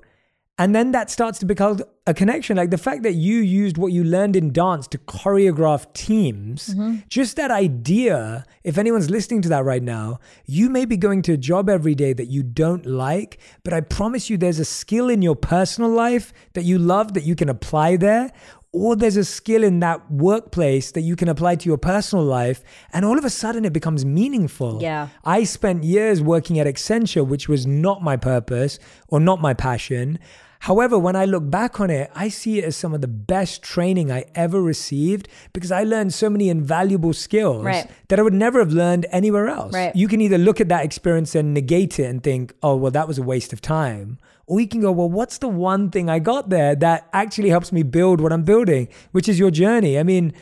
And 0.59 0.75
then 0.75 0.91
that 0.91 1.09
starts 1.09 1.39
to 1.39 1.47
become 1.47 1.81
a 2.05 2.13
connection. 2.13 2.57
Like 2.57 2.69
the 2.69 2.77
fact 2.77 3.01
that 3.03 3.13
you 3.13 3.37
used 3.37 3.75
what 3.75 3.91
you 3.91 4.03
learned 4.03 4.35
in 4.35 4.53
dance 4.53 4.85
to 4.89 4.99
choreograph 4.99 5.91
teams, 5.93 6.69
mm-hmm. 6.69 6.97
just 7.09 7.37
that 7.37 7.49
idea, 7.49 8.45
if 8.63 8.77
anyone's 8.77 9.09
listening 9.09 9.41
to 9.43 9.49
that 9.49 9.65
right 9.65 9.81
now, 9.81 10.19
you 10.45 10.69
may 10.69 10.85
be 10.85 10.95
going 10.95 11.23
to 11.23 11.33
a 11.33 11.37
job 11.37 11.69
every 11.69 11.95
day 11.95 12.13
that 12.13 12.27
you 12.27 12.43
don't 12.43 12.85
like, 12.85 13.39
but 13.63 13.73
I 13.73 13.81
promise 13.81 14.29
you 14.29 14.37
there's 14.37 14.59
a 14.59 14.65
skill 14.65 15.09
in 15.09 15.23
your 15.23 15.35
personal 15.35 15.89
life 15.89 16.31
that 16.53 16.65
you 16.65 16.77
love 16.77 17.15
that 17.15 17.23
you 17.23 17.35
can 17.35 17.49
apply 17.49 17.95
there 17.95 18.31
or 18.73 18.95
there's 18.95 19.15
a 19.15 19.23
skill 19.23 19.63
in 19.63 19.79
that 19.79 20.11
workplace 20.11 20.91
that 20.91 21.01
you 21.01 21.15
can 21.15 21.29
apply 21.29 21.55
to 21.55 21.69
your 21.69 21.77
personal 21.77 22.25
life 22.25 22.63
and 22.91 23.05
all 23.05 23.17
of 23.17 23.23
a 23.23 23.29
sudden 23.29 23.63
it 23.63 23.71
becomes 23.71 24.03
meaningful. 24.03 24.81
Yeah. 24.81 25.09
I 25.23 25.45
spent 25.45 25.83
years 25.83 26.21
working 26.21 26.59
at 26.59 26.67
Accenture 26.67 27.25
which 27.25 27.47
was 27.47 27.65
not 27.65 28.01
my 28.01 28.17
purpose 28.17 28.79
or 29.07 29.19
not 29.19 29.39
my 29.39 29.53
passion. 29.53 30.19
However, 30.61 30.97
when 30.97 31.15
I 31.15 31.25
look 31.25 31.49
back 31.51 31.81
on 31.81 31.89
it, 31.89 32.09
I 32.15 32.29
see 32.29 32.59
it 32.59 32.63
as 32.63 32.77
some 32.77 32.93
of 32.93 33.01
the 33.01 33.07
best 33.07 33.63
training 33.63 34.11
I 34.11 34.23
ever 34.33 34.61
received 34.61 35.27
because 35.51 35.73
I 35.73 35.83
learned 35.83 36.13
so 36.13 36.29
many 36.29 36.47
invaluable 36.47 37.11
skills 37.11 37.65
right. 37.65 37.85
that 38.07 38.17
I 38.17 38.21
would 38.21 38.33
never 38.33 38.59
have 38.59 38.71
learned 38.71 39.05
anywhere 39.11 39.49
else. 39.49 39.73
Right. 39.73 39.93
You 39.93 40.07
can 40.07 40.21
either 40.21 40.37
look 40.37 40.61
at 40.61 40.69
that 40.69 40.85
experience 40.85 41.35
and 41.35 41.53
negate 41.53 41.99
it 41.99 42.05
and 42.05 42.23
think, 42.23 42.53
oh, 42.63 42.77
well, 42.77 42.91
that 42.91 43.09
was 43.09 43.17
a 43.17 43.23
waste 43.23 43.51
of 43.51 43.59
time 43.59 44.17
or 44.45 44.59
you 44.59 44.67
can 44.67 44.81
go, 44.81 44.91
well, 44.91 45.09
what's 45.09 45.37
the 45.37 45.47
one 45.47 45.89
thing 45.89 46.09
I 46.09 46.19
got 46.19 46.49
there 46.49 46.75
that 46.75 47.07
actually 47.13 47.49
helps 47.49 47.71
me 47.71 47.83
build 47.83 48.19
what 48.21 48.33
I'm 48.33 48.43
building, 48.43 48.87
which 49.11 49.29
is 49.29 49.39
your 49.39 49.51
journey. 49.51 49.97
I 49.97 50.03
mean, 50.03 50.33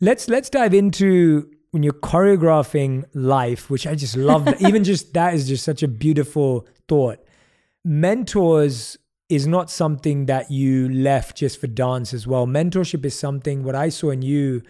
let's 0.00 0.28
let's 0.28 0.48
dive 0.50 0.72
into 0.74 1.50
when 1.72 1.82
you're 1.82 1.92
choreographing 1.92 3.04
life, 3.14 3.68
which 3.70 3.86
I 3.86 3.94
just 3.94 4.16
love. 4.16 4.48
Even 4.60 4.84
just 4.84 5.14
that 5.18 5.34
is 5.34 5.48
just 5.48 5.64
such 5.64 5.82
a 5.82 5.88
beautiful 5.88 6.66
thought. 6.88 7.18
Mentors 7.84 8.96
is 9.28 9.46
not 9.46 9.70
something 9.70 10.26
that 10.26 10.50
you 10.50 10.88
left 10.88 11.36
just 11.36 11.60
for 11.60 11.66
dance 11.66 12.12
as 12.12 12.26
well. 12.26 12.46
Mentorship 12.46 13.04
is 13.04 13.18
something 13.18 13.62
what 13.62 13.74
I 13.74 13.88
saw 13.88 14.10
in 14.10 14.22
you. 14.22 14.62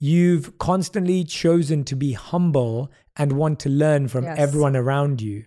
You've 0.00 0.58
constantly 0.58 1.22
chosen 1.22 1.84
to 1.84 1.94
be 1.94 2.12
humble 2.12 2.90
and 3.16 3.32
want 3.34 3.60
to 3.60 3.68
learn 3.68 4.08
from 4.08 4.24
Yes. 4.24 4.38
everyone 4.38 4.76
around 4.76 5.20
you. 5.22 5.44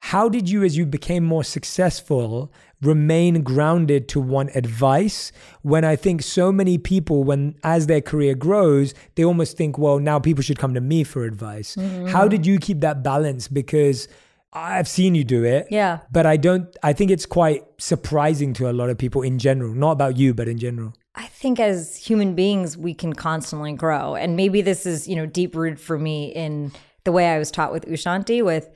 How 0.00 0.28
did 0.28 0.48
you, 0.48 0.62
as 0.62 0.76
you 0.76 0.86
became 0.86 1.24
more 1.24 1.42
successful, 1.42 2.52
remain 2.80 3.42
grounded 3.42 4.08
to 4.08 4.20
want 4.20 4.54
advice 4.54 5.32
when 5.62 5.84
I 5.84 5.96
think 5.96 6.22
so 6.22 6.52
many 6.52 6.78
people, 6.78 7.24
when 7.24 7.56
as 7.64 7.86
their 7.86 8.00
career 8.00 8.34
grows, 8.34 8.94
they 9.14 9.24
almost 9.24 9.56
think, 9.56 9.78
well, 9.78 9.98
now 9.98 10.18
people 10.18 10.42
should 10.42 10.58
come 10.58 10.74
to 10.74 10.80
me 10.80 11.02
for 11.02 11.24
advice. 11.24 11.74
Mm-hmm. 11.74 12.06
How 12.06 12.28
did 12.28 12.46
you 12.46 12.58
keep 12.58 12.80
that 12.80 13.02
balance? 13.02 13.48
Because 13.48 14.06
I've 14.52 14.88
seen 14.88 15.14
you 15.14 15.24
do 15.24 15.44
it. 15.44 15.66
Yeah. 15.70 16.00
But 16.12 16.24
I 16.24 16.36
don't, 16.36 16.74
I 16.82 16.92
think 16.92 17.10
it's 17.10 17.26
quite 17.26 17.64
surprising 17.78 18.52
to 18.54 18.70
a 18.70 18.72
lot 18.72 18.90
of 18.90 18.98
people 18.98 19.22
in 19.22 19.38
general, 19.38 19.74
not 19.74 19.92
about 19.92 20.16
you, 20.16 20.34
but 20.34 20.46
in 20.46 20.58
general. 20.58 20.94
I 21.14 21.26
think 21.26 21.58
as 21.58 21.96
human 21.96 22.34
beings, 22.34 22.76
we 22.76 22.94
can 22.94 23.12
constantly 23.14 23.72
grow. 23.72 24.14
And 24.14 24.36
maybe 24.36 24.60
this 24.60 24.86
is, 24.86 25.08
you 25.08 25.16
know, 25.16 25.26
deep 25.26 25.56
rooted 25.56 25.80
for 25.80 25.98
me 25.98 26.26
in 26.26 26.72
the 27.04 27.12
way 27.12 27.28
I 27.28 27.38
was 27.38 27.50
taught 27.50 27.72
with 27.72 27.86
Ushanti 27.86 28.44
with 28.44 28.68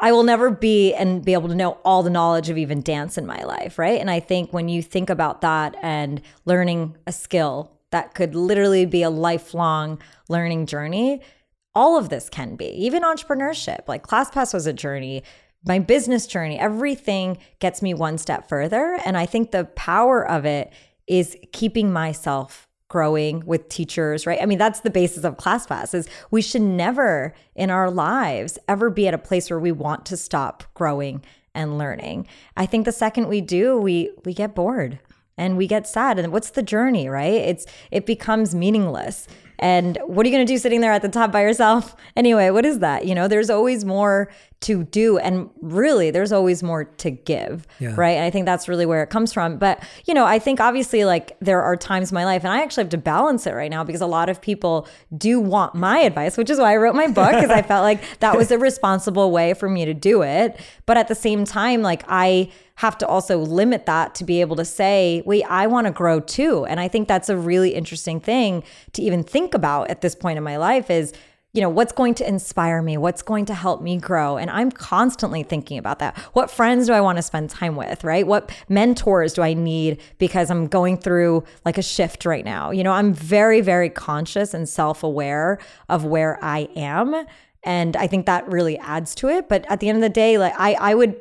I 0.00 0.12
will 0.12 0.22
never 0.22 0.50
be 0.50 0.94
and 0.94 1.24
be 1.24 1.32
able 1.32 1.48
to 1.48 1.54
know 1.54 1.78
all 1.84 2.02
the 2.02 2.10
knowledge 2.10 2.50
of 2.50 2.58
even 2.58 2.82
dance 2.82 3.18
in 3.18 3.26
my 3.26 3.42
life, 3.42 3.78
right? 3.78 4.00
And 4.00 4.10
I 4.10 4.20
think 4.20 4.52
when 4.52 4.68
you 4.68 4.80
think 4.80 5.10
about 5.10 5.40
that 5.40 5.74
and 5.82 6.22
learning 6.44 6.96
a 7.06 7.12
skill 7.12 7.72
that 7.90 8.14
could 8.14 8.34
literally 8.34 8.86
be 8.86 9.02
a 9.02 9.10
lifelong 9.10 10.00
learning 10.28 10.66
journey, 10.66 11.20
all 11.74 11.98
of 11.98 12.10
this 12.10 12.28
can 12.28 12.54
be, 12.54 12.66
even 12.66 13.02
entrepreneurship. 13.02 13.88
Like 13.88 14.06
ClassPass 14.06 14.54
was 14.54 14.66
a 14.66 14.72
journey, 14.72 15.24
my 15.66 15.80
business 15.80 16.26
journey, 16.26 16.58
everything 16.58 17.38
gets 17.58 17.82
me 17.82 17.92
one 17.92 18.18
step 18.18 18.48
further. 18.48 19.00
And 19.04 19.16
I 19.16 19.26
think 19.26 19.50
the 19.50 19.64
power 19.64 20.26
of 20.26 20.44
it 20.44 20.72
is 21.08 21.36
keeping 21.52 21.92
myself 21.92 22.67
growing 22.88 23.44
with 23.44 23.68
teachers, 23.68 24.26
right? 24.26 24.40
I 24.40 24.46
mean, 24.46 24.58
that's 24.58 24.80
the 24.80 24.90
basis 24.90 25.24
of 25.24 25.36
ClassPass 25.36 25.94
is 25.94 26.08
we 26.30 26.40
should 26.40 26.62
never 26.62 27.34
in 27.54 27.70
our 27.70 27.90
lives 27.90 28.58
ever 28.66 28.90
be 28.90 29.06
at 29.06 29.14
a 29.14 29.18
place 29.18 29.50
where 29.50 29.60
we 29.60 29.72
want 29.72 30.06
to 30.06 30.16
stop 30.16 30.64
growing 30.74 31.22
and 31.54 31.76
learning. 31.76 32.26
I 32.56 32.66
think 32.66 32.84
the 32.84 32.92
second 32.92 33.28
we 33.28 33.40
do, 33.40 33.78
we 33.78 34.10
we 34.24 34.32
get 34.32 34.54
bored 34.54 34.98
and 35.36 35.56
we 35.56 35.66
get 35.66 35.86
sad 35.86 36.18
and 36.18 36.32
what's 36.32 36.50
the 36.50 36.62
journey, 36.62 37.08
right? 37.08 37.34
It's 37.34 37.66
it 37.90 38.06
becomes 38.06 38.54
meaningless. 38.54 39.28
And 39.60 39.98
what 40.06 40.24
are 40.24 40.28
you 40.28 40.34
going 40.34 40.46
to 40.46 40.52
do 40.52 40.58
sitting 40.58 40.80
there 40.80 40.92
at 40.92 41.02
the 41.02 41.08
top 41.08 41.32
by 41.32 41.42
yourself? 41.42 41.94
Anyway, 42.16 42.50
what 42.50 42.66
is 42.66 42.80
that? 42.80 43.06
You 43.06 43.14
know, 43.14 43.28
there's 43.28 43.48
always 43.48 43.84
more 43.84 44.28
to 44.60 44.82
do 44.82 45.18
and 45.18 45.48
really 45.60 46.10
there's 46.10 46.32
always 46.32 46.64
more 46.64 46.82
to 46.84 47.10
give, 47.12 47.64
Yeah. 47.78 47.94
right? 47.96 48.16
And 48.16 48.24
I 48.24 48.30
think 48.30 48.44
that's 48.44 48.68
really 48.68 48.86
where 48.86 49.04
it 49.04 49.08
comes 49.10 49.32
from. 49.32 49.56
But, 49.56 49.80
you 50.04 50.14
know, 50.14 50.24
I 50.26 50.40
think 50.40 50.58
obviously 50.58 51.04
like 51.04 51.36
there 51.40 51.62
are 51.62 51.76
times 51.76 52.10
in 52.10 52.16
my 52.16 52.24
life 52.24 52.42
and 52.42 52.52
I 52.52 52.62
actually 52.62 52.82
have 52.82 52.90
to 52.90 52.98
balance 52.98 53.46
it 53.46 53.54
right 53.54 53.70
now 53.70 53.84
because 53.84 54.00
a 54.00 54.06
lot 54.06 54.28
of 54.28 54.40
people 54.40 54.88
do 55.16 55.38
want 55.38 55.76
my 55.76 55.98
advice, 56.00 56.36
which 56.36 56.50
is 56.50 56.58
why 56.58 56.72
I 56.72 56.76
wrote 56.76 56.96
my 56.96 57.06
book 57.06 57.30
because 57.34 57.50
I 57.50 57.62
felt 57.62 57.84
like 57.84 58.02
that 58.18 58.36
was 58.36 58.50
a 58.50 58.58
responsible 58.68 59.30
way 59.30 59.54
for 59.54 59.68
me 59.68 59.84
to 59.84 59.94
do 59.94 60.22
it. 60.22 60.58
But 60.86 60.96
at 60.96 61.06
the 61.06 61.14
same 61.14 61.44
time, 61.44 61.82
like 61.82 62.02
I 62.08 62.50
have 62.76 62.98
to 62.98 63.06
also 63.06 63.38
limit 63.38 63.86
that 63.86 64.14
to 64.16 64.24
be 64.24 64.40
able 64.40 64.56
to 64.56 64.64
say, 64.64 65.22
wait, 65.24 65.44
I 65.48 65.68
want 65.68 65.86
to 65.86 65.92
grow 65.92 66.18
too. 66.18 66.64
And 66.66 66.80
I 66.80 66.88
think 66.88 67.06
that's 67.06 67.28
a 67.28 67.36
really 67.36 67.74
interesting 67.74 68.18
thing 68.20 68.64
to 68.94 69.02
even 69.02 69.22
think 69.22 69.54
about 69.54 69.88
at 69.90 70.00
this 70.00 70.14
point 70.16 70.36
in 70.36 70.42
my 70.44 70.56
life 70.56 70.90
is, 70.90 71.12
you 71.54 71.62
know, 71.62 71.68
what's 71.68 71.92
going 71.92 72.14
to 72.14 72.28
inspire 72.28 72.82
me? 72.82 72.98
What's 72.98 73.22
going 73.22 73.46
to 73.46 73.54
help 73.54 73.80
me 73.80 73.96
grow? 73.96 74.36
And 74.36 74.50
I'm 74.50 74.70
constantly 74.70 75.42
thinking 75.42 75.78
about 75.78 75.98
that. 75.98 76.18
What 76.34 76.50
friends 76.50 76.86
do 76.86 76.92
I 76.92 77.00
want 77.00 77.16
to 77.16 77.22
spend 77.22 77.48
time 77.48 77.74
with, 77.74 78.04
right? 78.04 78.26
What 78.26 78.50
mentors 78.68 79.32
do 79.32 79.40
I 79.42 79.54
need 79.54 80.00
because 80.18 80.50
I'm 80.50 80.66
going 80.66 80.98
through 80.98 81.44
like 81.64 81.78
a 81.78 81.82
shift 81.82 82.26
right 82.26 82.44
now? 82.44 82.70
You 82.70 82.84
know, 82.84 82.92
I'm 82.92 83.14
very, 83.14 83.62
very 83.62 83.88
conscious 83.88 84.52
and 84.52 84.68
self 84.68 85.02
aware 85.02 85.58
of 85.88 86.04
where 86.04 86.38
I 86.44 86.68
am. 86.76 87.26
And 87.64 87.96
I 87.96 88.06
think 88.06 88.26
that 88.26 88.46
really 88.46 88.78
adds 88.78 89.14
to 89.16 89.28
it. 89.28 89.48
But 89.48 89.64
at 89.70 89.80
the 89.80 89.88
end 89.88 89.96
of 89.96 90.02
the 90.02 90.10
day, 90.10 90.36
like 90.36 90.54
I, 90.58 90.74
I 90.74 90.94
would 90.94 91.18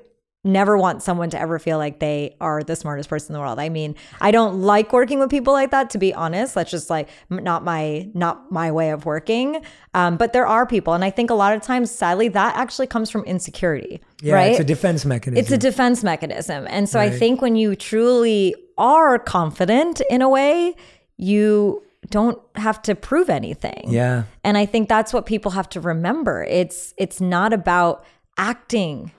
never 0.47 0.77
want 0.77 1.03
someone 1.03 1.29
to 1.31 1.39
ever 1.39 1.59
feel 1.59 1.77
like 1.77 1.99
they 1.99 2.35
are 2.41 2.63
the 2.63 2.75
smartest 2.75 3.09
person 3.09 3.31
in 3.31 3.33
the 3.33 3.39
world. 3.39 3.59
I 3.59 3.69
mean, 3.69 3.95
I 4.21 4.31
don't 4.31 4.61
like 4.61 4.93
working 4.93 5.19
with 5.19 5.29
people 5.29 5.53
like 5.53 5.71
that 5.71 5.89
to 5.91 5.97
be 5.97 6.13
honest. 6.13 6.55
That's 6.55 6.71
just 6.71 6.89
like 6.89 7.09
not 7.29 7.63
my 7.63 8.09
not 8.13 8.51
my 8.51 8.71
way 8.71 8.91
of 8.91 9.05
working. 9.05 9.61
Um, 9.93 10.17
but 10.17 10.33
there 10.33 10.47
are 10.47 10.65
people 10.65 10.93
and 10.93 11.03
I 11.03 11.09
think 11.09 11.29
a 11.29 11.33
lot 11.35 11.53
of 11.55 11.61
times 11.61 11.91
sadly 11.91 12.27
that 12.29 12.55
actually 12.55 12.87
comes 12.87 13.09
from 13.09 13.23
insecurity, 13.25 14.01
Yeah, 14.21 14.33
right? 14.35 14.51
it's 14.51 14.59
a 14.59 14.63
defense 14.63 15.05
mechanism. 15.05 15.41
It's 15.41 15.51
a 15.51 15.57
defense 15.57 16.03
mechanism. 16.03 16.65
And 16.69 16.87
so 16.89 16.99
I 16.99 17.09
think 17.09 17.41
when 17.41 17.55
you 17.55 17.75
truly 17.75 18.55
are 18.77 19.19
confident 19.19 20.01
in 20.09 20.21
a 20.21 20.29
way, 20.29 20.75
you 21.17 21.83
don't 22.09 22.39
have 22.55 22.81
to 22.83 22.95
prove 22.95 23.29
anything. 23.29 23.85
yeah. 23.87 24.23
And 24.43 24.57
I 24.57 24.65
think 24.65 24.87
that's 24.87 25.11
what 25.11 25.25
people 25.25 25.51
have 25.51 25.67
to 25.69 25.81
remember. 25.81 26.43
It's 26.43 26.93
it's 26.97 27.19
not 27.19 27.51
about 27.53 28.05
acting 28.37 29.11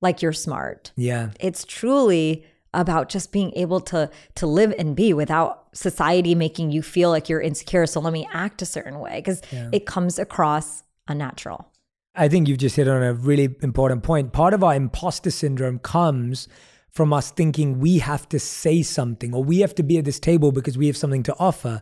like 0.00 0.22
you're 0.22 0.32
smart. 0.32 0.92
Yeah. 0.96 1.30
It's 1.40 1.64
truly 1.64 2.44
about 2.74 3.08
just 3.08 3.32
being 3.32 3.52
able 3.56 3.80
to 3.80 4.10
to 4.34 4.46
live 4.46 4.74
and 4.78 4.94
be 4.94 5.12
without 5.12 5.68
society 5.72 6.34
making 6.34 6.70
you 6.70 6.82
feel 6.82 7.10
like 7.10 7.28
you're 7.28 7.40
insecure. 7.40 7.86
So 7.86 8.00
let 8.00 8.12
me 8.12 8.28
act 8.32 8.62
a 8.62 8.66
certain 8.66 8.98
way 9.00 9.16
because 9.16 9.40
it 9.72 9.86
comes 9.86 10.18
across 10.18 10.82
unnatural. 11.08 11.70
I 12.14 12.28
think 12.28 12.48
you've 12.48 12.58
just 12.58 12.76
hit 12.76 12.88
on 12.88 13.02
a 13.02 13.14
really 13.14 13.54
important 13.62 14.02
point. 14.02 14.32
Part 14.32 14.52
of 14.52 14.64
our 14.64 14.74
imposter 14.74 15.30
syndrome 15.30 15.78
comes 15.78 16.48
from 16.90 17.12
us 17.12 17.30
thinking 17.30 17.78
we 17.78 17.98
have 17.98 18.28
to 18.30 18.40
say 18.40 18.82
something 18.82 19.32
or 19.32 19.44
we 19.44 19.60
have 19.60 19.74
to 19.76 19.82
be 19.82 19.98
at 19.98 20.04
this 20.04 20.18
table 20.18 20.50
because 20.50 20.76
we 20.76 20.88
have 20.88 20.96
something 20.96 21.22
to 21.22 21.36
offer. 21.38 21.80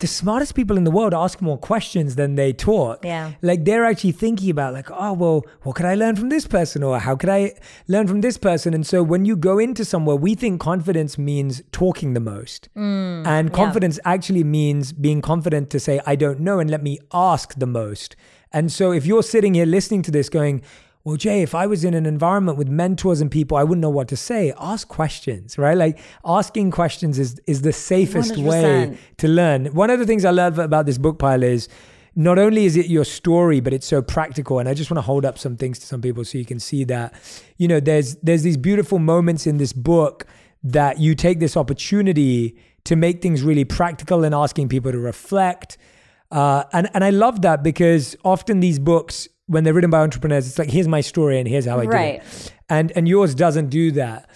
The 0.00 0.06
smartest 0.06 0.54
people 0.54 0.76
in 0.76 0.84
the 0.84 0.92
world 0.92 1.12
ask 1.12 1.42
more 1.42 1.58
questions 1.58 2.14
than 2.14 2.36
they 2.36 2.52
talk. 2.52 3.04
Yeah. 3.04 3.32
Like 3.42 3.64
they're 3.64 3.84
actually 3.84 4.12
thinking 4.12 4.48
about 4.48 4.72
like, 4.72 4.88
oh, 4.92 5.12
well, 5.12 5.44
what 5.64 5.74
could 5.74 5.86
I 5.86 5.96
learn 5.96 6.14
from 6.14 6.28
this 6.28 6.46
person? 6.46 6.84
Or 6.84 7.00
how 7.00 7.16
could 7.16 7.28
I 7.28 7.54
learn 7.88 8.06
from 8.06 8.20
this 8.20 8.38
person? 8.38 8.74
And 8.74 8.86
so 8.86 9.02
when 9.02 9.24
you 9.24 9.34
go 9.34 9.58
into 9.58 9.84
somewhere, 9.84 10.14
we 10.14 10.36
think 10.36 10.60
confidence 10.60 11.18
means 11.18 11.62
talking 11.72 12.14
the 12.14 12.20
most. 12.20 12.68
Mm. 12.76 13.26
and 13.26 13.52
confidence 13.52 13.98
actually 14.04 14.44
means 14.44 14.92
being 14.92 15.20
confident 15.20 15.68
to 15.70 15.80
say, 15.80 16.00
I 16.06 16.14
don't 16.14 16.38
know, 16.38 16.60
and 16.60 16.70
let 16.70 16.84
me 16.84 17.00
ask 17.12 17.58
the 17.58 17.66
most. 17.66 18.14
And 18.52 18.70
so 18.70 18.92
if 18.92 19.04
you're 19.04 19.24
sitting 19.24 19.54
here 19.54 19.66
listening 19.66 20.02
to 20.02 20.12
this 20.12 20.28
going, 20.28 20.62
well, 21.08 21.16
Jay, 21.16 21.40
if 21.40 21.54
I 21.54 21.66
was 21.66 21.84
in 21.84 21.94
an 21.94 22.04
environment 22.04 22.58
with 22.58 22.68
mentors 22.68 23.22
and 23.22 23.30
people, 23.30 23.56
I 23.56 23.64
wouldn't 23.64 23.80
know 23.80 23.88
what 23.88 24.08
to 24.08 24.16
say. 24.16 24.52
Ask 24.58 24.88
questions, 24.88 25.56
right? 25.56 25.74
Like 25.74 25.98
asking 26.22 26.70
questions 26.70 27.18
is 27.18 27.40
is 27.46 27.62
the 27.62 27.72
safest 27.72 28.36
way 28.36 28.88
100%. 28.92 28.98
to 29.16 29.28
learn. 29.28 29.66
One 29.68 29.88
of 29.88 29.98
the 30.00 30.04
things 30.04 30.26
I 30.26 30.32
love 30.32 30.58
about 30.58 30.84
this 30.84 30.98
book 30.98 31.18
pile 31.18 31.42
is 31.42 31.66
not 32.14 32.38
only 32.38 32.66
is 32.66 32.76
it 32.76 32.88
your 32.88 33.06
story, 33.06 33.60
but 33.60 33.72
it's 33.72 33.86
so 33.86 34.02
practical. 34.02 34.58
And 34.58 34.68
I 34.68 34.74
just 34.74 34.90
want 34.90 34.98
to 34.98 35.02
hold 35.02 35.24
up 35.24 35.38
some 35.38 35.56
things 35.56 35.78
to 35.78 35.86
some 35.86 36.02
people 36.02 36.26
so 36.26 36.36
you 36.36 36.44
can 36.44 36.60
see 36.60 36.84
that. 36.84 37.14
You 37.56 37.68
know, 37.68 37.80
there's 37.80 38.16
there's 38.16 38.42
these 38.42 38.58
beautiful 38.58 38.98
moments 38.98 39.46
in 39.46 39.56
this 39.56 39.72
book 39.72 40.26
that 40.62 41.00
you 41.00 41.14
take 41.14 41.40
this 41.40 41.56
opportunity 41.56 42.58
to 42.84 42.96
make 42.96 43.22
things 43.22 43.42
really 43.42 43.64
practical 43.64 44.24
and 44.24 44.34
asking 44.34 44.68
people 44.68 44.92
to 44.92 44.98
reflect. 44.98 45.78
Uh, 46.30 46.64
and 46.74 46.90
and 46.92 47.02
I 47.02 47.08
love 47.08 47.40
that 47.40 47.62
because 47.62 48.14
often 48.26 48.60
these 48.60 48.78
books, 48.78 49.26
when 49.48 49.64
they're 49.64 49.74
written 49.74 49.90
by 49.90 50.00
entrepreneurs, 50.00 50.46
it's 50.46 50.58
like 50.58 50.70
here's 50.70 50.88
my 50.88 51.00
story 51.00 51.38
and 51.38 51.48
here's 51.48 51.66
how 51.66 51.80
I 51.80 51.86
do 51.86 51.90
it. 51.92 52.52
And 52.68 52.92
and 52.94 53.08
yours 53.08 53.34
doesn't 53.34 53.68
do 53.70 53.90
that. 53.92 54.30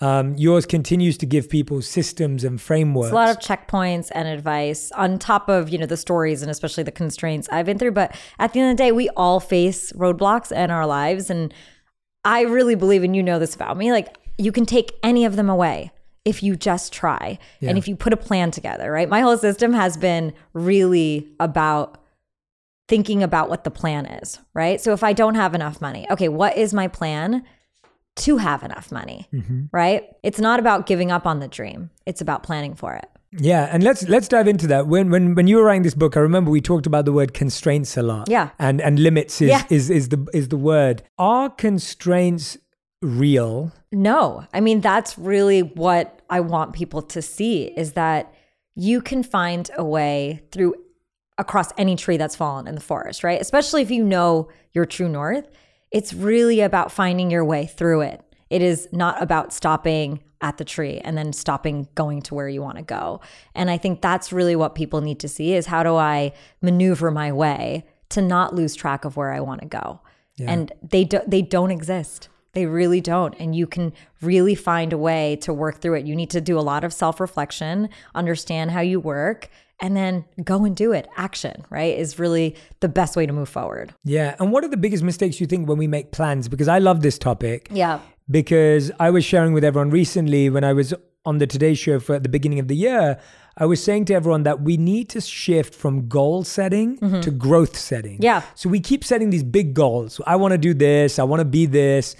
Um, 0.00 0.34
yours 0.36 0.66
continues 0.66 1.16
to 1.18 1.26
give 1.26 1.48
people 1.48 1.80
systems 1.80 2.42
and 2.42 2.60
frameworks. 2.60 3.06
It's 3.08 3.12
a 3.12 3.14
lot 3.14 3.30
of 3.30 3.38
checkpoints 3.38 4.10
and 4.12 4.26
advice 4.26 4.90
on 4.92 5.18
top 5.18 5.48
of, 5.48 5.70
you 5.70 5.78
know, 5.78 5.86
the 5.86 5.96
stories 5.96 6.42
and 6.42 6.50
especially 6.50 6.82
the 6.82 6.90
constraints 6.90 7.48
I've 7.52 7.66
been 7.66 7.78
through. 7.78 7.92
But 7.92 8.16
at 8.38 8.52
the 8.52 8.60
end 8.60 8.72
of 8.72 8.76
the 8.76 8.82
day, 8.82 8.92
we 8.92 9.08
all 9.10 9.38
face 9.38 9.92
roadblocks 9.92 10.50
in 10.50 10.70
our 10.70 10.86
lives. 10.86 11.30
And 11.30 11.54
I 12.24 12.42
really 12.42 12.74
believe, 12.74 13.04
and 13.04 13.14
you 13.14 13.22
know 13.22 13.38
this 13.38 13.54
about 13.54 13.76
me, 13.76 13.92
like 13.92 14.18
you 14.36 14.50
can 14.50 14.66
take 14.66 14.92
any 15.02 15.24
of 15.24 15.36
them 15.36 15.48
away 15.48 15.92
if 16.24 16.42
you 16.42 16.56
just 16.56 16.92
try 16.92 17.38
and 17.60 17.78
if 17.78 17.86
you 17.86 17.94
put 17.96 18.12
a 18.12 18.16
plan 18.16 18.50
together, 18.50 18.90
right? 18.90 19.08
My 19.08 19.20
whole 19.20 19.36
system 19.36 19.72
has 19.74 19.96
been 19.96 20.32
really 20.54 21.28
about 21.38 21.98
thinking 22.88 23.22
about 23.22 23.48
what 23.48 23.64
the 23.64 23.70
plan 23.70 24.06
is, 24.06 24.38
right? 24.52 24.80
So 24.80 24.92
if 24.92 25.02
I 25.02 25.12
don't 25.12 25.34
have 25.34 25.54
enough 25.54 25.80
money, 25.80 26.06
okay, 26.10 26.28
what 26.28 26.56
is 26.56 26.74
my 26.74 26.88
plan 26.88 27.44
to 28.16 28.36
have 28.36 28.62
enough 28.62 28.92
money, 28.92 29.28
mm-hmm. 29.32 29.64
right? 29.72 30.04
It's 30.22 30.38
not 30.38 30.60
about 30.60 30.86
giving 30.86 31.10
up 31.10 31.26
on 31.26 31.40
the 31.40 31.48
dream, 31.48 31.90
it's 32.06 32.20
about 32.20 32.42
planning 32.42 32.74
for 32.74 32.94
it. 32.94 33.08
Yeah, 33.38 33.68
and 33.72 33.82
let's 33.82 34.08
let's 34.08 34.28
dive 34.28 34.46
into 34.46 34.68
that. 34.68 34.86
When 34.86 35.10
when 35.10 35.34
when 35.34 35.48
you 35.48 35.56
were 35.56 35.64
writing 35.64 35.82
this 35.82 35.94
book, 35.94 36.16
I 36.16 36.20
remember 36.20 36.50
we 36.50 36.60
talked 36.60 36.86
about 36.86 37.04
the 37.04 37.12
word 37.12 37.34
constraints 37.34 37.96
a 37.96 38.02
lot. 38.02 38.28
Yeah. 38.28 38.50
and 38.58 38.80
and 38.80 38.98
limits 38.98 39.40
is 39.42 39.48
Yeah. 39.48 39.64
is 39.70 39.90
is 39.90 40.10
the 40.10 40.24
is 40.32 40.48
the 40.48 40.56
word. 40.56 41.02
Are 41.18 41.50
constraints 41.50 42.56
real? 43.02 43.72
No, 43.90 44.44
I 44.52 44.60
mean, 44.60 44.80
that's 44.80 45.18
really 45.18 45.62
what 45.62 46.20
I 46.30 46.40
want 46.40 46.74
people 46.74 47.02
to 47.02 47.22
see 47.22 47.64
is 47.76 47.92
that 47.92 48.32
you 48.76 49.00
can 49.00 49.22
find 49.22 49.70
a 49.76 49.84
way 49.84 50.42
through 50.50 50.74
across 51.38 51.70
any 51.76 51.96
tree 51.96 52.16
that's 52.16 52.36
fallen 52.36 52.66
in 52.66 52.74
the 52.74 52.80
forest, 52.80 53.24
right? 53.24 53.40
Especially 53.40 53.82
if 53.82 53.90
you 53.90 54.04
know 54.04 54.48
your 54.72 54.86
true 54.86 55.08
north. 55.08 55.48
It's 55.90 56.12
really 56.12 56.60
about 56.60 56.92
finding 56.92 57.30
your 57.30 57.44
way 57.44 57.66
through 57.66 58.00
it 58.00 58.20
It 58.50 58.62
is 58.62 58.88
not 58.92 59.22
about 59.22 59.52
stopping 59.52 60.20
at 60.40 60.58
the 60.58 60.64
tree 60.64 60.98
and 60.98 61.16
then 61.16 61.32
stopping 61.32 61.88
going 61.94 62.20
to 62.22 62.34
where 62.34 62.48
you 62.48 62.60
want 62.60 62.76
to 62.76 62.82
go. 62.84 63.20
And 63.54 63.70
I 63.70 63.78
think 63.78 64.02
that's 64.02 64.32
really 64.32 64.54
what 64.54 64.74
people 64.74 65.00
need 65.00 65.18
to 65.20 65.28
see 65.28 65.54
is 65.54 65.66
how 65.66 65.82
do 65.82 65.96
I 65.96 66.32
maneuver 66.60 67.10
my 67.10 67.32
way 67.32 67.86
to 68.10 68.20
not 68.20 68.54
lose 68.54 68.74
track 68.74 69.04
of 69.04 69.16
where 69.16 69.32
I 69.32 69.40
want 69.40 69.62
to 69.62 69.66
go. 69.66 70.00
Yeah. 70.36 70.50
And 70.50 70.72
they 70.82 71.04
do, 71.04 71.20
they 71.26 71.42
don't 71.42 71.70
exist. 71.70 72.28
They 72.52 72.66
really 72.66 73.00
don't. 73.00 73.34
And 73.38 73.56
you 73.56 73.66
can 73.66 73.92
really 74.20 74.54
find 74.54 74.92
a 74.92 74.98
way 74.98 75.36
to 75.42 75.52
work 75.52 75.80
through 75.80 75.94
it. 75.94 76.06
You 76.06 76.14
need 76.14 76.30
to 76.30 76.40
do 76.40 76.58
a 76.58 76.60
lot 76.60 76.84
of 76.84 76.92
self 76.92 77.20
reflection, 77.20 77.88
understand 78.14 78.70
how 78.70 78.80
you 78.80 79.00
work, 79.00 79.50
and 79.80 79.96
then 79.96 80.24
go 80.42 80.64
and 80.64 80.76
do 80.76 80.92
it. 80.92 81.08
Action, 81.16 81.64
right, 81.70 81.96
is 81.96 82.18
really 82.18 82.56
the 82.80 82.88
best 82.88 83.16
way 83.16 83.26
to 83.26 83.32
move 83.32 83.48
forward. 83.48 83.94
Yeah. 84.04 84.34
And 84.38 84.52
what 84.52 84.64
are 84.64 84.68
the 84.68 84.76
biggest 84.76 85.02
mistakes 85.02 85.40
you 85.40 85.46
think 85.46 85.68
when 85.68 85.78
we 85.78 85.86
make 85.86 86.12
plans? 86.12 86.48
Because 86.48 86.68
I 86.68 86.78
love 86.78 87.02
this 87.02 87.18
topic. 87.18 87.68
Yeah. 87.70 88.00
Because 88.30 88.90
I 88.98 89.10
was 89.10 89.24
sharing 89.24 89.52
with 89.52 89.64
everyone 89.64 89.90
recently 89.90 90.48
when 90.48 90.64
I 90.64 90.72
was 90.72 90.94
on 91.26 91.38
the 91.38 91.46
Today 91.46 91.74
Show 91.74 92.00
for 92.00 92.14
at 92.14 92.22
the 92.22 92.28
beginning 92.28 92.58
of 92.58 92.68
the 92.68 92.76
year. 92.76 93.18
I 93.56 93.66
was 93.66 93.82
saying 93.82 94.06
to 94.06 94.14
everyone 94.14 94.42
that 94.42 94.62
we 94.62 94.76
need 94.76 95.08
to 95.10 95.20
shift 95.20 95.74
from 95.74 96.08
goal 96.08 96.42
setting 96.42 96.98
mm-hmm. 96.98 97.20
to 97.20 97.30
growth 97.30 97.76
setting. 97.76 98.20
Yeah. 98.20 98.42
So 98.54 98.68
we 98.68 98.80
keep 98.80 99.04
setting 99.04 99.30
these 99.30 99.44
big 99.44 99.74
goals. 99.74 100.20
I 100.26 100.36
want 100.36 100.52
to 100.52 100.58
do 100.58 100.74
this, 100.74 101.18
I 101.18 101.22
want 101.22 101.40
to 101.40 101.44
be 101.44 101.66
this 101.66 102.16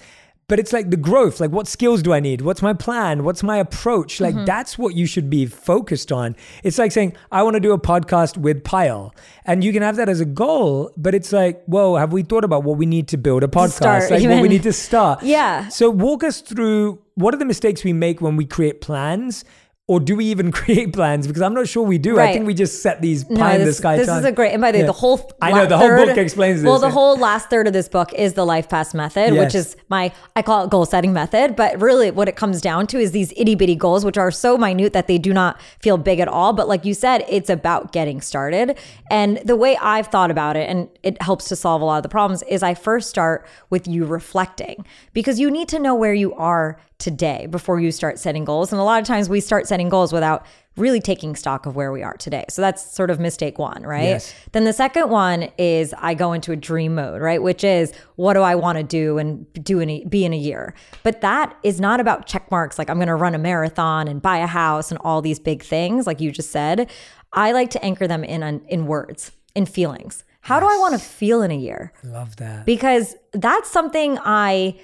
but 0.48 0.58
it's 0.58 0.72
like 0.72 0.90
the 0.90 0.96
growth 0.96 1.40
like 1.40 1.50
what 1.50 1.66
skills 1.66 2.02
do 2.02 2.12
i 2.12 2.20
need? 2.20 2.40
What's 2.40 2.62
my 2.62 2.72
plan? 2.72 3.24
What's 3.24 3.42
my 3.42 3.58
approach? 3.58 4.20
Like 4.20 4.34
mm-hmm. 4.34 4.44
that's 4.44 4.78
what 4.78 4.94
you 4.94 5.06
should 5.06 5.30
be 5.30 5.46
focused 5.46 6.12
on. 6.12 6.36
It's 6.62 6.78
like 6.78 6.92
saying 6.92 7.14
i 7.32 7.42
want 7.42 7.54
to 7.54 7.60
do 7.60 7.72
a 7.72 7.78
podcast 7.78 8.36
with 8.36 8.62
Payal 8.62 9.12
and 9.44 9.62
you 9.62 9.72
can 9.72 9.82
have 9.82 9.96
that 9.96 10.08
as 10.08 10.20
a 10.20 10.24
goal 10.24 10.92
but 10.96 11.14
it's 11.14 11.32
like 11.32 11.64
whoa 11.64 11.96
have 11.96 12.12
we 12.12 12.22
thought 12.22 12.44
about 12.44 12.64
what 12.64 12.78
we 12.78 12.86
need 12.86 13.08
to 13.08 13.16
build 13.16 13.42
a 13.42 13.48
podcast? 13.48 13.72
start, 13.72 14.10
like 14.10 14.20
even. 14.20 14.36
what 14.36 14.42
we 14.42 14.48
need 14.48 14.62
to 14.62 14.72
start. 14.72 15.22
Yeah. 15.22 15.68
So 15.68 15.90
walk 15.90 16.24
us 16.24 16.40
through 16.40 17.00
what 17.14 17.34
are 17.34 17.38
the 17.38 17.44
mistakes 17.44 17.84
we 17.84 17.92
make 17.92 18.20
when 18.20 18.36
we 18.36 18.44
create 18.44 18.80
plans 18.80 19.44
or 19.86 20.00
do 20.00 20.16
we 20.16 20.26
even 20.26 20.50
create 20.52 20.92
plans? 20.92 21.26
Because 21.26 21.42
I'm 21.42 21.54
not 21.54 21.68
sure 21.68 21.84
we 21.84 21.98
do. 21.98 22.16
Right. 22.16 22.30
I 22.30 22.32
think 22.32 22.46
we 22.46 22.54
just 22.54 22.82
set 22.82 23.02
these 23.02 23.24
pie 23.24 23.34
no, 23.34 23.50
this, 23.50 23.60
in 23.60 23.66
the 23.66 23.72
sky. 23.74 23.96
This 23.96 24.06
time. 24.06 24.18
is 24.20 24.24
a 24.24 24.32
great. 24.32 24.52
And 24.52 24.60
by 24.62 24.72
the 24.72 24.78
way, 24.78 24.82
yeah. 24.82 24.86
the 24.86 24.92
whole 24.92 25.30
I 25.42 25.52
know 25.52 25.66
the 25.66 25.76
whole 25.76 25.88
book 25.88 26.16
explains 26.16 26.62
this. 26.62 26.68
Well, 26.68 26.78
the 26.78 26.90
whole 26.98 27.18
last 27.18 27.50
third 27.50 27.66
of 27.66 27.72
this 27.72 27.88
book 27.88 28.12
is 28.14 28.32
the 28.32 28.46
life 28.46 28.68
pass 28.68 28.94
method, 28.94 29.34
yes. 29.34 29.44
which 29.44 29.54
is 29.54 29.76
my 29.88 30.12
I 30.34 30.42
call 30.42 30.64
it 30.64 30.70
goal 30.70 30.86
setting 30.86 31.12
method. 31.12 31.54
But 31.54 31.80
really, 31.80 32.10
what 32.10 32.28
it 32.28 32.36
comes 32.36 32.60
down 32.60 32.86
to 32.88 32.98
is 32.98 33.12
these 33.12 33.32
itty 33.36 33.54
bitty 33.54 33.76
goals, 33.76 34.04
which 34.04 34.16
are 34.16 34.30
so 34.30 34.56
minute 34.56 34.94
that 34.94 35.06
they 35.06 35.18
do 35.18 35.32
not 35.32 35.60
feel 35.80 35.98
big 35.98 36.18
at 36.18 36.28
all. 36.28 36.52
But 36.54 36.66
like 36.66 36.84
you 36.84 36.94
said, 36.94 37.24
it's 37.28 37.50
about 37.50 37.92
getting 37.92 38.20
started. 38.20 38.78
And 39.10 39.38
the 39.44 39.56
way 39.56 39.76
I've 39.76 40.06
thought 40.06 40.30
about 40.30 40.56
it, 40.56 40.68
and 40.68 40.88
it 41.02 41.20
helps 41.20 41.48
to 41.48 41.56
solve 41.56 41.82
a 41.82 41.84
lot 41.84 41.98
of 41.98 42.02
the 42.02 42.08
problems, 42.08 42.42
is 42.44 42.62
I 42.62 42.72
first 42.72 43.10
start 43.10 43.46
with 43.68 43.86
you 43.86 44.06
reflecting 44.06 44.86
because 45.12 45.38
you 45.38 45.50
need 45.50 45.68
to 45.68 45.78
know 45.78 45.94
where 45.94 46.14
you 46.14 46.32
are 46.34 46.80
today 46.98 47.46
before 47.50 47.80
you 47.80 47.92
start 47.92 48.18
setting 48.18 48.44
goals. 48.44 48.72
And 48.72 48.80
a 48.80 48.84
lot 48.84 49.00
of 49.00 49.06
times 49.06 49.28
we 49.28 49.40
start 49.40 49.66
setting 49.66 49.73
goals 49.82 50.12
without 50.12 50.46
really 50.76 51.00
taking 51.00 51.36
stock 51.36 51.66
of 51.66 51.76
where 51.76 51.92
we 51.92 52.02
are 52.02 52.16
today. 52.16 52.44
So 52.48 52.60
that's 52.60 52.94
sort 52.94 53.10
of 53.10 53.20
mistake 53.20 53.58
one, 53.58 53.84
right? 53.84 54.04
Yes. 54.04 54.34
Then 54.52 54.64
the 54.64 54.72
second 54.72 55.08
one 55.08 55.48
is 55.56 55.94
I 55.98 56.14
go 56.14 56.32
into 56.32 56.52
a 56.52 56.56
dream 56.56 56.96
mode, 56.96 57.20
right? 57.20 57.42
Which 57.42 57.62
is 57.62 57.92
what 58.16 58.34
do 58.34 58.40
I 58.40 58.54
want 58.56 58.78
to 58.78 58.84
do 58.84 59.18
and 59.18 59.46
do 59.52 59.80
in 59.80 59.88
a, 59.90 60.04
be 60.04 60.24
in 60.24 60.32
a 60.32 60.36
year. 60.36 60.74
But 61.02 61.20
that 61.20 61.56
is 61.62 61.80
not 61.80 62.00
about 62.00 62.26
check 62.26 62.50
marks 62.50 62.78
like 62.78 62.90
I'm 62.90 62.96
going 62.96 63.08
to 63.08 63.14
run 63.14 63.34
a 63.34 63.38
marathon 63.38 64.08
and 64.08 64.20
buy 64.20 64.38
a 64.38 64.46
house 64.46 64.90
and 64.90 64.98
all 65.04 65.22
these 65.22 65.38
big 65.38 65.62
things 65.62 66.06
like 66.06 66.20
you 66.20 66.32
just 66.32 66.50
said. 66.50 66.90
I 67.32 67.52
like 67.52 67.70
to 67.70 67.84
anchor 67.84 68.08
them 68.08 68.24
in 68.24 68.42
in 68.68 68.86
words, 68.86 69.32
in 69.54 69.66
feelings. 69.66 70.24
How 70.40 70.56
yes. 70.56 70.62
do 70.62 70.74
I 70.74 70.78
want 70.78 70.92
to 70.92 70.98
feel 71.00 71.40
in 71.40 71.50
a 71.50 71.56
year? 71.56 71.92
I 72.04 72.08
love 72.08 72.36
that. 72.36 72.66
Because 72.66 73.16
that's 73.32 73.70
something 73.70 74.18
I 74.24 74.78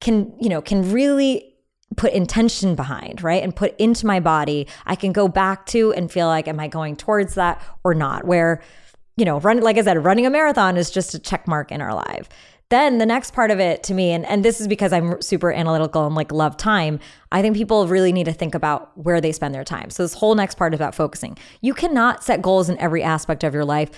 can, 0.00 0.32
you 0.40 0.48
know, 0.48 0.62
can 0.62 0.92
really 0.92 1.53
put 1.96 2.12
intention 2.12 2.74
behind, 2.74 3.22
right? 3.22 3.42
And 3.42 3.54
put 3.54 3.78
into 3.78 4.06
my 4.06 4.20
body, 4.20 4.66
I 4.86 4.96
can 4.96 5.12
go 5.12 5.28
back 5.28 5.66
to 5.66 5.92
and 5.92 6.10
feel 6.10 6.26
like, 6.26 6.48
am 6.48 6.60
I 6.60 6.68
going 6.68 6.96
towards 6.96 7.34
that 7.34 7.62
or 7.84 7.94
not? 7.94 8.24
Where, 8.24 8.62
you 9.16 9.24
know, 9.24 9.40
run, 9.40 9.60
like 9.60 9.78
I 9.78 9.82
said, 9.82 10.02
running 10.04 10.26
a 10.26 10.30
marathon 10.30 10.76
is 10.76 10.90
just 10.90 11.14
a 11.14 11.18
check 11.18 11.46
mark 11.46 11.70
in 11.70 11.80
our 11.80 11.94
life. 11.94 12.28
Then 12.70 12.98
the 12.98 13.06
next 13.06 13.34
part 13.34 13.50
of 13.50 13.60
it 13.60 13.82
to 13.84 13.94
me, 13.94 14.10
and, 14.10 14.24
and 14.26 14.44
this 14.44 14.60
is 14.60 14.66
because 14.66 14.92
I'm 14.92 15.20
super 15.20 15.52
analytical 15.52 16.06
and 16.06 16.14
like 16.14 16.32
love 16.32 16.56
time, 16.56 16.98
I 17.30 17.42
think 17.42 17.56
people 17.56 17.86
really 17.86 18.12
need 18.12 18.24
to 18.24 18.32
think 18.32 18.54
about 18.54 18.96
where 18.96 19.20
they 19.20 19.32
spend 19.32 19.54
their 19.54 19.64
time. 19.64 19.90
So 19.90 20.02
this 20.02 20.14
whole 20.14 20.34
next 20.34 20.56
part 20.56 20.72
is 20.72 20.80
about 20.80 20.94
focusing. 20.94 21.36
You 21.60 21.74
cannot 21.74 22.24
set 22.24 22.42
goals 22.42 22.68
in 22.68 22.78
every 22.78 23.02
aspect 23.02 23.44
of 23.44 23.52
your 23.54 23.64
life 23.64 23.90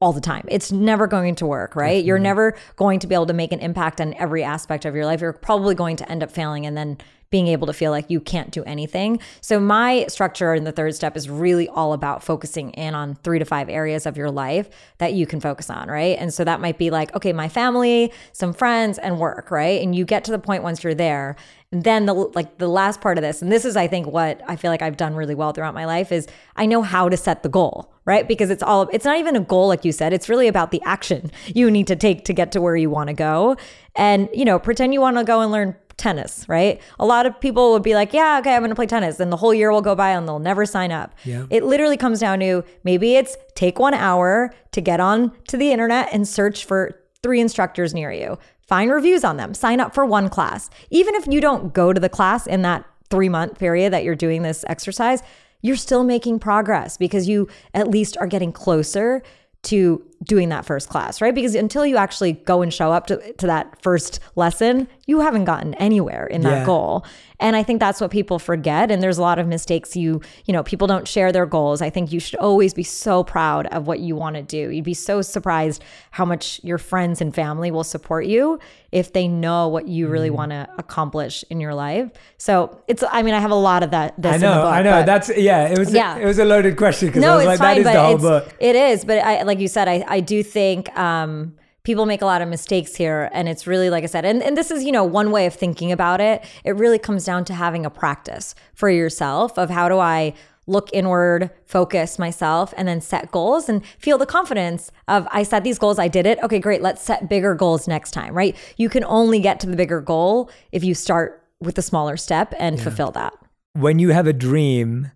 all 0.00 0.12
the 0.12 0.20
time. 0.20 0.44
It's 0.48 0.72
never 0.72 1.06
going 1.06 1.34
to 1.36 1.46
work, 1.46 1.74
right? 1.76 2.04
You're 2.04 2.18
never 2.18 2.56
going 2.76 2.98
to 3.00 3.06
be 3.06 3.14
able 3.14 3.26
to 3.26 3.32
make 3.32 3.52
an 3.52 3.60
impact 3.60 4.00
on 4.00 4.14
every 4.14 4.42
aspect 4.42 4.84
of 4.84 4.94
your 4.94 5.06
life. 5.06 5.20
You're 5.20 5.32
probably 5.32 5.74
going 5.74 5.96
to 5.96 6.10
end 6.10 6.22
up 6.22 6.30
failing 6.30 6.66
and 6.66 6.76
then 6.76 6.98
being 7.30 7.48
able 7.48 7.66
to 7.66 7.72
feel 7.72 7.90
like 7.90 8.10
you 8.10 8.20
can't 8.20 8.50
do 8.50 8.62
anything. 8.64 9.18
So, 9.40 9.58
my 9.60 10.06
structure 10.08 10.54
in 10.54 10.64
the 10.64 10.72
third 10.72 10.94
step 10.94 11.16
is 11.16 11.28
really 11.28 11.68
all 11.68 11.92
about 11.92 12.22
focusing 12.22 12.70
in 12.70 12.94
on 12.94 13.14
three 13.16 13.38
to 13.38 13.44
five 13.44 13.68
areas 13.68 14.06
of 14.06 14.16
your 14.16 14.30
life 14.30 14.68
that 14.98 15.12
you 15.12 15.26
can 15.26 15.40
focus 15.40 15.70
on, 15.70 15.88
right? 15.88 16.16
And 16.18 16.32
so 16.32 16.44
that 16.44 16.60
might 16.60 16.78
be 16.78 16.90
like, 16.90 17.14
okay, 17.14 17.32
my 17.32 17.48
family, 17.48 18.12
some 18.32 18.52
friends, 18.52 18.98
and 18.98 19.18
work, 19.18 19.50
right? 19.50 19.82
And 19.82 19.94
you 19.94 20.04
get 20.04 20.24
to 20.24 20.30
the 20.30 20.38
point 20.38 20.62
once 20.62 20.82
you're 20.84 20.94
there. 20.94 21.36
And 21.72 21.82
then 21.82 22.06
the 22.06 22.14
like 22.14 22.58
the 22.58 22.68
last 22.68 23.00
part 23.00 23.18
of 23.18 23.22
this, 23.22 23.42
and 23.42 23.50
this 23.50 23.64
is 23.64 23.76
I 23.76 23.88
think 23.88 24.06
what 24.06 24.40
I 24.46 24.54
feel 24.54 24.70
like 24.70 24.82
I've 24.82 24.96
done 24.96 25.16
really 25.16 25.34
well 25.34 25.52
throughout 25.52 25.74
my 25.74 25.84
life 25.84 26.12
is 26.12 26.28
I 26.54 26.64
know 26.64 26.82
how 26.82 27.08
to 27.08 27.16
set 27.16 27.42
the 27.42 27.48
goal, 27.48 27.92
right? 28.04 28.26
Because 28.26 28.50
it's 28.50 28.62
all 28.62 28.88
it's 28.92 29.04
not 29.04 29.18
even 29.18 29.34
a 29.34 29.40
goal 29.40 29.66
like 29.66 29.84
you 29.84 29.90
said, 29.90 30.12
it's 30.12 30.28
really 30.28 30.46
about 30.46 30.70
the 30.70 30.80
action 30.84 31.30
you 31.46 31.70
need 31.70 31.88
to 31.88 31.96
take 31.96 32.24
to 32.26 32.32
get 32.32 32.52
to 32.52 32.60
where 32.60 32.76
you 32.76 32.88
want 32.88 33.08
to 33.08 33.14
go. 33.14 33.56
And 33.96 34.28
you 34.32 34.44
know, 34.44 34.60
pretend 34.60 34.94
you 34.94 35.00
want 35.00 35.18
to 35.18 35.24
go 35.24 35.40
and 35.40 35.50
learn 35.50 35.74
tennis, 35.96 36.46
right? 36.48 36.80
A 36.98 37.06
lot 37.06 37.26
of 37.26 37.40
people 37.40 37.72
would 37.72 37.82
be 37.82 37.94
like, 37.94 38.12
yeah, 38.12 38.38
okay, 38.40 38.54
I'm 38.54 38.60
going 38.60 38.70
to 38.70 38.74
play 38.74 38.86
tennis. 38.86 39.16
Then 39.16 39.30
the 39.30 39.36
whole 39.36 39.54
year 39.54 39.72
will 39.72 39.82
go 39.82 39.94
by 39.94 40.10
and 40.10 40.28
they'll 40.28 40.38
never 40.38 40.66
sign 40.66 40.92
up. 40.92 41.14
Yeah. 41.24 41.46
It 41.50 41.64
literally 41.64 41.96
comes 41.96 42.20
down 42.20 42.40
to 42.40 42.64
maybe 42.84 43.16
it's 43.16 43.36
take 43.54 43.78
one 43.78 43.94
hour 43.94 44.54
to 44.72 44.80
get 44.80 45.00
on 45.00 45.32
to 45.48 45.56
the 45.56 45.72
internet 45.72 46.08
and 46.12 46.28
search 46.28 46.64
for 46.64 47.00
three 47.22 47.40
instructors 47.40 47.94
near 47.94 48.12
you. 48.12 48.38
Find 48.60 48.90
reviews 48.90 49.24
on 49.24 49.36
them, 49.36 49.54
sign 49.54 49.80
up 49.80 49.94
for 49.94 50.04
one 50.04 50.28
class. 50.28 50.70
Even 50.90 51.14
if 51.14 51.26
you 51.26 51.40
don't 51.40 51.72
go 51.72 51.92
to 51.92 52.00
the 52.00 52.08
class 52.08 52.46
in 52.46 52.62
that 52.62 52.84
three 53.10 53.28
month 53.28 53.58
period 53.58 53.92
that 53.92 54.04
you're 54.04 54.14
doing 54.14 54.42
this 54.42 54.64
exercise, 54.68 55.22
you're 55.62 55.76
still 55.76 56.04
making 56.04 56.38
progress 56.40 56.96
because 56.96 57.28
you 57.28 57.48
at 57.74 57.88
least 57.88 58.16
are 58.18 58.26
getting 58.26 58.52
closer 58.52 59.22
to 59.62 60.04
doing 60.22 60.48
that 60.48 60.64
first 60.64 60.88
class, 60.88 61.20
right? 61.20 61.34
Because 61.34 61.54
until 61.54 61.84
you 61.84 61.96
actually 61.96 62.32
go 62.32 62.62
and 62.62 62.72
show 62.72 62.90
up 62.92 63.06
to, 63.06 63.32
to 63.34 63.46
that 63.46 63.80
first 63.82 64.20
lesson, 64.34 64.88
you 65.06 65.20
haven't 65.20 65.44
gotten 65.44 65.74
anywhere 65.74 66.26
in 66.26 66.40
that 66.42 66.60
yeah. 66.60 66.66
goal. 66.66 67.04
And 67.38 67.54
I 67.54 67.62
think 67.62 67.80
that's 67.80 68.00
what 68.00 68.10
people 68.10 68.38
forget. 68.38 68.90
And 68.90 69.02
there's 69.02 69.18
a 69.18 69.22
lot 69.22 69.38
of 69.38 69.46
mistakes 69.46 69.94
you, 69.94 70.22
you 70.46 70.54
know, 70.54 70.62
people 70.62 70.86
don't 70.86 71.06
share 71.06 71.32
their 71.32 71.44
goals. 71.44 71.82
I 71.82 71.90
think 71.90 72.10
you 72.10 72.18
should 72.18 72.38
always 72.38 72.72
be 72.72 72.82
so 72.82 73.22
proud 73.22 73.66
of 73.66 73.86
what 73.86 74.00
you 74.00 74.16
want 74.16 74.36
to 74.36 74.42
do. 74.42 74.70
You'd 74.70 74.84
be 74.84 74.94
so 74.94 75.20
surprised 75.20 75.84
how 76.12 76.24
much 76.24 76.60
your 76.64 76.78
friends 76.78 77.20
and 77.20 77.34
family 77.34 77.70
will 77.70 77.84
support 77.84 78.24
you 78.24 78.58
if 78.90 79.12
they 79.12 79.28
know 79.28 79.68
what 79.68 79.86
you 79.86 80.08
really 80.08 80.30
mm. 80.30 80.34
want 80.34 80.52
to 80.52 80.66
accomplish 80.78 81.44
in 81.50 81.60
your 81.60 81.74
life. 81.74 82.10
So 82.38 82.80
it's, 82.88 83.04
I 83.10 83.22
mean, 83.22 83.34
I 83.34 83.40
have 83.40 83.50
a 83.50 83.54
lot 83.54 83.82
of 83.82 83.90
that. 83.90 84.14
I 84.24 84.38
know, 84.38 84.54
book, 84.54 84.72
I 84.72 84.82
know. 84.82 85.02
That's, 85.04 85.28
yeah, 85.36 85.68
it 85.68 85.78
was, 85.78 85.92
yeah. 85.92 86.16
it 86.16 86.24
was 86.24 86.38
a 86.38 86.44
loaded 86.46 86.78
question 86.78 87.08
because 87.08 87.20
no, 87.20 87.34
I 87.34 87.36
was 87.36 87.46
like, 87.46 87.58
fine, 87.58 87.82
that 87.82 87.88
is 87.90 87.94
the 87.94 88.02
whole 88.02 88.18
book. 88.18 88.56
It 88.58 88.76
is. 88.76 89.04
But 89.04 89.18
I, 89.18 89.42
like 89.42 89.60
you 89.60 89.68
said, 89.68 89.88
I, 89.88 90.05
I 90.08 90.20
do 90.20 90.42
think 90.42 90.96
um, 90.98 91.54
people 91.86 92.04
make 92.04 92.20
a 92.20 92.26
lot 92.26 92.42
of 92.42 92.48
mistakes 92.48 92.96
here. 92.96 93.30
And 93.32 93.48
it's 93.48 93.66
really, 93.66 93.90
like 93.90 94.02
I 94.02 94.08
said, 94.08 94.24
and, 94.24 94.42
and 94.42 94.56
this 94.56 94.70
is, 94.70 94.82
you 94.82 94.90
know, 94.90 95.04
one 95.04 95.30
way 95.30 95.46
of 95.46 95.54
thinking 95.54 95.92
about 95.92 96.20
it. 96.20 96.44
It 96.64 96.72
really 96.72 96.98
comes 96.98 97.24
down 97.24 97.44
to 97.46 97.54
having 97.54 97.86
a 97.86 97.90
practice 97.90 98.56
for 98.74 98.90
yourself 98.90 99.56
of 99.56 99.70
how 99.70 99.88
do 99.88 99.98
I 99.98 100.34
look 100.66 100.90
inward, 100.92 101.50
focus 101.64 102.18
myself, 102.18 102.74
and 102.76 102.88
then 102.88 103.00
set 103.00 103.30
goals 103.30 103.68
and 103.68 103.86
feel 103.98 104.18
the 104.18 104.26
confidence 104.26 104.90
of 105.06 105.28
I 105.30 105.44
set 105.44 105.62
these 105.62 105.78
goals, 105.78 105.98
I 105.98 106.08
did 106.08 106.26
it. 106.26 106.40
Okay, 106.42 106.58
great. 106.58 106.82
Let's 106.82 107.02
set 107.02 107.28
bigger 107.28 107.54
goals 107.54 107.86
next 107.86 108.10
time, 108.10 108.34
right? 108.34 108.56
You 108.76 108.88
can 108.88 109.04
only 109.04 109.38
get 109.38 109.60
to 109.60 109.68
the 109.68 109.76
bigger 109.76 110.00
goal 110.00 110.50
if 110.72 110.82
you 110.82 110.92
start 110.92 111.44
with 111.60 111.76
the 111.76 111.82
smaller 111.82 112.16
step 112.16 112.52
and 112.58 112.76
yeah. 112.76 112.82
fulfill 112.82 113.12
that. 113.12 113.32
When 113.74 114.00
you 114.00 114.10
have 114.10 114.26
a 114.26 114.32
dream 114.32 115.12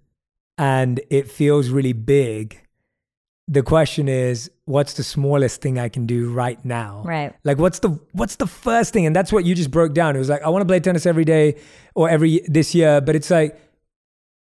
and 0.56 1.00
it 1.10 1.28
feels 1.28 1.70
really 1.70 1.94
big, 1.94 2.60
the 3.50 3.64
question 3.64 4.08
is 4.08 4.48
what's 4.64 4.94
the 4.94 5.02
smallest 5.02 5.60
thing 5.60 5.76
i 5.76 5.88
can 5.88 6.06
do 6.06 6.30
right 6.32 6.64
now? 6.64 7.02
Right. 7.04 7.34
Like 7.42 7.58
what's 7.58 7.80
the 7.80 7.98
what's 8.12 8.36
the 8.36 8.46
first 8.46 8.92
thing? 8.92 9.06
And 9.06 9.14
that's 9.14 9.32
what 9.32 9.44
you 9.44 9.56
just 9.56 9.72
broke 9.72 9.92
down. 9.92 10.14
It 10.14 10.20
was 10.20 10.28
like 10.28 10.42
i 10.42 10.48
want 10.48 10.62
to 10.62 10.66
play 10.66 10.78
tennis 10.78 11.04
every 11.04 11.24
day 11.24 11.56
or 11.96 12.08
every 12.08 12.42
this 12.46 12.74
year 12.74 13.00
but 13.00 13.16
it's 13.16 13.28
like 13.30 13.60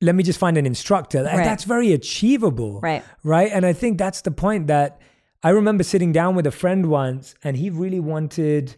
let 0.01 0.15
me 0.15 0.23
just 0.23 0.39
find 0.39 0.57
an 0.57 0.65
instructor. 0.65 1.23
Right. 1.23 1.43
that's 1.43 1.65
very 1.65 1.91
achievable. 1.91 2.79
Right. 2.79 3.03
Right? 3.23 3.51
And 3.51 3.65
i 3.65 3.73
think 3.73 3.97
that's 3.97 4.21
the 4.21 4.31
point 4.31 4.67
that 4.67 5.01
i 5.43 5.49
remember 5.49 5.83
sitting 5.83 6.13
down 6.13 6.33
with 6.35 6.47
a 6.47 6.51
friend 6.51 6.85
once 6.85 7.35
and 7.43 7.57
he 7.57 7.69
really 7.69 7.99
wanted 7.99 8.75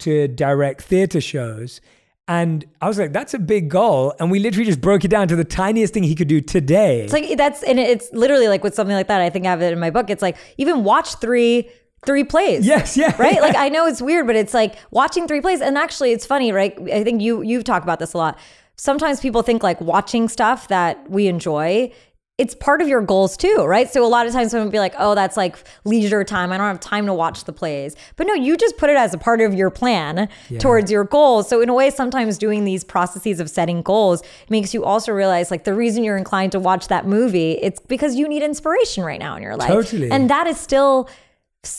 to 0.00 0.26
direct 0.26 0.82
theater 0.82 1.20
shows 1.20 1.80
and 2.28 2.64
I 2.80 2.88
was 2.88 2.98
like, 2.98 3.12
that's 3.12 3.34
a 3.34 3.38
big 3.38 3.68
goal. 3.68 4.14
And 4.20 4.30
we 4.30 4.38
literally 4.38 4.64
just 4.64 4.80
broke 4.80 5.04
it 5.04 5.08
down 5.08 5.28
to 5.28 5.36
the 5.36 5.44
tiniest 5.44 5.92
thing 5.92 6.04
he 6.04 6.14
could 6.14 6.28
do 6.28 6.40
today. 6.40 7.00
It's 7.02 7.12
like, 7.12 7.36
that's, 7.36 7.62
and 7.64 7.80
it's 7.80 8.12
literally 8.12 8.46
like 8.46 8.62
with 8.62 8.74
something 8.74 8.94
like 8.94 9.08
that. 9.08 9.20
I 9.20 9.28
think 9.28 9.44
I 9.44 9.50
have 9.50 9.60
it 9.60 9.72
in 9.72 9.80
my 9.80 9.90
book. 9.90 10.08
It's 10.08 10.22
like, 10.22 10.36
even 10.58 10.84
watch 10.84 11.16
three 11.16 11.68
three 12.04 12.24
plays. 12.24 12.66
Yes, 12.66 12.96
yeah. 12.96 13.14
Right? 13.16 13.40
Like 13.40 13.56
I 13.58 13.68
know 13.68 13.86
it's 13.86 14.02
weird, 14.02 14.26
but 14.26 14.36
it's 14.36 14.54
like 14.54 14.74
watching 14.90 15.28
three 15.28 15.40
plays. 15.40 15.60
And 15.60 15.78
actually 15.78 16.12
it's 16.12 16.26
funny, 16.26 16.52
right? 16.52 16.76
I 16.92 17.04
think 17.04 17.22
you 17.22 17.42
you've 17.42 17.64
talked 17.64 17.84
about 17.84 17.98
this 17.98 18.12
a 18.12 18.18
lot. 18.18 18.38
Sometimes 18.76 19.20
people 19.20 19.42
think 19.42 19.62
like 19.62 19.80
watching 19.80 20.28
stuff 20.28 20.68
that 20.68 21.08
we 21.08 21.28
enjoy 21.28 21.92
it's 22.38 22.54
part 22.54 22.80
of 22.80 22.88
your 22.88 23.02
goals 23.02 23.36
too, 23.36 23.64
right? 23.66 23.90
So 23.90 24.04
a 24.04 24.08
lot 24.08 24.26
of 24.26 24.32
times 24.32 24.50
someone 24.50 24.66
would 24.66 24.72
be 24.72 24.78
like, 24.78 24.94
oh, 24.98 25.14
that's 25.14 25.36
like 25.36 25.58
leisure 25.84 26.24
time. 26.24 26.50
I 26.50 26.56
don't 26.56 26.66
have 26.66 26.80
time 26.80 27.04
to 27.06 27.14
watch 27.14 27.44
the 27.44 27.52
plays. 27.52 27.94
But 28.16 28.26
no, 28.26 28.32
you 28.34 28.56
just 28.56 28.78
put 28.78 28.88
it 28.88 28.96
as 28.96 29.12
a 29.12 29.18
part 29.18 29.42
of 29.42 29.52
your 29.52 29.68
plan 29.68 30.28
yeah. 30.48 30.58
towards 30.58 30.90
your 30.90 31.04
goals. 31.04 31.48
So 31.48 31.60
in 31.60 31.68
a 31.68 31.74
way, 31.74 31.90
sometimes 31.90 32.38
doing 32.38 32.64
these 32.64 32.84
processes 32.84 33.38
of 33.38 33.50
setting 33.50 33.82
goals 33.82 34.22
makes 34.48 34.72
you 34.72 34.82
also 34.82 35.12
realize 35.12 35.50
like 35.50 35.64
the 35.64 35.74
reason 35.74 36.04
you're 36.04 36.16
inclined 36.16 36.52
to 36.52 36.60
watch 36.60 36.88
that 36.88 37.06
movie, 37.06 37.52
it's 37.60 37.80
because 37.80 38.16
you 38.16 38.26
need 38.26 38.42
inspiration 38.42 39.04
right 39.04 39.20
now 39.20 39.36
in 39.36 39.42
your 39.42 39.56
life. 39.56 39.68
Totally. 39.68 40.10
And 40.10 40.30
that 40.30 40.46
is 40.46 40.58
still 40.58 41.10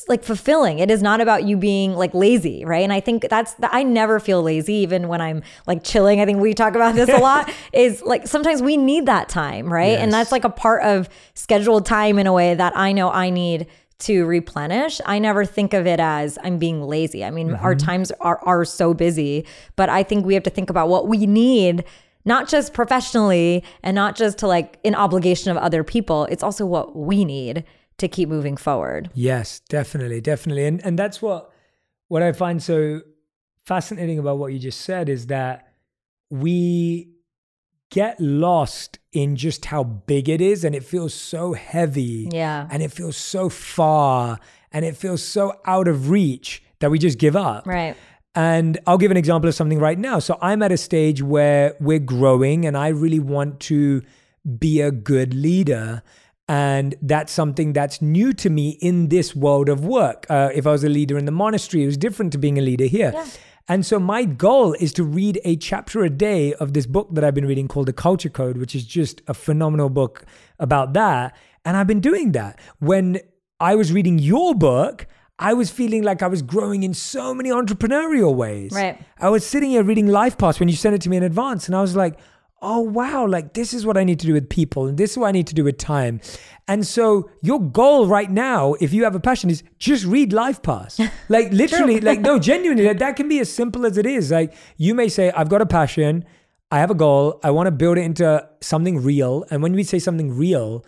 like 0.07 0.23
fulfilling. 0.23 0.79
It 0.79 0.89
is 0.89 1.01
not 1.01 1.19
about 1.19 1.43
you 1.43 1.57
being 1.57 1.93
like 1.93 2.13
lazy, 2.13 2.63
right? 2.63 2.83
And 2.83 2.93
I 2.93 3.01
think 3.01 3.27
that's 3.29 3.55
the, 3.55 3.73
I 3.75 3.83
never 3.83 4.17
feel 4.17 4.41
lazy 4.41 4.75
even 4.75 5.09
when 5.09 5.19
I'm 5.19 5.43
like 5.67 5.83
chilling. 5.83 6.21
I 6.21 6.25
think 6.25 6.39
we 6.39 6.53
talk 6.53 6.75
about 6.75 6.95
this 6.95 7.09
a 7.09 7.17
lot 7.19 7.51
is 7.73 8.01
like 8.01 8.25
sometimes 8.25 8.61
we 8.61 8.77
need 8.77 9.07
that 9.07 9.27
time, 9.27 9.71
right? 9.71 9.91
Yes. 9.91 10.01
And 10.01 10.13
that's 10.13 10.31
like 10.31 10.45
a 10.45 10.49
part 10.49 10.83
of 10.83 11.09
scheduled 11.33 11.85
time 11.85 12.17
in 12.17 12.27
a 12.27 12.33
way 12.33 12.55
that 12.55 12.77
I 12.77 12.93
know 12.93 13.11
I 13.11 13.29
need 13.29 13.67
to 13.99 14.25
replenish. 14.25 15.01
I 15.05 15.19
never 15.19 15.43
think 15.43 15.73
of 15.73 15.85
it 15.85 15.99
as 15.99 16.37
I'm 16.43 16.57
being 16.57 16.81
lazy. 16.81 17.25
I 17.25 17.29
mean, 17.29 17.49
mm-hmm. 17.49 17.63
our 17.63 17.75
times 17.75 18.09
are 18.21 18.39
are 18.43 18.63
so 18.63 18.93
busy, 18.93 19.45
but 19.75 19.89
I 19.89 20.03
think 20.03 20.25
we 20.25 20.33
have 20.33 20.43
to 20.43 20.49
think 20.49 20.69
about 20.69 20.87
what 20.87 21.09
we 21.09 21.25
need 21.25 21.83
not 22.25 22.47
just 22.47 22.73
professionally 22.73 23.65
and 23.83 23.95
not 23.95 24.15
just 24.15 24.37
to 24.37 24.47
like 24.47 24.79
in 24.83 24.95
obligation 24.95 25.51
of 25.51 25.57
other 25.57 25.83
people. 25.83 26.23
It's 26.25 26.41
also 26.41 26.65
what 26.65 26.95
we 26.95 27.25
need 27.25 27.65
to 27.97 28.07
keep 28.07 28.29
moving 28.29 28.57
forward. 28.57 29.09
Yes, 29.13 29.61
definitely, 29.69 30.21
definitely. 30.21 30.65
And 30.65 30.83
and 30.85 30.97
that's 30.97 31.21
what 31.21 31.51
what 32.07 32.21
I 32.23 32.31
find 32.31 32.61
so 32.61 33.01
fascinating 33.65 34.19
about 34.19 34.37
what 34.37 34.53
you 34.53 34.59
just 34.59 34.81
said 34.81 35.09
is 35.09 35.27
that 35.27 35.73
we 36.29 37.09
get 37.93 38.19
lost 38.19 38.97
in 39.11 39.35
just 39.35 39.65
how 39.65 39.83
big 39.83 40.27
it 40.27 40.41
is 40.41 40.63
and 40.63 40.73
it 40.73 40.83
feels 40.83 41.13
so 41.13 41.53
heavy. 41.53 42.27
Yeah. 42.31 42.67
And 42.71 42.81
it 42.81 42.91
feels 42.91 43.15
so 43.15 43.49
far 43.49 44.39
and 44.71 44.83
it 44.83 44.97
feels 44.97 45.23
so 45.23 45.53
out 45.65 45.87
of 45.87 46.09
reach 46.09 46.63
that 46.79 46.89
we 46.89 46.97
just 46.97 47.19
give 47.19 47.35
up. 47.35 47.67
Right. 47.67 47.95
And 48.35 48.79
I'll 48.87 48.97
give 48.97 49.11
an 49.11 49.17
example 49.17 49.47
of 49.47 49.53
something 49.53 49.79
right 49.79 49.99
now. 49.99 50.17
So 50.17 50.39
I'm 50.41 50.63
at 50.63 50.71
a 50.71 50.77
stage 50.77 51.21
where 51.21 51.75
we're 51.79 51.99
growing 51.99 52.65
and 52.65 52.75
I 52.75 52.87
really 52.87 53.19
want 53.19 53.59
to 53.61 54.01
be 54.57 54.81
a 54.81 54.91
good 54.91 55.35
leader. 55.35 56.01
And 56.47 56.95
that's 57.01 57.31
something 57.31 57.71
that's 57.73 58.01
new 58.01 58.33
to 58.33 58.49
me 58.49 58.77
in 58.81 59.07
this 59.09 59.35
world 59.35 59.69
of 59.69 59.85
work. 59.85 60.25
Uh, 60.29 60.49
if 60.53 60.67
I 60.67 60.71
was 60.71 60.83
a 60.83 60.89
leader 60.89 61.17
in 61.17 61.25
the 61.25 61.31
monastery, 61.31 61.83
it 61.83 61.85
was 61.85 61.97
different 61.97 62.31
to 62.33 62.37
being 62.37 62.57
a 62.57 62.61
leader 62.61 62.85
here. 62.85 63.11
Yeah. 63.13 63.25
And 63.69 63.85
so 63.85 63.97
my 63.97 64.25
goal 64.25 64.73
is 64.73 64.91
to 64.93 65.05
read 65.05 65.39
a 65.45 65.55
chapter 65.55 66.03
a 66.03 66.09
day 66.09 66.53
of 66.55 66.73
this 66.73 66.85
book 66.85 67.07
that 67.13 67.23
I've 67.23 67.33
been 67.33 67.45
reading 67.45 67.69
called 67.69 67.85
The 67.85 67.93
Culture 67.93 68.29
Code, 68.29 68.57
which 68.57 68.75
is 68.75 68.85
just 68.85 69.21
a 69.27 69.33
phenomenal 69.33 69.89
book 69.89 70.25
about 70.59 70.93
that. 70.93 71.35
And 71.63 71.77
I've 71.77 71.87
been 71.87 72.01
doing 72.01 72.33
that. 72.33 72.59
When 72.79 73.19
I 73.61 73.75
was 73.75 73.93
reading 73.93 74.19
your 74.19 74.53
book, 74.53 75.07
I 75.39 75.53
was 75.53 75.71
feeling 75.71 76.03
like 76.03 76.21
I 76.21 76.27
was 76.27 76.41
growing 76.41 76.83
in 76.83 76.93
so 76.93 77.33
many 77.33 77.49
entrepreneurial 77.49 78.35
ways. 78.35 78.73
Right. 78.73 79.01
I 79.17 79.29
was 79.29 79.45
sitting 79.45 79.71
here 79.71 79.83
reading 79.83 80.07
Life 80.07 80.37
Pass 80.37 80.59
when 80.59 80.67
you 80.67 80.75
sent 80.75 80.93
it 80.93 81.01
to 81.03 81.09
me 81.09 81.17
in 81.17 81.23
advance, 81.23 81.67
and 81.67 81.75
I 81.75 81.81
was 81.81 81.95
like, 81.95 82.19
oh 82.63 82.79
wow 82.79 83.25
like 83.25 83.53
this 83.53 83.73
is 83.73 83.85
what 83.85 83.97
i 83.97 84.03
need 84.03 84.19
to 84.19 84.25
do 84.25 84.33
with 84.33 84.49
people 84.49 84.87
and 84.87 84.97
this 84.97 85.11
is 85.11 85.17
what 85.17 85.27
i 85.27 85.31
need 85.31 85.45
to 85.47 85.53
do 85.53 85.63
with 85.63 85.77
time. 85.77 86.19
And 86.65 86.87
so 86.87 87.29
your 87.41 87.59
goal 87.59 88.07
right 88.07 88.31
now 88.31 88.75
if 88.79 88.93
you 88.93 89.03
have 89.03 89.15
a 89.15 89.19
passion 89.19 89.49
is 89.49 89.63
just 89.79 90.05
read 90.05 90.31
life 90.31 90.61
pass 90.61 90.97
like 91.29 91.51
literally 91.51 91.99
like 91.99 92.21
no 92.21 92.39
genuinely 92.39 92.87
like, 92.87 92.99
that 92.99 93.17
can 93.17 93.27
be 93.27 93.39
as 93.39 93.51
simple 93.51 93.85
as 93.85 93.97
it 93.97 94.05
is. 94.05 94.31
Like 94.31 94.53
you 94.77 94.95
may 94.95 95.09
say 95.09 95.29
i've 95.31 95.49
got 95.49 95.61
a 95.61 95.65
passion. 95.65 96.23
I 96.71 96.79
have 96.79 96.89
a 96.89 96.95
goal. 96.95 97.39
I 97.43 97.51
want 97.51 97.67
to 97.67 97.71
build 97.71 97.99
it 97.99 98.01
into 98.01 98.49
something 98.61 99.03
real. 99.03 99.45
And 99.51 99.61
when 99.61 99.73
we 99.73 99.83
say 99.83 99.99
something 99.99 100.35
real 100.35 100.85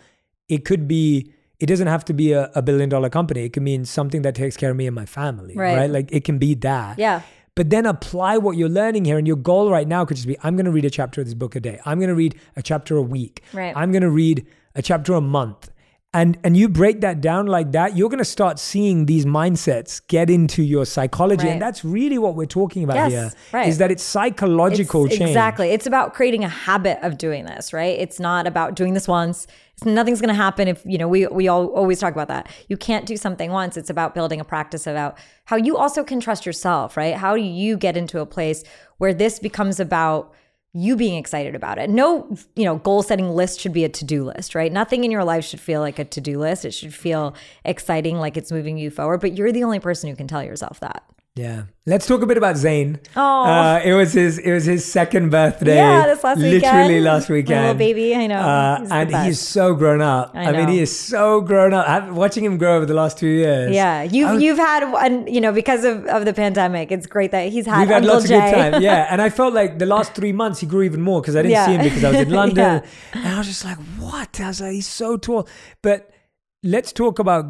it 0.48 0.64
could 0.64 0.88
be 0.88 1.32
it 1.60 1.66
doesn't 1.66 1.88
have 1.88 2.04
to 2.06 2.14
be 2.14 2.32
a, 2.32 2.50
a 2.54 2.62
billion 2.62 2.88
dollar 2.88 3.10
company. 3.10 3.44
It 3.44 3.52
can 3.52 3.64
mean 3.64 3.84
something 3.84 4.22
that 4.22 4.34
takes 4.34 4.56
care 4.56 4.70
of 4.70 4.76
me 4.76 4.86
and 4.86 4.94
my 4.94 5.06
family 5.06 5.54
right, 5.56 5.76
right? 5.76 5.90
like 5.90 6.10
it 6.10 6.24
can 6.24 6.38
be 6.38 6.54
that. 6.54 6.98
Yeah 6.98 7.20
but 7.56 7.70
then 7.70 7.86
apply 7.86 8.38
what 8.38 8.56
you're 8.56 8.68
learning 8.68 9.04
here. 9.04 9.18
And 9.18 9.26
your 9.26 9.36
goal 9.36 9.70
right 9.70 9.88
now 9.88 10.04
could 10.04 10.16
just 10.16 10.28
be 10.28 10.36
I'm 10.44 10.54
going 10.54 10.66
to 10.66 10.70
read 10.70 10.84
a 10.84 10.90
chapter 10.90 11.20
of 11.20 11.26
this 11.26 11.34
book 11.34 11.56
a 11.56 11.60
day. 11.60 11.80
I'm 11.84 11.98
going 11.98 12.08
to 12.08 12.14
read 12.14 12.38
a 12.54 12.62
chapter 12.62 12.96
a 12.96 13.02
week. 13.02 13.42
Right. 13.52 13.76
I'm 13.76 13.90
going 13.90 14.02
to 14.02 14.10
read 14.10 14.46
a 14.76 14.82
chapter 14.82 15.14
a 15.14 15.20
month. 15.20 15.72
And, 16.16 16.38
and 16.42 16.56
you 16.56 16.70
break 16.70 17.02
that 17.02 17.20
down 17.20 17.44
like 17.46 17.72
that, 17.72 17.94
you're 17.94 18.08
going 18.08 18.20
to 18.20 18.24
start 18.24 18.58
seeing 18.58 19.04
these 19.04 19.26
mindsets 19.26 20.00
get 20.08 20.30
into 20.30 20.62
your 20.62 20.86
psychology. 20.86 21.44
Right. 21.44 21.52
And 21.52 21.60
that's 21.60 21.84
really 21.84 22.16
what 22.16 22.34
we're 22.34 22.46
talking 22.46 22.84
about 22.84 22.96
yes, 22.96 23.12
here 23.12 23.32
right. 23.52 23.68
is 23.68 23.76
that 23.76 23.90
it's 23.90 24.02
psychological 24.02 25.04
it's, 25.04 25.18
change. 25.18 25.28
Exactly. 25.28 25.72
It's 25.72 25.86
about 25.86 26.14
creating 26.14 26.42
a 26.42 26.48
habit 26.48 26.98
of 27.02 27.18
doing 27.18 27.44
this, 27.44 27.74
right? 27.74 27.98
It's 27.98 28.18
not 28.18 28.46
about 28.46 28.74
doing 28.74 28.94
this 28.94 29.06
once 29.06 29.46
nothing's 29.84 30.22
going 30.22 30.28
to 30.28 30.34
happen 30.34 30.68
if 30.68 30.82
you 30.86 30.96
know 30.96 31.06
we 31.06 31.26
we 31.26 31.48
all 31.48 31.66
always 31.66 31.98
talk 32.00 32.10
about 32.10 32.28
that 32.28 32.48
you 32.68 32.78
can't 32.78 33.04
do 33.04 33.14
something 33.14 33.50
once 33.50 33.76
it's 33.76 33.90
about 33.90 34.14
building 34.14 34.40
a 34.40 34.44
practice 34.44 34.86
about 34.86 35.18
how 35.44 35.56
you 35.56 35.76
also 35.76 36.02
can 36.02 36.18
trust 36.18 36.46
yourself 36.46 36.96
right 36.96 37.16
how 37.16 37.36
do 37.36 37.42
you 37.42 37.76
get 37.76 37.94
into 37.94 38.20
a 38.20 38.24
place 38.24 38.64
where 38.96 39.12
this 39.12 39.38
becomes 39.38 39.78
about 39.78 40.32
you 40.76 40.94
being 40.94 41.16
excited 41.16 41.54
about 41.54 41.78
it. 41.78 41.88
No 41.88 42.36
you 42.54 42.64
know 42.64 42.76
goal 42.76 43.02
setting 43.02 43.30
list 43.30 43.60
should 43.60 43.72
be 43.72 43.84
a 43.84 43.88
to-do 43.88 44.24
list 44.24 44.54
right? 44.54 44.72
Nothing 44.72 45.04
in 45.04 45.10
your 45.10 45.24
life 45.24 45.44
should 45.44 45.60
feel 45.60 45.80
like 45.80 45.98
a 45.98 46.04
to-do 46.04 46.38
list. 46.38 46.64
It 46.64 46.72
should 46.72 46.94
feel 46.94 47.34
exciting 47.64 48.18
like 48.18 48.36
it's 48.36 48.52
moving 48.52 48.76
you 48.76 48.90
forward 48.90 49.20
but 49.20 49.36
you're 49.36 49.52
the 49.52 49.64
only 49.64 49.80
person 49.80 50.10
who 50.10 50.16
can 50.16 50.28
tell 50.28 50.42
yourself 50.42 50.80
that 50.80 51.02
yeah. 51.36 51.64
Let's 51.84 52.06
talk 52.06 52.22
a 52.22 52.26
bit 52.26 52.38
about 52.38 52.56
Zayn. 52.56 52.98
Oh, 53.14 53.44
uh, 53.44 53.80
it 53.84 53.92
was 53.92 54.14
his 54.14 54.38
it 54.38 54.50
was 54.50 54.64
his 54.64 54.86
second 54.86 55.30
birthday. 55.30 55.76
Yeah, 55.76 56.06
this 56.06 56.24
last 56.24 56.38
literally 56.38 56.54
weekend. 56.56 56.76
Literally 56.78 57.00
last 57.00 57.28
weekend. 57.28 57.60
Little 57.60 57.74
baby, 57.74 58.16
I 58.16 58.26
know. 58.26 58.40
Uh, 58.40 58.80
he's 58.80 58.90
and 58.90 59.16
he's 59.26 59.40
so 59.40 59.74
grown 59.74 60.00
up. 60.00 60.30
I, 60.34 60.46
I, 60.46 60.52
mean, 60.52 60.68
he 60.68 60.80
is 60.80 60.98
so 60.98 61.42
grown 61.42 61.74
up. 61.74 61.86
I've, 61.86 62.16
watching 62.16 62.42
him 62.42 62.56
grow 62.56 62.76
over 62.76 62.86
the 62.86 62.94
last 62.94 63.18
two 63.18 63.28
years. 63.28 63.74
Yeah, 63.74 64.02
you've 64.02 64.30
was, 64.30 64.42
you've 64.42 64.56
had 64.56 64.90
one. 64.90 65.26
You 65.26 65.42
know, 65.42 65.52
because 65.52 65.84
of, 65.84 66.06
of 66.06 66.24
the 66.24 66.32
pandemic, 66.32 66.90
it's 66.90 67.06
great 67.06 67.32
that 67.32 67.52
he's 67.52 67.66
had. 67.66 67.80
We've 67.80 67.88
had 67.88 67.96
Uncle 68.02 68.14
lots 68.14 68.28
Jay. 68.28 68.36
of 68.36 68.42
good 68.42 68.72
time. 68.72 68.82
Yeah, 68.86 69.06
and 69.10 69.20
I 69.20 69.28
felt 69.28 69.52
like 69.52 69.78
the 69.78 69.86
last 69.86 70.14
three 70.14 70.32
months 70.32 70.60
he 70.60 70.66
grew 70.66 70.82
even 70.82 71.02
more 71.02 71.20
because 71.20 71.36
I 71.36 71.42
didn't 71.42 71.52
yeah. 71.52 71.66
see 71.66 71.72
him 71.72 71.82
because 71.82 72.02
I 72.02 72.10
was 72.12 72.20
in 72.20 72.30
London, 72.40 72.82
yeah. 72.82 72.86
and 73.12 73.28
I 73.28 73.38
was 73.38 73.46
just 73.46 73.64
like, 73.64 73.78
what? 73.98 74.40
I 74.40 74.48
was 74.48 74.62
like, 74.62 74.72
he's 74.72 74.86
so 74.86 75.18
tall. 75.18 75.46
But 75.82 76.10
let's 76.62 76.92
talk 76.92 77.18
about 77.18 77.44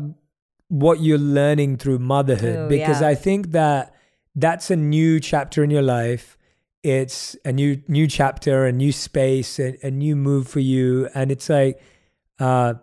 what 0.69 1.01
you're 1.01 1.19
learning 1.19 1.77
through 1.77 1.99
motherhood 1.99 2.67
Ooh, 2.67 2.69
because 2.69 3.01
yeah. 3.01 3.09
I 3.09 3.15
think 3.15 3.53
that 3.53 3.95
that's 4.35 4.71
a 4.71 4.77
new 4.77 5.21
chapter 5.21 5.63
in 5.63 5.71
your 5.71 5.83
life. 5.83 6.37
It's 6.83 7.37
a 7.45 7.53
new 7.53 7.83
new 7.89 8.07
chapter, 8.07 8.67
a 8.67 8.73
new 8.73 8.93
space, 8.93 9.59
a, 9.59 9.77
a 9.83 9.91
new 9.91 10.15
move 10.15 10.47
for 10.47 10.61
you, 10.61 11.09
and 11.15 11.33
it's 11.33 11.49
like 11.49 11.81
uh, 12.39 12.75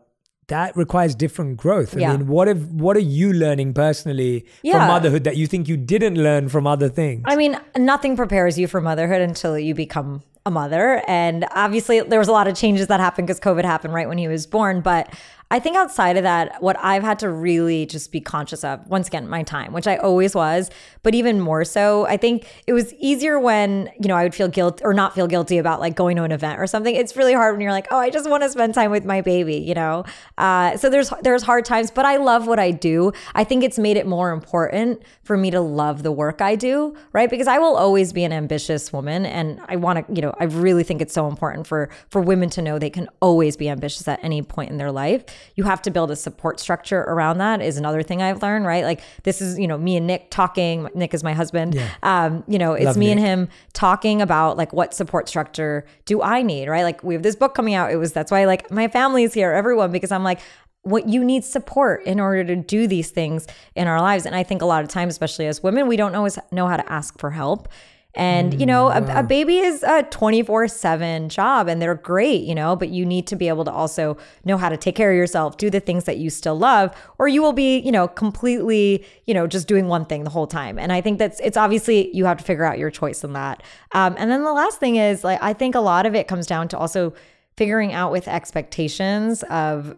that 0.48 0.76
requires 0.76 1.16
different 1.16 1.58
growth. 1.58 1.96
I 1.96 2.02
yeah. 2.02 2.18
mean, 2.18 2.28
what 2.28 2.48
if 2.48 2.58
what 2.70 2.98
are 2.98 3.08
you 3.20 3.32
learning 3.32 3.74
personally 3.74 4.46
yeah. 4.62 4.74
from 4.74 4.88
motherhood 4.88 5.24
that 5.24 5.38
you 5.38 5.48
think 5.48 5.68
you 5.68 5.78
didn't 5.78 6.16
learn 6.16 6.50
from 6.50 6.68
other 6.68 6.90
things? 6.90 7.24
I 7.26 7.36
mean, 7.36 7.58
nothing 7.78 8.18
prepares 8.18 8.58
you 8.58 8.68
for 8.68 8.82
motherhood 8.82 9.22
until 9.22 9.58
you 9.58 9.74
become 9.74 10.22
a 10.46 10.52
mother. 10.52 11.02
And 11.08 11.46
obviously, 11.52 12.02
there 12.02 12.20
was 12.20 12.28
a 12.28 12.34
lot 12.34 12.48
of 12.48 12.56
changes 12.56 12.88
that 12.88 13.00
happened 13.00 13.28
because 13.28 13.40
COVID 13.40 13.64
happened 13.64 13.94
right 13.94 14.08
when 14.08 14.18
he 14.18 14.28
was 14.28 14.46
born. 14.46 14.82
But 14.82 15.14
I 15.54 15.60
think 15.60 15.78
outside 15.78 16.18
of 16.18 16.24
that, 16.24 16.64
what 16.64 16.76
I've 16.80 17.04
had 17.04 17.20
to 17.20 17.30
really 17.30 17.86
just 17.86 18.12
be 18.12 18.20
conscious 18.20 18.64
of, 18.64 18.88
once 18.88 19.08
again, 19.08 19.30
my 19.30 19.44
time, 19.44 19.72
which 19.72 19.86
I 19.86 19.98
always 19.98 20.34
was, 20.34 20.72
but 21.04 21.14
even 21.14 21.40
more 21.40 21.64
so, 21.64 22.08
I 22.08 22.18
think 22.18 22.48
it 22.66 22.74
was 22.74 22.92
easier 22.96 23.40
when, 23.40 23.92
you 24.02 24.08
know, 24.08 24.16
I 24.16 24.24
would 24.24 24.34
feel 24.34 24.48
guilt 24.48 24.82
or 24.84 24.96
not 24.96 25.14
feel 25.14 25.28
guilty 25.28 25.60
about 25.60 25.80
like 25.80 25.96
going 25.96 26.18
to 26.18 26.24
an 26.24 26.32
event 26.32 26.60
or 26.60 26.66
something. 26.66 26.96
It's 26.96 27.16
really 27.16 27.34
hard 27.34 27.54
when 27.54 27.62
you're 27.62 27.72
like, 27.72 27.86
oh, 27.92 28.00
I 28.00 28.10
just 28.10 28.28
want 28.28 28.42
to 28.42 28.50
spend 28.50 28.74
time 28.74 28.90
with 28.90 29.06
my 29.06 29.22
baby, 29.22 29.58
you 29.58 29.76
know? 29.76 30.06
Uh, 30.40 30.76
so 30.76 30.90
there's, 30.90 31.14
there's 31.22 31.44
hard 31.44 31.66
times, 31.66 31.92
but 31.92 32.04
I 32.04 32.18
love 32.18 32.48
what 32.48 32.58
I 32.58 32.72
do. 32.72 33.12
I 33.36 33.44
think 33.44 33.64
it's 33.64 33.78
made 33.78 33.96
it 33.96 34.08
more 34.08 34.32
important 34.32 35.04
for 35.22 35.38
me 35.38 35.52
to 35.52 35.62
love 35.62 36.02
the 36.02 36.12
work 36.12 36.42
I 36.42 36.56
do, 36.56 36.96
right? 37.12 37.30
Because 37.30 37.48
I 37.48 37.60
will 37.60 37.78
always 37.78 38.12
be 38.12 38.24
an 38.24 38.34
ambitious 38.34 38.92
woman 38.92 39.28
and 39.28 39.62
I 39.68 39.76
want 39.76 40.08
to, 40.08 40.14
you 40.16 40.24
know, 40.24 40.34
I 40.40 40.46
really 40.46 40.84
think 40.84 41.00
it's 41.00 41.14
so 41.14 41.28
important 41.28 41.68
for, 41.68 41.92
for 42.10 42.24
women 42.24 42.50
to 42.50 42.62
know 42.64 42.80
they 42.80 42.90
can 42.90 43.08
always 43.22 43.56
be 43.56 43.70
ambitious 43.70 44.08
at 44.08 44.20
any 44.24 44.42
point 44.42 44.72
in 44.72 44.78
their 44.78 44.92
life 44.92 45.24
you 45.56 45.64
have 45.64 45.82
to 45.84 45.92
build 45.92 46.12
a 46.12 46.16
support 46.16 46.60
structure 46.60 47.02
around 47.02 47.38
that 47.38 47.62
is 47.62 47.78
another 47.78 48.04
thing 48.04 48.22
I've 48.22 48.42
learned, 48.42 48.66
right? 48.66 48.84
Like 48.84 49.02
this 49.24 49.42
is, 49.42 49.58
you 49.60 49.68
know, 49.68 49.78
me 49.78 49.98
and 49.98 50.08
Nick 50.08 50.30
talking. 50.30 50.90
Nick 50.96 51.14
is 51.14 51.24
my 51.24 51.34
husband. 51.34 51.76
Yeah. 51.76 51.90
Um, 52.04 52.44
you 52.48 52.58
know, 52.60 52.74
it's 52.74 52.86
Love 52.86 52.98
me 52.98 53.08
Nick. 53.08 53.18
and 53.18 53.26
him 53.26 53.50
talking 53.74 54.22
about 54.22 54.58
like 54.58 54.74
what 54.74 54.94
support 54.94 55.28
structure 55.28 55.86
do 56.06 56.22
I 56.22 56.42
need, 56.42 56.68
right? 56.68 56.84
Like 56.84 57.04
we 57.04 57.14
have 57.14 57.24
this 57.24 57.36
book 57.36 57.56
coming 57.56 57.74
out. 57.74 57.92
It 57.92 57.98
was 57.98 58.14
that's 58.14 58.32
why 58.32 58.46
like 58.46 58.70
my 58.72 58.88
family's 58.88 59.34
here, 59.34 59.52
everyone, 59.52 59.92
because 59.92 60.12
I'm 60.12 60.24
like, 60.24 60.40
what 60.84 61.08
you 61.08 61.24
need 61.24 61.46
support 61.46 62.04
in 62.04 62.20
order 62.20 62.44
to 62.44 62.56
do 62.58 62.88
these 62.88 63.10
things 63.10 63.48
in 63.74 63.88
our 63.88 64.02
lives. 64.02 64.26
And 64.26 64.36
I 64.36 64.44
think 64.44 64.62
a 64.62 64.66
lot 64.66 64.84
of 64.84 64.90
times, 64.90 65.14
especially 65.14 65.48
as 65.48 65.64
women, 65.64 65.88
we 65.88 65.96
don't 65.96 66.14
always 66.14 66.38
know 66.52 66.68
how 66.68 66.78
to 66.78 66.92
ask 66.92 67.18
for 67.20 67.32
help. 67.32 67.70
And, 68.16 68.60
you 68.60 68.68
know, 68.68 68.90
a, 68.90 69.20
a 69.20 69.24
baby 69.24 69.58
is 69.58 69.82
a 69.82 70.04
24 70.04 70.68
7 70.68 71.30
job 71.30 71.68
and 71.68 71.82
they're 71.82 71.96
great, 71.96 72.44
you 72.44 72.54
know, 72.54 72.76
but 72.76 72.90
you 72.90 73.06
need 73.06 73.26
to 73.28 73.36
be 73.36 73.48
able 73.48 73.66
to 73.66 73.72
also 73.72 74.18
know 74.46 74.58
how 74.58 74.70
to 74.70 74.78
take 74.78 74.96
care 74.96 75.12
of 75.12 75.18
yourself, 75.18 75.58
do 75.58 75.72
the 75.72 75.80
things 75.80 76.04
that 76.04 76.18
you 76.18 76.30
still 76.30 76.58
love, 76.58 76.96
or 77.18 77.28
you 77.28 77.42
will 77.42 77.54
be, 77.54 77.80
you 77.80 77.92
know, 77.92 78.08
completely, 78.08 79.04
you 79.26 79.34
know, 79.34 79.48
just 79.48 79.68
doing 79.68 79.88
one 79.88 80.06
thing 80.06 80.24
the 80.24 80.30
whole 80.30 80.46
time. 80.46 80.78
And 80.78 80.92
I 80.92 81.02
think 81.02 81.18
that's, 81.18 81.40
it's 81.40 81.58
obviously 81.58 82.16
you 82.16 82.26
have 82.26 82.38
to 82.38 82.44
figure 82.44 82.66
out 82.66 82.78
your 82.78 82.92
choice 82.92 83.24
in 83.24 83.34
that. 83.34 83.64
Um, 83.94 84.16
and 84.20 84.30
then 84.30 84.44
the 84.44 84.54
last 84.54 84.80
thing 84.80 84.98
is 84.98 85.24
like, 85.24 85.42
I 85.42 85.54
think 85.54 85.74
a 85.74 85.80
lot 85.80 86.06
of 86.06 86.14
it 86.14 86.28
comes 86.28 86.46
down 86.46 86.68
to 86.70 86.78
also 86.78 87.14
figuring 87.58 87.94
out 87.94 88.12
with 88.12 88.28
expectations 88.28 89.44
of 89.44 89.96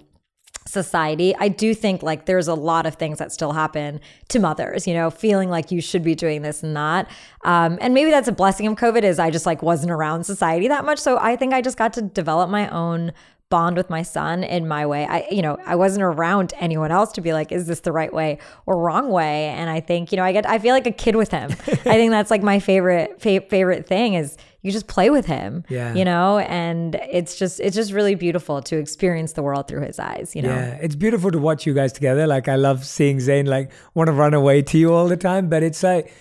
society. 0.68 1.36
I 1.38 1.48
do 1.48 1.76
think 1.76 2.02
like 2.02 2.26
there's 2.26 2.48
a 2.48 2.56
lot 2.56 2.86
of 2.86 2.96
things 2.96 3.20
that 3.20 3.32
still 3.32 3.54
happen 3.54 4.02
to 4.30 4.40
mothers, 4.40 4.88
you 4.88 4.94
know, 4.94 5.12
feeling 5.12 5.50
like 5.50 5.72
you 5.72 5.80
should 5.80 6.04
be 6.04 6.16
doing 6.16 6.42
this 6.42 6.64
and 6.64 6.76
that. 6.76 7.10
Um, 7.44 7.78
and 7.82 7.94
maybe 7.94 8.10
that's 8.10 8.28
a 8.28 8.32
blessing 8.32 8.66
of 8.68 8.76
COVID 8.76 9.04
is 9.04 9.20
I 9.20 9.30
just 9.30 9.46
like 9.46 9.62
wasn't 9.62 9.92
around 9.92 10.24
society 10.24 10.68
that 10.68 10.84
much. 10.84 11.00
So 11.00 11.18
I 11.20 11.36
think 11.36 11.54
I 11.54 11.62
just 11.62 11.78
got 11.78 11.94
to 11.94 12.02
develop 12.02 12.50
my 12.50 12.68
own 12.70 13.14
bond 13.50 13.78
with 13.78 13.92
my 13.92 14.02
son 14.02 14.44
in 14.44 14.68
my 14.68 14.86
way. 14.88 15.06
I, 15.06 15.28
you 15.30 15.42
know, 15.44 15.58
I 15.66 15.76
wasn't 15.76 16.04
around 16.04 16.54
anyone 16.58 16.92
else 16.92 17.12
to 17.14 17.22
be 17.22 17.32
like, 17.32 17.52
is 17.52 17.68
this 17.68 17.82
the 17.82 17.92
right 17.92 18.12
way 18.12 18.40
or 18.66 18.80
wrong 18.80 19.10
way? 19.10 19.46
And 19.50 19.70
I 19.70 19.82
think, 19.82 20.12
you 20.12 20.16
know, 20.16 20.24
I 20.24 20.32
get, 20.32 20.50
I 20.50 20.58
feel 20.58 20.74
like 20.74 20.88
a 20.88 20.92
kid 20.92 21.16
with 21.16 21.30
him. 21.30 21.52
I 21.68 21.76
think 21.76 22.10
that's 22.10 22.32
like 22.32 22.42
my 22.42 22.60
favorite, 22.60 23.22
fa- 23.22 23.42
favorite 23.42 23.88
thing 23.88 24.16
is 24.16 24.36
you 24.66 24.72
just 24.72 24.88
play 24.88 25.10
with 25.10 25.26
him, 25.28 25.64
Yeah. 25.70 25.94
you 25.94 26.04
know, 26.04 26.40
and 26.40 26.96
it's 27.12 27.38
just, 27.38 27.60
it's 27.60 27.76
just 27.76 27.92
really 27.94 28.16
beautiful 28.16 28.62
to 28.64 28.78
experience 28.78 29.34
the 29.34 29.44
world 29.44 29.68
through 29.68 29.82
his 29.86 30.00
eyes, 30.00 30.36
you 30.36 30.42
know? 30.42 30.50
Yeah, 30.56 30.80
it's 30.82 30.96
beautiful 30.96 31.30
to 31.32 31.40
watch 31.40 31.66
you 31.68 31.74
guys 31.74 31.94
together. 31.94 32.26
Like 32.28 32.48
I 32.48 32.56
love 32.56 32.84
seeing 32.86 33.18
Zayn 33.18 33.46
like 33.48 33.72
want 33.94 34.08
to 34.08 34.12
run 34.14 34.34
away 34.34 34.64
to 34.64 34.78
you 34.78 34.94
all 34.94 35.08
the 35.08 35.18
time, 35.18 35.50
but 35.50 35.62
it's 35.64 35.84
like 35.84 36.12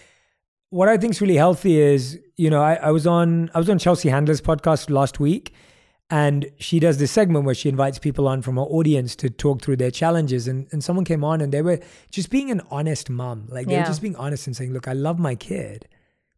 what 0.70 0.88
I 0.88 0.96
think 0.98 1.12
is 1.14 1.20
really 1.20 1.36
healthy 1.36 1.80
is 1.80 2.18
you 2.36 2.50
know 2.50 2.62
I, 2.62 2.74
I 2.74 2.90
was 2.90 3.06
on 3.06 3.50
I 3.54 3.58
was 3.58 3.70
on 3.70 3.78
Chelsea 3.78 4.08
Handler's 4.08 4.40
podcast 4.40 4.90
last 4.90 5.20
week, 5.20 5.54
and 6.10 6.46
she 6.58 6.80
does 6.80 6.98
this 6.98 7.12
segment 7.12 7.44
where 7.44 7.54
she 7.54 7.68
invites 7.68 7.98
people 7.98 8.26
on 8.28 8.42
from 8.42 8.56
her 8.56 8.62
audience 8.62 9.14
to 9.16 9.30
talk 9.30 9.62
through 9.62 9.76
their 9.76 9.90
challenges, 9.92 10.48
and 10.48 10.66
and 10.72 10.82
someone 10.82 11.04
came 11.04 11.22
on 11.24 11.40
and 11.40 11.52
they 11.52 11.62
were 11.62 11.78
just 12.10 12.28
being 12.30 12.50
an 12.50 12.60
honest 12.70 13.08
mom, 13.08 13.46
like 13.48 13.66
they 13.68 13.78
were 13.78 13.84
just 13.84 14.02
being 14.02 14.16
honest 14.16 14.46
and 14.48 14.56
saying, 14.56 14.72
look, 14.72 14.88
I 14.88 14.92
love 14.92 15.18
my 15.18 15.34
kid. 15.34 15.86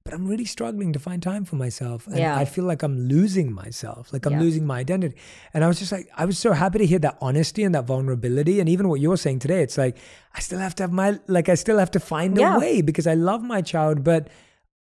But 0.07 0.15
I'm 0.15 0.27
really 0.29 0.45
struggling 0.45 0.93
to 0.93 1.01
find 1.01 1.21
time 1.21 1.45
for 1.45 1.57
myself. 1.57 2.07
And 2.07 2.17
Yeah. 2.19 2.37
I 2.39 2.45
feel 2.45 2.65
like 2.65 2.83
I'm 2.85 2.97
losing 3.09 3.53
myself, 3.53 4.13
like 4.13 4.25
I'm 4.25 4.35
Yeah. 4.35 4.41
losing 4.41 4.65
my 4.65 4.79
identity. 4.79 5.17
And 5.53 5.65
I 5.65 5.67
was 5.67 5.81
just 5.81 5.91
like, 5.91 6.09
I 6.17 6.25
was 6.25 6.39
so 6.39 6.53
happy 6.53 6.79
to 6.79 6.87
hear 6.87 7.01
that 7.01 7.17
honesty 7.21 7.65
and 7.65 7.75
that 7.75 7.87
vulnerability. 7.87 8.61
And 8.61 8.69
even 8.69 8.89
what 8.89 9.01
you're 9.01 9.17
saying 9.17 9.41
today, 9.41 9.63
it's 9.63 9.77
like, 9.77 9.97
I 10.35 10.39
still 10.41 10.61
have 10.61 10.77
to 10.77 10.85
have 10.85 10.93
my, 10.93 11.19
like, 11.27 11.49
I 11.49 11.57
still 11.57 11.79
have 11.79 11.91
to 11.91 12.01
find 12.01 12.37
Yeah. 12.39 12.55
a 12.57 12.61
way 12.61 12.83
because 12.83 13.09
I 13.09 13.15
love 13.15 13.43
my 13.43 13.63
child, 13.63 14.05
but 14.05 14.29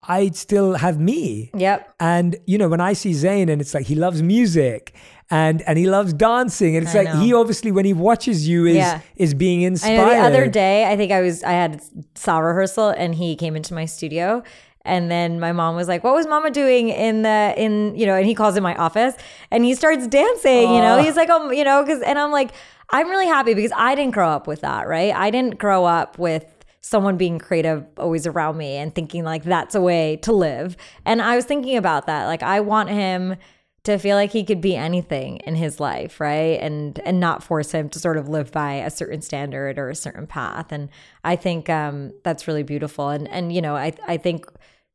I 0.06 0.32
still 0.32 0.74
have 0.74 1.00
me. 1.00 1.52
Yep. 1.56 1.94
And, 2.00 2.36
you 2.46 2.58
know, 2.58 2.68
when 2.68 2.82
I 2.82 2.94
see 2.94 3.12
Zayn 3.12 3.50
and 3.52 3.62
it's 3.62 3.74
like 3.74 3.86
he 3.86 3.96
loves 3.96 4.22
music 4.22 4.94
and 5.32 5.62
and 5.62 5.78
he 5.80 5.88
loves 5.88 6.12
dancing, 6.12 6.76
and 6.76 6.84
it's 6.86 6.94
I 6.94 7.04
like 7.04 7.14
know. 7.14 7.22
he 7.22 7.34
obviously, 7.34 7.72
when 7.72 7.86
he 7.86 7.94
watches 7.94 8.46
you, 8.46 8.66
is 8.66 8.76
Yeah. 8.76 9.00
is 9.16 9.34
being 9.34 9.62
inspired. 9.62 10.10
the 10.10 10.18
other 10.28 10.48
day, 10.48 10.84
I 10.92 10.98
think 10.98 11.14
I 11.14 11.22
was, 11.22 11.42
I 11.44 11.52
had 11.54 11.82
saw 12.16 12.40
rehearsal 12.40 12.90
and 12.90 13.16
he 13.16 13.38
came 13.38 13.56
into 13.56 13.74
my 13.74 13.86
studio. 13.86 14.44
And 14.86 15.10
then 15.10 15.40
my 15.40 15.54
mom 15.54 15.76
was 15.76 15.88
like, 15.88 16.04
"What 16.04 16.14
was 16.14 16.28
Mama 16.28 16.52
doing 16.52 16.90
in 16.90 17.22
the 17.22 17.54
in 17.58 17.96
you 17.96 18.06
know?" 18.06 18.16
And 18.16 18.26
he 18.26 18.36
calls 18.36 18.58
in 18.58 18.64
my 18.64 18.76
office, 18.76 19.16
and 19.50 19.64
he 19.64 19.76
starts 19.76 20.08
dancing. 20.08 20.74
You 20.74 20.82
know, 20.82 20.98
he's 21.02 21.16
like, 21.16 21.30
"Oh, 21.32 21.52
you 21.52 21.64
know," 21.64 21.84
because 21.84 22.02
and 22.02 22.20
I'm 22.20 22.32
like, 22.32 22.52
I'm 22.90 23.10
really 23.10 23.28
happy 23.28 23.54
because 23.54 23.72
I 23.76 23.96
didn't 23.96 24.14
grow 24.14 24.30
up 24.30 24.46
with 24.46 24.62
that, 24.62 24.88
right? 24.88 25.14
I 25.16 25.32
didn't 25.32 25.58
grow 25.58 25.86
up 25.86 26.20
with 26.20 26.46
someone 26.82 27.16
being 27.16 27.40
creative 27.40 27.86
always 27.98 28.28
around 28.28 28.58
me 28.58 28.76
and 28.76 28.94
thinking 28.94 29.24
like 29.24 29.44
that's 29.44 29.74
a 29.74 29.82
way 29.82 30.18
to 30.18 30.34
live. 30.34 30.76
And 31.06 31.22
I 31.22 31.36
was 31.36 31.46
thinking 31.46 31.78
about 31.78 32.08
that, 32.08 32.26
like 32.26 32.44
I 32.44 32.60
want 32.60 32.90
him 32.90 33.38
to 33.84 33.98
feel 33.98 34.16
like 34.16 34.32
he 34.32 34.44
could 34.44 34.62
be 34.62 34.76
anything 34.76 35.38
in 35.38 35.56
his 35.56 35.80
life 35.80 36.20
right 36.20 36.60
and 36.62 37.00
and 37.00 37.20
not 37.20 37.44
force 37.44 37.72
him 37.72 37.90
to 37.90 38.00
sort 38.00 38.18
of 38.18 38.30
live 38.30 38.52
by 38.52 38.76
a 38.76 38.90
certain 38.90 39.22
standard 39.22 39.78
or 39.78 39.90
a 39.90 39.96
certain 39.96 40.26
path 40.26 40.72
and 40.72 40.88
i 41.24 41.36
think 41.36 41.70
um 41.70 42.12
that's 42.24 42.48
really 42.48 42.64
beautiful 42.64 43.10
and 43.10 43.28
and 43.28 43.54
you 43.54 43.62
know 43.62 43.76
i 43.76 43.92
i 44.08 44.16
think 44.16 44.46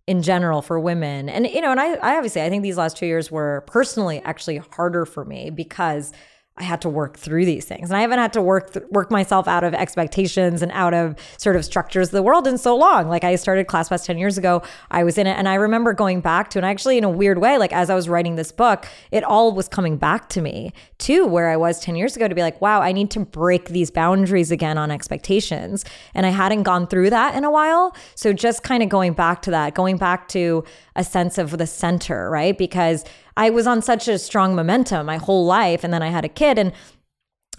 in 0.09 0.23
general 0.23 0.63
for 0.63 0.81
women. 0.81 1.29
And 1.29 1.47
you 1.47 1.61
know 1.61 1.71
and 1.71 1.79
i, 1.79 1.93
I 1.97 2.17
obviously 2.17 2.41
i 2.43 2.49
think 2.49 2.63
these 2.63 2.79
last 2.79 2.97
two 2.97 3.05
years 3.07 3.31
were 3.31 3.63
personally 3.67 4.23
actually 4.25 4.57
harder 4.57 5.05
for 5.05 5.25
me 5.25 5.51
because 5.51 6.13
I 6.61 6.65
had 6.65 6.81
to 6.83 6.89
work 6.89 7.17
through 7.17 7.45
these 7.45 7.65
things, 7.65 7.91
and 7.91 7.97
I 7.97 8.01
haven't 8.01 8.19
had 8.19 8.33
to 8.35 8.43
work 8.43 8.73
th- 8.73 8.87
work 8.91 9.11
myself 9.11 9.49
out 9.49 9.65
of 9.65 9.75
expectations 9.75 10.63
and 10.63 10.71
out 10.73 10.95
of 10.95 11.17
sort 11.37 11.57
of 11.57 11.65
structures 11.65 12.09
of 12.09 12.13
the 12.13 12.23
world 12.23 12.47
in 12.47 12.59
so 12.59 12.77
long. 12.77 13.09
Like 13.09 13.25
I 13.25 13.37
started 13.37 13.67
Class 13.67 13.89
ClassPass 13.89 14.05
ten 14.05 14.19
years 14.19 14.39
ago, 14.39 14.63
I 14.91 15.05
was 15.05 15.19
in 15.19 15.27
it, 15.27 15.37
and 15.39 15.49
I 15.49 15.55
remember 15.55 15.93
going 15.93 16.21
back 16.21 16.51
to, 16.51 16.59
and 16.59 16.67
actually 16.67 16.99
in 16.99 17.05
a 17.05 17.11
weird 17.11 17.39
way, 17.39 17.59
like 17.59 17.73
as 17.73 17.91
I 17.91 17.95
was 17.95 18.09
writing 18.09 18.37
this 18.37 18.53
book, 18.53 18.87
it 19.11 19.25
all 19.25 19.53
was 19.53 19.69
coming 19.69 19.97
back 19.97 20.29
to 20.31 20.41
me 20.41 20.73
too, 20.99 21.27
where 21.27 21.49
I 21.49 21.57
was 21.57 21.81
ten 21.81 21.97
years 21.97 22.17
ago, 22.17 22.29
to 22.29 22.35
be 22.35 22.43
like, 22.43 22.61
wow, 22.61 22.81
I 22.81 22.93
need 22.93 23.11
to 23.13 23.21
break 23.21 23.69
these 23.69 23.91
boundaries 23.91 24.51
again 24.51 24.79
on 24.79 24.91
expectations, 24.91 25.85
and 26.15 26.27
I 26.27 26.31
hadn't 26.31 26.65
gone 26.65 26.87
through 26.87 27.11
that 27.11 27.35
in 27.35 27.45
a 27.45 27.51
while. 27.51 27.95
So 28.15 28.33
just 28.33 28.63
kind 28.63 28.83
of 28.83 28.89
going 28.89 29.13
back 29.13 29.43
to 29.43 29.51
that, 29.53 29.75
going 29.75 29.97
back 29.97 30.29
to 30.29 30.65
a 30.97 31.05
sense 31.05 31.39
of 31.39 31.57
the 31.57 31.67
center, 31.67 32.29
right? 32.29 32.59
Because 32.59 33.05
I 33.39 33.51
was 33.51 33.69
on 33.69 33.81
such 33.83 34.09
a 34.09 34.19
strong 34.19 34.57
momentum 34.57 35.07
my 35.07 35.17
whole 35.17 35.47
life. 35.47 35.85
And 35.85 35.95
then 35.95 36.03
I 36.03 36.09
had 36.09 36.25
a 36.25 36.29
kid 36.29 36.59
and 36.59 36.73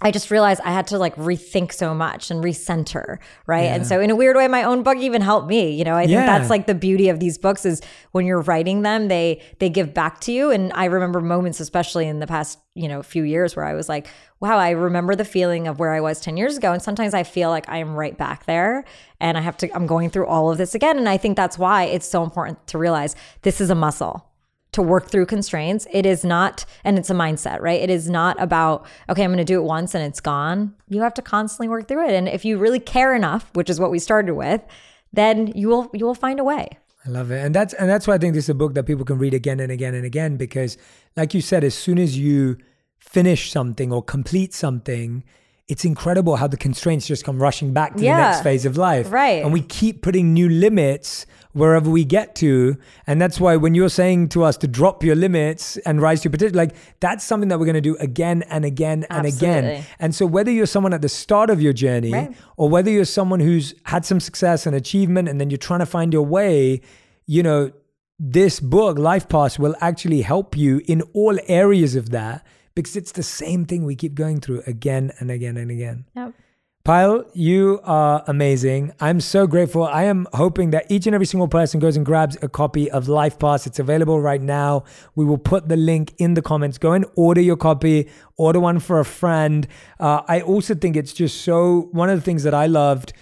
I 0.02 0.10
just 0.10 0.30
realized 0.30 0.60
I 0.64 0.72
had 0.72 0.86
to 0.88 0.98
like 0.98 1.14
rethink 1.16 1.72
so 1.72 1.94
much 1.94 2.30
and 2.30 2.42
recenter, 2.42 3.18
right? 3.46 3.64
And 3.64 3.86
so 3.86 4.00
in 4.00 4.10
a 4.10 4.16
weird 4.16 4.34
way, 4.34 4.48
my 4.48 4.62
own 4.62 4.82
book 4.82 4.96
even 4.96 5.20
helped 5.20 5.46
me. 5.46 5.72
You 5.72 5.84
know, 5.84 5.94
I 5.94 6.06
think 6.06 6.16
that's 6.26 6.48
like 6.48 6.66
the 6.66 6.74
beauty 6.74 7.10
of 7.10 7.20
these 7.20 7.36
books 7.36 7.66
is 7.66 7.82
when 8.12 8.24
you're 8.24 8.40
writing 8.40 8.80
them, 8.80 9.08
they 9.08 9.42
they 9.58 9.68
give 9.68 9.92
back 9.92 10.20
to 10.20 10.32
you. 10.32 10.50
And 10.50 10.72
I 10.74 10.86
remember 10.86 11.20
moments, 11.20 11.60
especially 11.60 12.08
in 12.08 12.18
the 12.18 12.26
past, 12.26 12.58
you 12.74 12.88
know, 12.88 13.02
few 13.02 13.24
years 13.24 13.54
where 13.54 13.66
I 13.66 13.74
was 13.74 13.90
like, 13.90 14.08
wow, 14.38 14.56
I 14.56 14.70
remember 14.70 15.14
the 15.14 15.24
feeling 15.24 15.68
of 15.68 15.78
where 15.78 15.92
I 15.92 16.00
was 16.00 16.18
10 16.20 16.38
years 16.38 16.56
ago. 16.56 16.72
And 16.72 16.80
sometimes 16.80 17.12
I 17.12 17.22
feel 17.22 17.50
like 17.50 17.68
I 17.68 17.76
am 17.76 17.94
right 17.94 18.16
back 18.16 18.46
there 18.46 18.84
and 19.18 19.36
I 19.36 19.42
have 19.42 19.58
to, 19.58 19.74
I'm 19.74 19.86
going 19.86 20.08
through 20.08 20.26
all 20.26 20.50
of 20.50 20.56
this 20.56 20.74
again. 20.74 20.96
And 20.96 21.10
I 21.10 21.18
think 21.18 21.36
that's 21.36 21.58
why 21.58 21.84
it's 21.84 22.06
so 22.06 22.22
important 22.22 22.66
to 22.68 22.78
realize 22.78 23.16
this 23.42 23.60
is 23.60 23.68
a 23.68 23.74
muscle 23.74 24.29
to 24.72 24.82
work 24.82 25.10
through 25.10 25.26
constraints. 25.26 25.86
It 25.92 26.06
is 26.06 26.24
not, 26.24 26.64
and 26.84 26.98
it's 26.98 27.10
a 27.10 27.14
mindset, 27.14 27.60
right? 27.60 27.80
It 27.80 27.90
is 27.90 28.08
not 28.08 28.40
about, 28.40 28.86
okay, 29.08 29.24
I'm 29.24 29.30
going 29.30 29.38
to 29.38 29.44
do 29.44 29.60
it 29.60 29.64
once 29.64 29.94
and 29.94 30.04
it's 30.04 30.20
gone. 30.20 30.74
You 30.88 31.02
have 31.02 31.14
to 31.14 31.22
constantly 31.22 31.68
work 31.68 31.88
through 31.88 32.06
it. 32.06 32.12
And 32.14 32.28
if 32.28 32.44
you 32.44 32.56
really 32.58 32.78
care 32.80 33.14
enough, 33.14 33.50
which 33.54 33.68
is 33.68 33.80
what 33.80 33.90
we 33.90 33.98
started 33.98 34.34
with, 34.34 34.60
then 35.12 35.48
you 35.56 35.68
will, 35.68 35.90
you 35.92 36.06
will 36.06 36.14
find 36.14 36.38
a 36.38 36.44
way. 36.44 36.68
I 37.04 37.08
love 37.08 37.30
it. 37.30 37.44
And 37.44 37.54
that's 37.54 37.72
and 37.74 37.88
that's 37.88 38.06
why 38.06 38.14
I 38.14 38.18
think 38.18 38.34
this 38.34 38.44
is 38.44 38.50
a 38.50 38.54
book 38.54 38.74
that 38.74 38.84
people 38.84 39.04
can 39.06 39.18
read 39.18 39.32
again 39.32 39.58
and 39.58 39.72
again 39.72 39.94
and 39.94 40.04
again 40.04 40.36
because 40.36 40.76
like 41.16 41.32
you 41.32 41.40
said 41.40 41.64
as 41.64 41.74
soon 41.74 41.98
as 41.98 42.18
you 42.18 42.58
finish 42.98 43.50
something 43.50 43.90
or 43.90 44.02
complete 44.02 44.52
something 44.52 45.24
it's 45.66 45.84
incredible 45.84 46.36
how 46.36 46.46
the 46.48 46.56
constraints 46.56 47.06
just 47.06 47.24
come 47.24 47.40
rushing 47.40 47.72
back 47.72 47.94
to 47.96 48.02
Yeah. 48.02 48.16
the 48.16 48.22
next 48.32 48.42
phase 48.42 48.66
of 48.66 48.76
life. 48.76 49.10
Right. 49.10 49.42
And 49.42 49.52
we 49.52 49.62
keep 49.62 50.02
putting 50.02 50.34
new 50.34 50.48
limits 50.48 51.26
wherever 51.52 51.90
we 51.90 52.04
get 52.04 52.34
to. 52.36 52.76
And 53.06 53.20
that's 53.20 53.40
why 53.40 53.56
when 53.56 53.74
you're 53.74 53.88
saying 53.88 54.28
to 54.30 54.44
us 54.44 54.56
to 54.58 54.68
drop 54.68 55.02
your 55.02 55.16
limits 55.16 55.76
and 55.78 56.00
rise 56.00 56.20
to 56.20 56.26
your 56.28 56.30
potential, 56.32 56.56
like 56.56 56.74
that's 57.00 57.24
something 57.24 57.48
that 57.48 57.58
we're 57.58 57.64
going 57.66 57.74
to 57.74 57.80
do 57.80 57.96
again 57.96 58.42
and 58.50 58.64
again 58.64 59.04
and 59.10 59.26
again. 59.26 59.84
And 59.98 60.14
so 60.14 60.26
whether 60.26 60.50
you're 60.50 60.66
someone 60.66 60.94
at 60.94 61.02
the 61.02 61.08
start 61.08 61.50
of 61.50 61.60
your 61.60 61.72
journey 61.72 62.12
Right. 62.12 62.36
or 62.56 62.68
whether 62.68 62.90
you're 62.90 63.04
someone 63.04 63.40
who's 63.40 63.74
had 63.84 64.04
some 64.04 64.20
success 64.20 64.64
and 64.66 64.76
achievement 64.76 65.28
and 65.28 65.40
then 65.40 65.50
you're 65.50 65.58
trying 65.58 65.80
to 65.80 65.86
find 65.86 66.12
your 66.12 66.24
way, 66.24 66.80
you 67.26 67.42
know, 67.42 67.72
this 68.18 68.60
book, 68.60 68.98
Life 68.98 69.28
Pass, 69.28 69.58
will 69.58 69.74
actually 69.80 70.22
help 70.22 70.56
you 70.56 70.82
in 70.86 71.02
all 71.14 71.38
areas 71.48 71.96
of 71.96 72.10
that 72.10 72.46
because 72.74 72.94
it's 72.94 73.12
the 73.12 73.22
same 73.22 73.64
thing 73.64 73.84
we 73.84 73.96
keep 73.96 74.14
going 74.14 74.40
through 74.40 74.62
again 74.66 75.10
and 75.18 75.30
again 75.30 75.56
and 75.56 75.70
again. 75.70 76.04
Yep. 76.14 76.34
Payal, 76.84 77.28
you 77.34 77.78
are 77.84 78.24
amazing. 78.26 78.92
I'm 79.00 79.20
so 79.20 79.46
grateful. 79.46 79.84
I 79.84 80.04
am 80.04 80.26
hoping 80.32 80.70
that 80.70 80.90
each 80.90 81.06
and 81.06 81.14
every 81.14 81.26
single 81.26 81.46
person 81.46 81.78
goes 81.78 81.94
and 81.94 82.06
grabs 82.06 82.38
a 82.40 82.48
copy 82.48 82.90
of 82.90 83.06
Life 83.06 83.38
Pass. 83.38 83.66
It's 83.66 83.78
available 83.78 84.18
right 84.18 84.40
now. 84.40 84.84
We 85.14 85.26
will 85.26 85.36
put 85.36 85.68
the 85.68 85.76
link 85.76 86.14
in 86.16 86.32
the 86.34 86.40
comments. 86.40 86.78
Go 86.78 86.92
and 86.92 87.04
order 87.16 87.42
your 87.42 87.58
copy, 87.58 88.08
order 88.38 88.60
one 88.60 88.78
for 88.80 88.98
a 88.98 89.04
friend. 89.04 89.68
Uh, 90.00 90.22
I 90.26 90.40
also 90.40 90.74
think 90.74 90.96
it's 90.96 91.12
just 91.12 91.42
so, 91.42 91.90
one 91.92 92.08
of 92.08 92.16
the 92.18 92.22
things 92.22 92.44
that 92.44 92.54
I 92.54 92.64
loved 92.66 93.12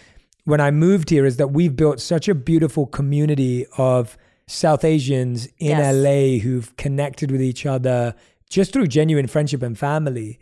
when 0.44 0.60
I 0.60 0.70
moved 0.70 1.10
here 1.10 1.26
is 1.26 1.36
that 1.38 1.48
we've 1.48 1.74
built 1.74 2.00
such 2.00 2.28
a 2.28 2.36
beautiful 2.36 2.86
community 2.86 3.66
of 3.76 4.16
South 4.46 4.84
Asians 4.84 5.46
in 5.58 5.78
Yes. 5.78 5.94
LA 5.96 6.38
who've 6.38 6.74
connected 6.76 7.32
with 7.32 7.42
each 7.42 7.66
other 7.66 8.14
just 8.48 8.72
through 8.72 8.86
genuine 8.86 9.26
friendship 9.26 9.62
and 9.62 9.76
family. 9.76 10.38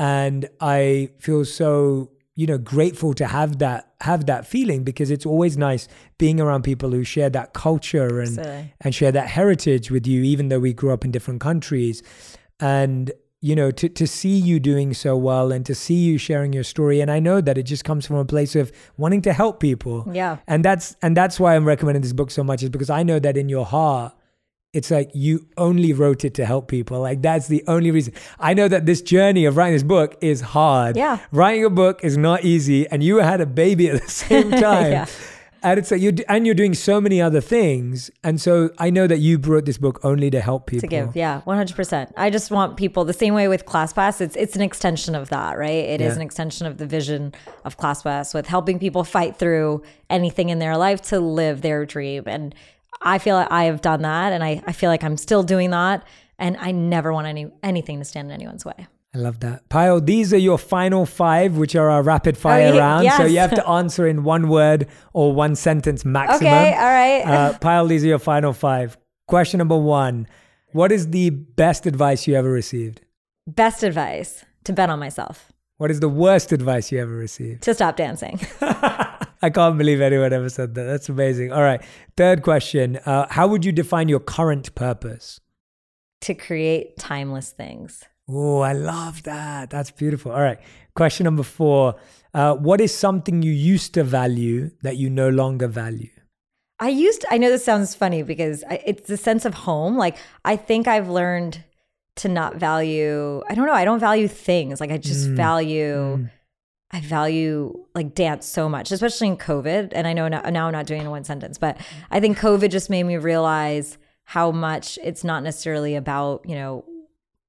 And 0.00 0.48
I 0.60 1.10
feel 1.20 1.44
so, 1.44 2.10
you 2.36 2.46
know, 2.46 2.58
grateful 2.58 3.14
to 3.14 3.26
have 3.26 3.58
that 3.58 3.94
have 4.02 4.26
that 4.26 4.46
feeling 4.46 4.84
because 4.84 5.10
it's 5.10 5.26
always 5.26 5.56
nice 5.56 5.88
being 6.18 6.38
around 6.40 6.62
people 6.62 6.90
who 6.90 7.02
share 7.02 7.30
that 7.30 7.54
culture 7.54 8.20
and 8.20 8.38
Absolutely. 8.38 8.74
and 8.82 8.94
share 8.94 9.12
that 9.12 9.28
heritage 9.28 9.90
with 9.90 10.06
you, 10.06 10.22
even 10.22 10.48
though 10.48 10.60
we 10.60 10.72
grew 10.72 10.92
up 10.92 11.04
in 11.04 11.10
different 11.10 11.40
countries. 11.40 12.02
And 12.60 13.10
you 13.42 13.54
know, 13.54 13.70
to, 13.70 13.88
to 13.88 14.06
see 14.06 14.36
you 14.36 14.58
doing 14.58 14.92
so 14.94 15.16
well 15.16 15.52
and 15.52 15.64
to 15.66 15.74
see 15.74 15.94
you 15.94 16.18
sharing 16.18 16.52
your 16.52 16.64
story. 16.64 17.00
And 17.00 17.10
I 17.10 17.20
know 17.20 17.40
that 17.40 17.56
it 17.58 17.64
just 17.64 17.84
comes 17.84 18.06
from 18.06 18.16
a 18.16 18.24
place 18.24 18.56
of 18.56 18.72
wanting 18.96 19.22
to 19.22 19.32
help 19.32 19.60
people. 19.60 20.08
Yeah. 20.10 20.38
And 20.46 20.64
that's 20.64 20.96
and 21.02 21.16
that's 21.16 21.38
why 21.38 21.54
I'm 21.54 21.64
recommending 21.64 22.02
this 22.02 22.14
book 22.14 22.30
so 22.30 22.42
much, 22.42 22.62
is 22.62 22.70
because 22.70 22.90
I 22.90 23.02
know 23.02 23.18
that 23.18 23.36
in 23.36 23.48
your 23.48 23.64
heart, 23.64 24.14
it's 24.76 24.90
like 24.90 25.10
you 25.14 25.46
only 25.56 25.92
wrote 25.92 26.24
it 26.24 26.34
to 26.34 26.44
help 26.44 26.68
people. 26.68 27.00
Like 27.00 27.22
that's 27.22 27.48
the 27.48 27.62
only 27.66 27.90
reason. 27.90 28.12
I 28.38 28.52
know 28.54 28.68
that 28.68 28.84
this 28.86 29.00
journey 29.02 29.44
of 29.46 29.56
writing 29.56 29.74
this 29.74 29.82
book 29.96 30.16
is 30.20 30.40
hard. 30.40 30.96
Yeah. 30.96 31.18
Writing 31.32 31.64
a 31.64 31.70
book 31.70 32.00
is 32.04 32.16
not 32.16 32.44
easy, 32.44 32.86
and 32.90 33.02
you 33.02 33.16
had 33.16 33.40
a 33.40 33.46
baby 33.46 33.88
at 33.90 34.02
the 34.02 34.08
same 34.26 34.50
time. 34.68 34.92
Yeah. 34.92 35.06
And 35.62 35.78
it's 35.80 35.90
like 35.90 36.00
you 36.00 36.12
and 36.28 36.46
you're 36.46 36.54
doing 36.54 36.74
so 36.74 37.00
many 37.00 37.20
other 37.20 37.40
things, 37.40 38.10
and 38.22 38.40
so 38.40 38.70
I 38.78 38.90
know 38.90 39.06
that 39.08 39.18
you 39.18 39.38
wrote 39.38 39.64
this 39.64 39.78
book 39.78 39.98
only 40.04 40.30
to 40.30 40.40
help 40.40 40.66
people. 40.66 40.82
to 40.82 40.86
give. 40.86 41.16
Yeah, 41.16 41.40
one 41.40 41.56
hundred 41.56 41.74
percent. 41.74 42.12
I 42.16 42.30
just 42.30 42.50
want 42.52 42.76
people 42.76 43.04
the 43.04 43.12
same 43.24 43.34
way 43.34 43.48
with 43.48 43.64
ClassPass. 43.66 44.20
It's 44.20 44.36
it's 44.36 44.54
an 44.54 44.62
extension 44.62 45.16
of 45.16 45.30
that, 45.30 45.58
right? 45.58 45.82
It 45.94 46.00
is 46.00 46.12
Yeah. 46.12 46.16
an 46.16 46.22
extension 46.22 46.66
of 46.68 46.76
the 46.76 46.86
vision 46.86 47.32
of 47.64 47.76
ClassPass 47.78 48.32
with 48.34 48.46
helping 48.46 48.78
people 48.78 49.02
fight 49.02 49.36
through 49.40 49.82
anything 50.08 50.50
in 50.50 50.58
their 50.60 50.76
life 50.76 51.00
to 51.10 51.18
live 51.18 51.62
their 51.62 51.84
dream. 51.84 52.24
And 52.26 52.54
I 53.02 53.18
feel 53.18 53.36
like 53.36 53.50
I 53.50 53.64
have 53.64 53.80
done 53.80 54.02
that, 54.02 54.32
and 54.32 54.42
I 54.42 54.62
I 54.66 54.72
feel 54.72 54.90
like 54.90 55.04
I'm 55.04 55.16
still 55.16 55.42
doing 55.42 55.70
that. 55.70 56.06
And 56.38 56.56
I 56.58 56.70
never 56.72 57.12
want 57.12 57.26
any 57.26 57.50
anything 57.62 57.98
to 57.98 58.04
stand 58.04 58.28
in 58.28 58.34
anyone's 58.34 58.64
way. 58.64 58.86
I 59.16 59.18
love 59.18 59.40
that. 59.40 59.66
Payal, 59.70 60.04
these 60.04 60.34
are 60.34 60.38
your 60.38 60.58
final 60.58 61.06
five, 61.06 61.56
which 61.56 61.74
are 61.74 61.88
our 61.88 62.02
rapid 62.02 62.36
fire 62.36 62.74
yeah, 62.74 62.78
round. 62.78 63.10
So 63.12 63.24
you 63.24 63.38
have 63.38 63.54
to 63.54 63.66
answer 63.78 64.06
in 64.06 64.24
one 64.24 64.50
word 64.50 64.88
or 65.14 65.32
one 65.32 65.56
sentence 65.56 66.04
maximum. 66.04 66.52
Okay, 66.52 66.74
all 66.74 66.84
right. 66.84 67.22
Uh, 67.22 67.58
Payal, 67.58 67.88
these 67.88 68.04
are 68.04 68.08
your 68.08 68.18
final 68.18 68.52
five. 68.52 68.98
Question 69.26 69.58
number 69.58 69.76
one 69.76 70.28
What 70.72 70.92
is 70.92 71.10
the 71.10 71.30
best 71.30 71.86
advice 71.86 72.26
you 72.26 72.34
ever 72.34 72.50
received? 72.50 73.00
Best 73.46 73.82
advice 73.82 74.44
to 74.64 74.72
bet 74.72 74.90
on 74.90 74.98
myself 74.98 75.50
What 75.78 75.90
is 75.90 76.00
the 76.00 76.08
worst 76.10 76.52
advice 76.52 76.92
you 76.92 77.00
ever 77.00 77.14
received? 77.14 77.62
to 77.62 77.72
stop 77.72 77.96
dancing. 77.96 78.38
I 79.46 79.50
can't 79.50 79.78
believe 79.78 80.00
anyone 80.00 80.32
ever 80.32 80.48
said 80.48 80.74
that. 80.74 80.84
That's 80.84 81.08
amazing. 81.08 81.52
All 81.52 81.62
right. 81.62 81.80
Third 82.16 82.42
question 82.42 82.96
uh, 83.06 83.26
How 83.30 83.46
would 83.46 83.64
you 83.64 83.72
define 83.72 84.08
your 84.08 84.20
current 84.20 84.74
purpose? 84.74 85.40
to 86.22 86.34
create 86.34 86.96
timeless 86.96 87.50
things. 87.50 88.04
Oh, 88.28 88.60
I 88.60 88.72
love 88.72 89.22
that. 89.24 89.70
That's 89.70 89.90
beautiful. 89.90 90.32
All 90.32 90.40
right. 90.40 90.58
Question 90.94 91.24
number 91.24 91.42
four 91.42 91.96
uh, 92.34 92.54
What 92.54 92.80
is 92.80 92.92
something 92.94 93.42
you 93.42 93.52
used 93.52 93.94
to 93.94 94.02
value 94.02 94.70
that 94.82 94.96
you 94.96 95.08
no 95.08 95.28
longer 95.28 95.68
value? 95.68 96.10
I 96.78 96.88
used, 96.88 97.24
I 97.30 97.38
know 97.38 97.48
this 97.48 97.64
sounds 97.64 97.94
funny 97.94 98.22
because 98.22 98.64
I, 98.68 98.82
it's 98.84 99.06
the 99.06 99.16
sense 99.16 99.44
of 99.44 99.54
home. 99.54 99.96
Like, 99.96 100.16
I 100.44 100.56
think 100.56 100.88
I've 100.88 101.08
learned 101.08 101.62
to 102.16 102.28
not 102.28 102.56
value, 102.56 103.42
I 103.48 103.54
don't 103.54 103.66
know, 103.66 103.72
I 103.72 103.84
don't 103.84 104.00
value 104.00 104.28
things. 104.28 104.80
Like, 104.80 104.90
I 104.90 104.98
just 104.98 105.28
value, 105.28 106.28
I 106.92 107.00
value 107.00 107.84
like 107.94 108.14
dance 108.14 108.46
so 108.46 108.68
much, 108.68 108.92
especially 108.92 109.26
in 109.28 109.36
COVID. 109.36 109.90
And 109.92 110.06
I 110.06 110.12
know 110.12 110.28
now, 110.28 110.42
now 110.42 110.66
I'm 110.66 110.72
not 110.72 110.86
doing 110.86 111.00
it 111.00 111.04
in 111.04 111.10
one 111.10 111.24
sentence, 111.24 111.58
but 111.58 111.76
I 112.10 112.20
think 112.20 112.38
COVID 112.38 112.70
just 112.70 112.88
made 112.90 113.02
me 113.04 113.16
realize 113.16 113.98
how 114.24 114.50
much 114.52 114.98
it's 115.02 115.24
not 115.24 115.42
necessarily 115.42 115.94
about, 115.96 116.48
you 116.48 116.54
know, 116.54 116.84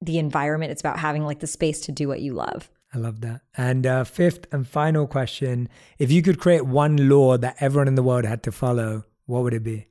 the 0.01 0.17
environment. 0.17 0.71
It's 0.71 0.81
about 0.81 0.99
having 0.99 1.23
like 1.23 1.39
the 1.39 1.47
space 1.47 1.81
to 1.81 1.91
do 1.91 2.07
what 2.07 2.19
you 2.21 2.33
love. 2.33 2.69
I 2.93 2.97
love 2.99 3.21
that. 3.21 3.41
And 3.55 3.85
uh, 3.85 4.03
fifth 4.05 4.47
and 4.51 4.67
final 4.67 5.07
question 5.07 5.69
If 5.99 6.11
you 6.11 6.21
could 6.21 6.39
create 6.39 6.65
one 6.65 7.09
law 7.09 7.37
that 7.37 7.57
everyone 7.59 7.87
in 7.87 7.95
the 7.95 8.03
world 8.03 8.25
had 8.25 8.41
to 8.43 8.51
follow, 8.51 9.03
what 9.25 9.43
would 9.43 9.53
it 9.53 9.63
be? 9.63 9.87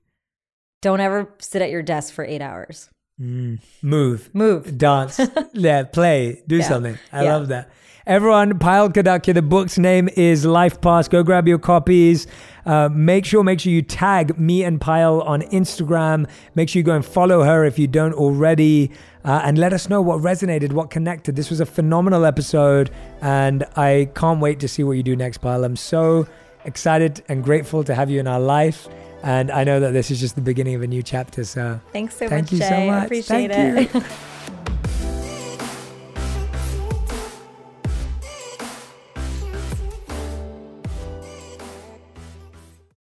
Don't 0.82 1.00
ever 1.00 1.32
sit 1.38 1.62
at 1.62 1.70
your 1.70 1.82
desk 1.82 2.12
for 2.14 2.24
eight 2.24 2.42
hours. 2.42 2.90
Mm. 3.20 3.60
Move, 3.82 4.34
Move. 4.34 4.76
dance, 4.76 5.18
yeah, 5.54 5.84
play, 5.84 6.42
do 6.46 6.56
Yeah. 6.56 6.68
something. 6.68 6.98
I 7.12 7.24
Yeah. 7.24 7.34
love 7.36 7.48
that. 7.48 7.70
Everyone, 8.06 8.56
Payal 8.56 8.92
Kadakia, 8.92 9.34
the 9.34 9.42
book's 9.42 9.78
name 9.78 10.08
is 10.16 10.46
Life 10.46 10.80
Pass. 10.80 11.08
Go 11.08 11.24
grab 11.24 11.48
your 11.48 11.58
copies. 11.58 12.28
Uh, 12.64 12.88
make 12.92 13.24
sure, 13.24 13.42
make 13.42 13.58
sure 13.58 13.72
you 13.72 13.82
tag 13.82 14.38
me 14.38 14.62
and 14.62 14.80
Payal 14.80 15.26
on 15.26 15.42
Instagram. 15.42 16.28
Make 16.54 16.68
sure 16.68 16.78
you 16.78 16.84
go 16.84 16.94
and 16.94 17.04
follow 17.04 17.42
her 17.42 17.64
if 17.64 17.80
you 17.80 17.88
don't 17.88 18.12
already. 18.12 18.92
Uh, 19.24 19.40
and 19.42 19.58
let 19.58 19.72
us 19.72 19.88
know 19.88 20.00
what 20.00 20.20
resonated, 20.20 20.72
what 20.72 20.88
connected. 20.88 21.34
This 21.34 21.50
was 21.50 21.58
a 21.58 21.66
phenomenal 21.66 22.24
episode, 22.24 22.92
and 23.22 23.64
I 23.74 24.08
can't 24.14 24.38
wait 24.38 24.60
to 24.60 24.68
see 24.68 24.84
what 24.84 24.92
you 24.92 25.02
do 25.02 25.16
next, 25.16 25.40
Payal. 25.40 25.64
I'm 25.64 25.74
so 25.74 26.28
excited 26.64 27.24
and 27.28 27.42
grateful 27.42 27.82
to 27.82 27.92
have 27.92 28.08
you 28.08 28.20
in 28.20 28.28
our 28.28 28.38
life. 28.38 28.86
And 29.24 29.50
I 29.50 29.64
know 29.64 29.80
that 29.80 29.90
this 29.90 30.12
is 30.12 30.20
just 30.20 30.36
the 30.36 30.42
beginning 30.42 30.76
of 30.76 30.82
a 30.82 30.86
new 30.86 31.02
chapter. 31.02 31.42
So 31.42 31.80
Thanks 31.92 32.16
so 32.16 32.26
much. 32.26 32.30
Thank 32.30 32.44
much, 32.44 32.52
you 32.52 32.58
so 32.58 32.68
Jay. 32.68 32.88
I 32.88 32.94
much. 32.94 33.04
appreciate 33.06 33.50
Thank 33.50 33.94
it. 33.96 34.02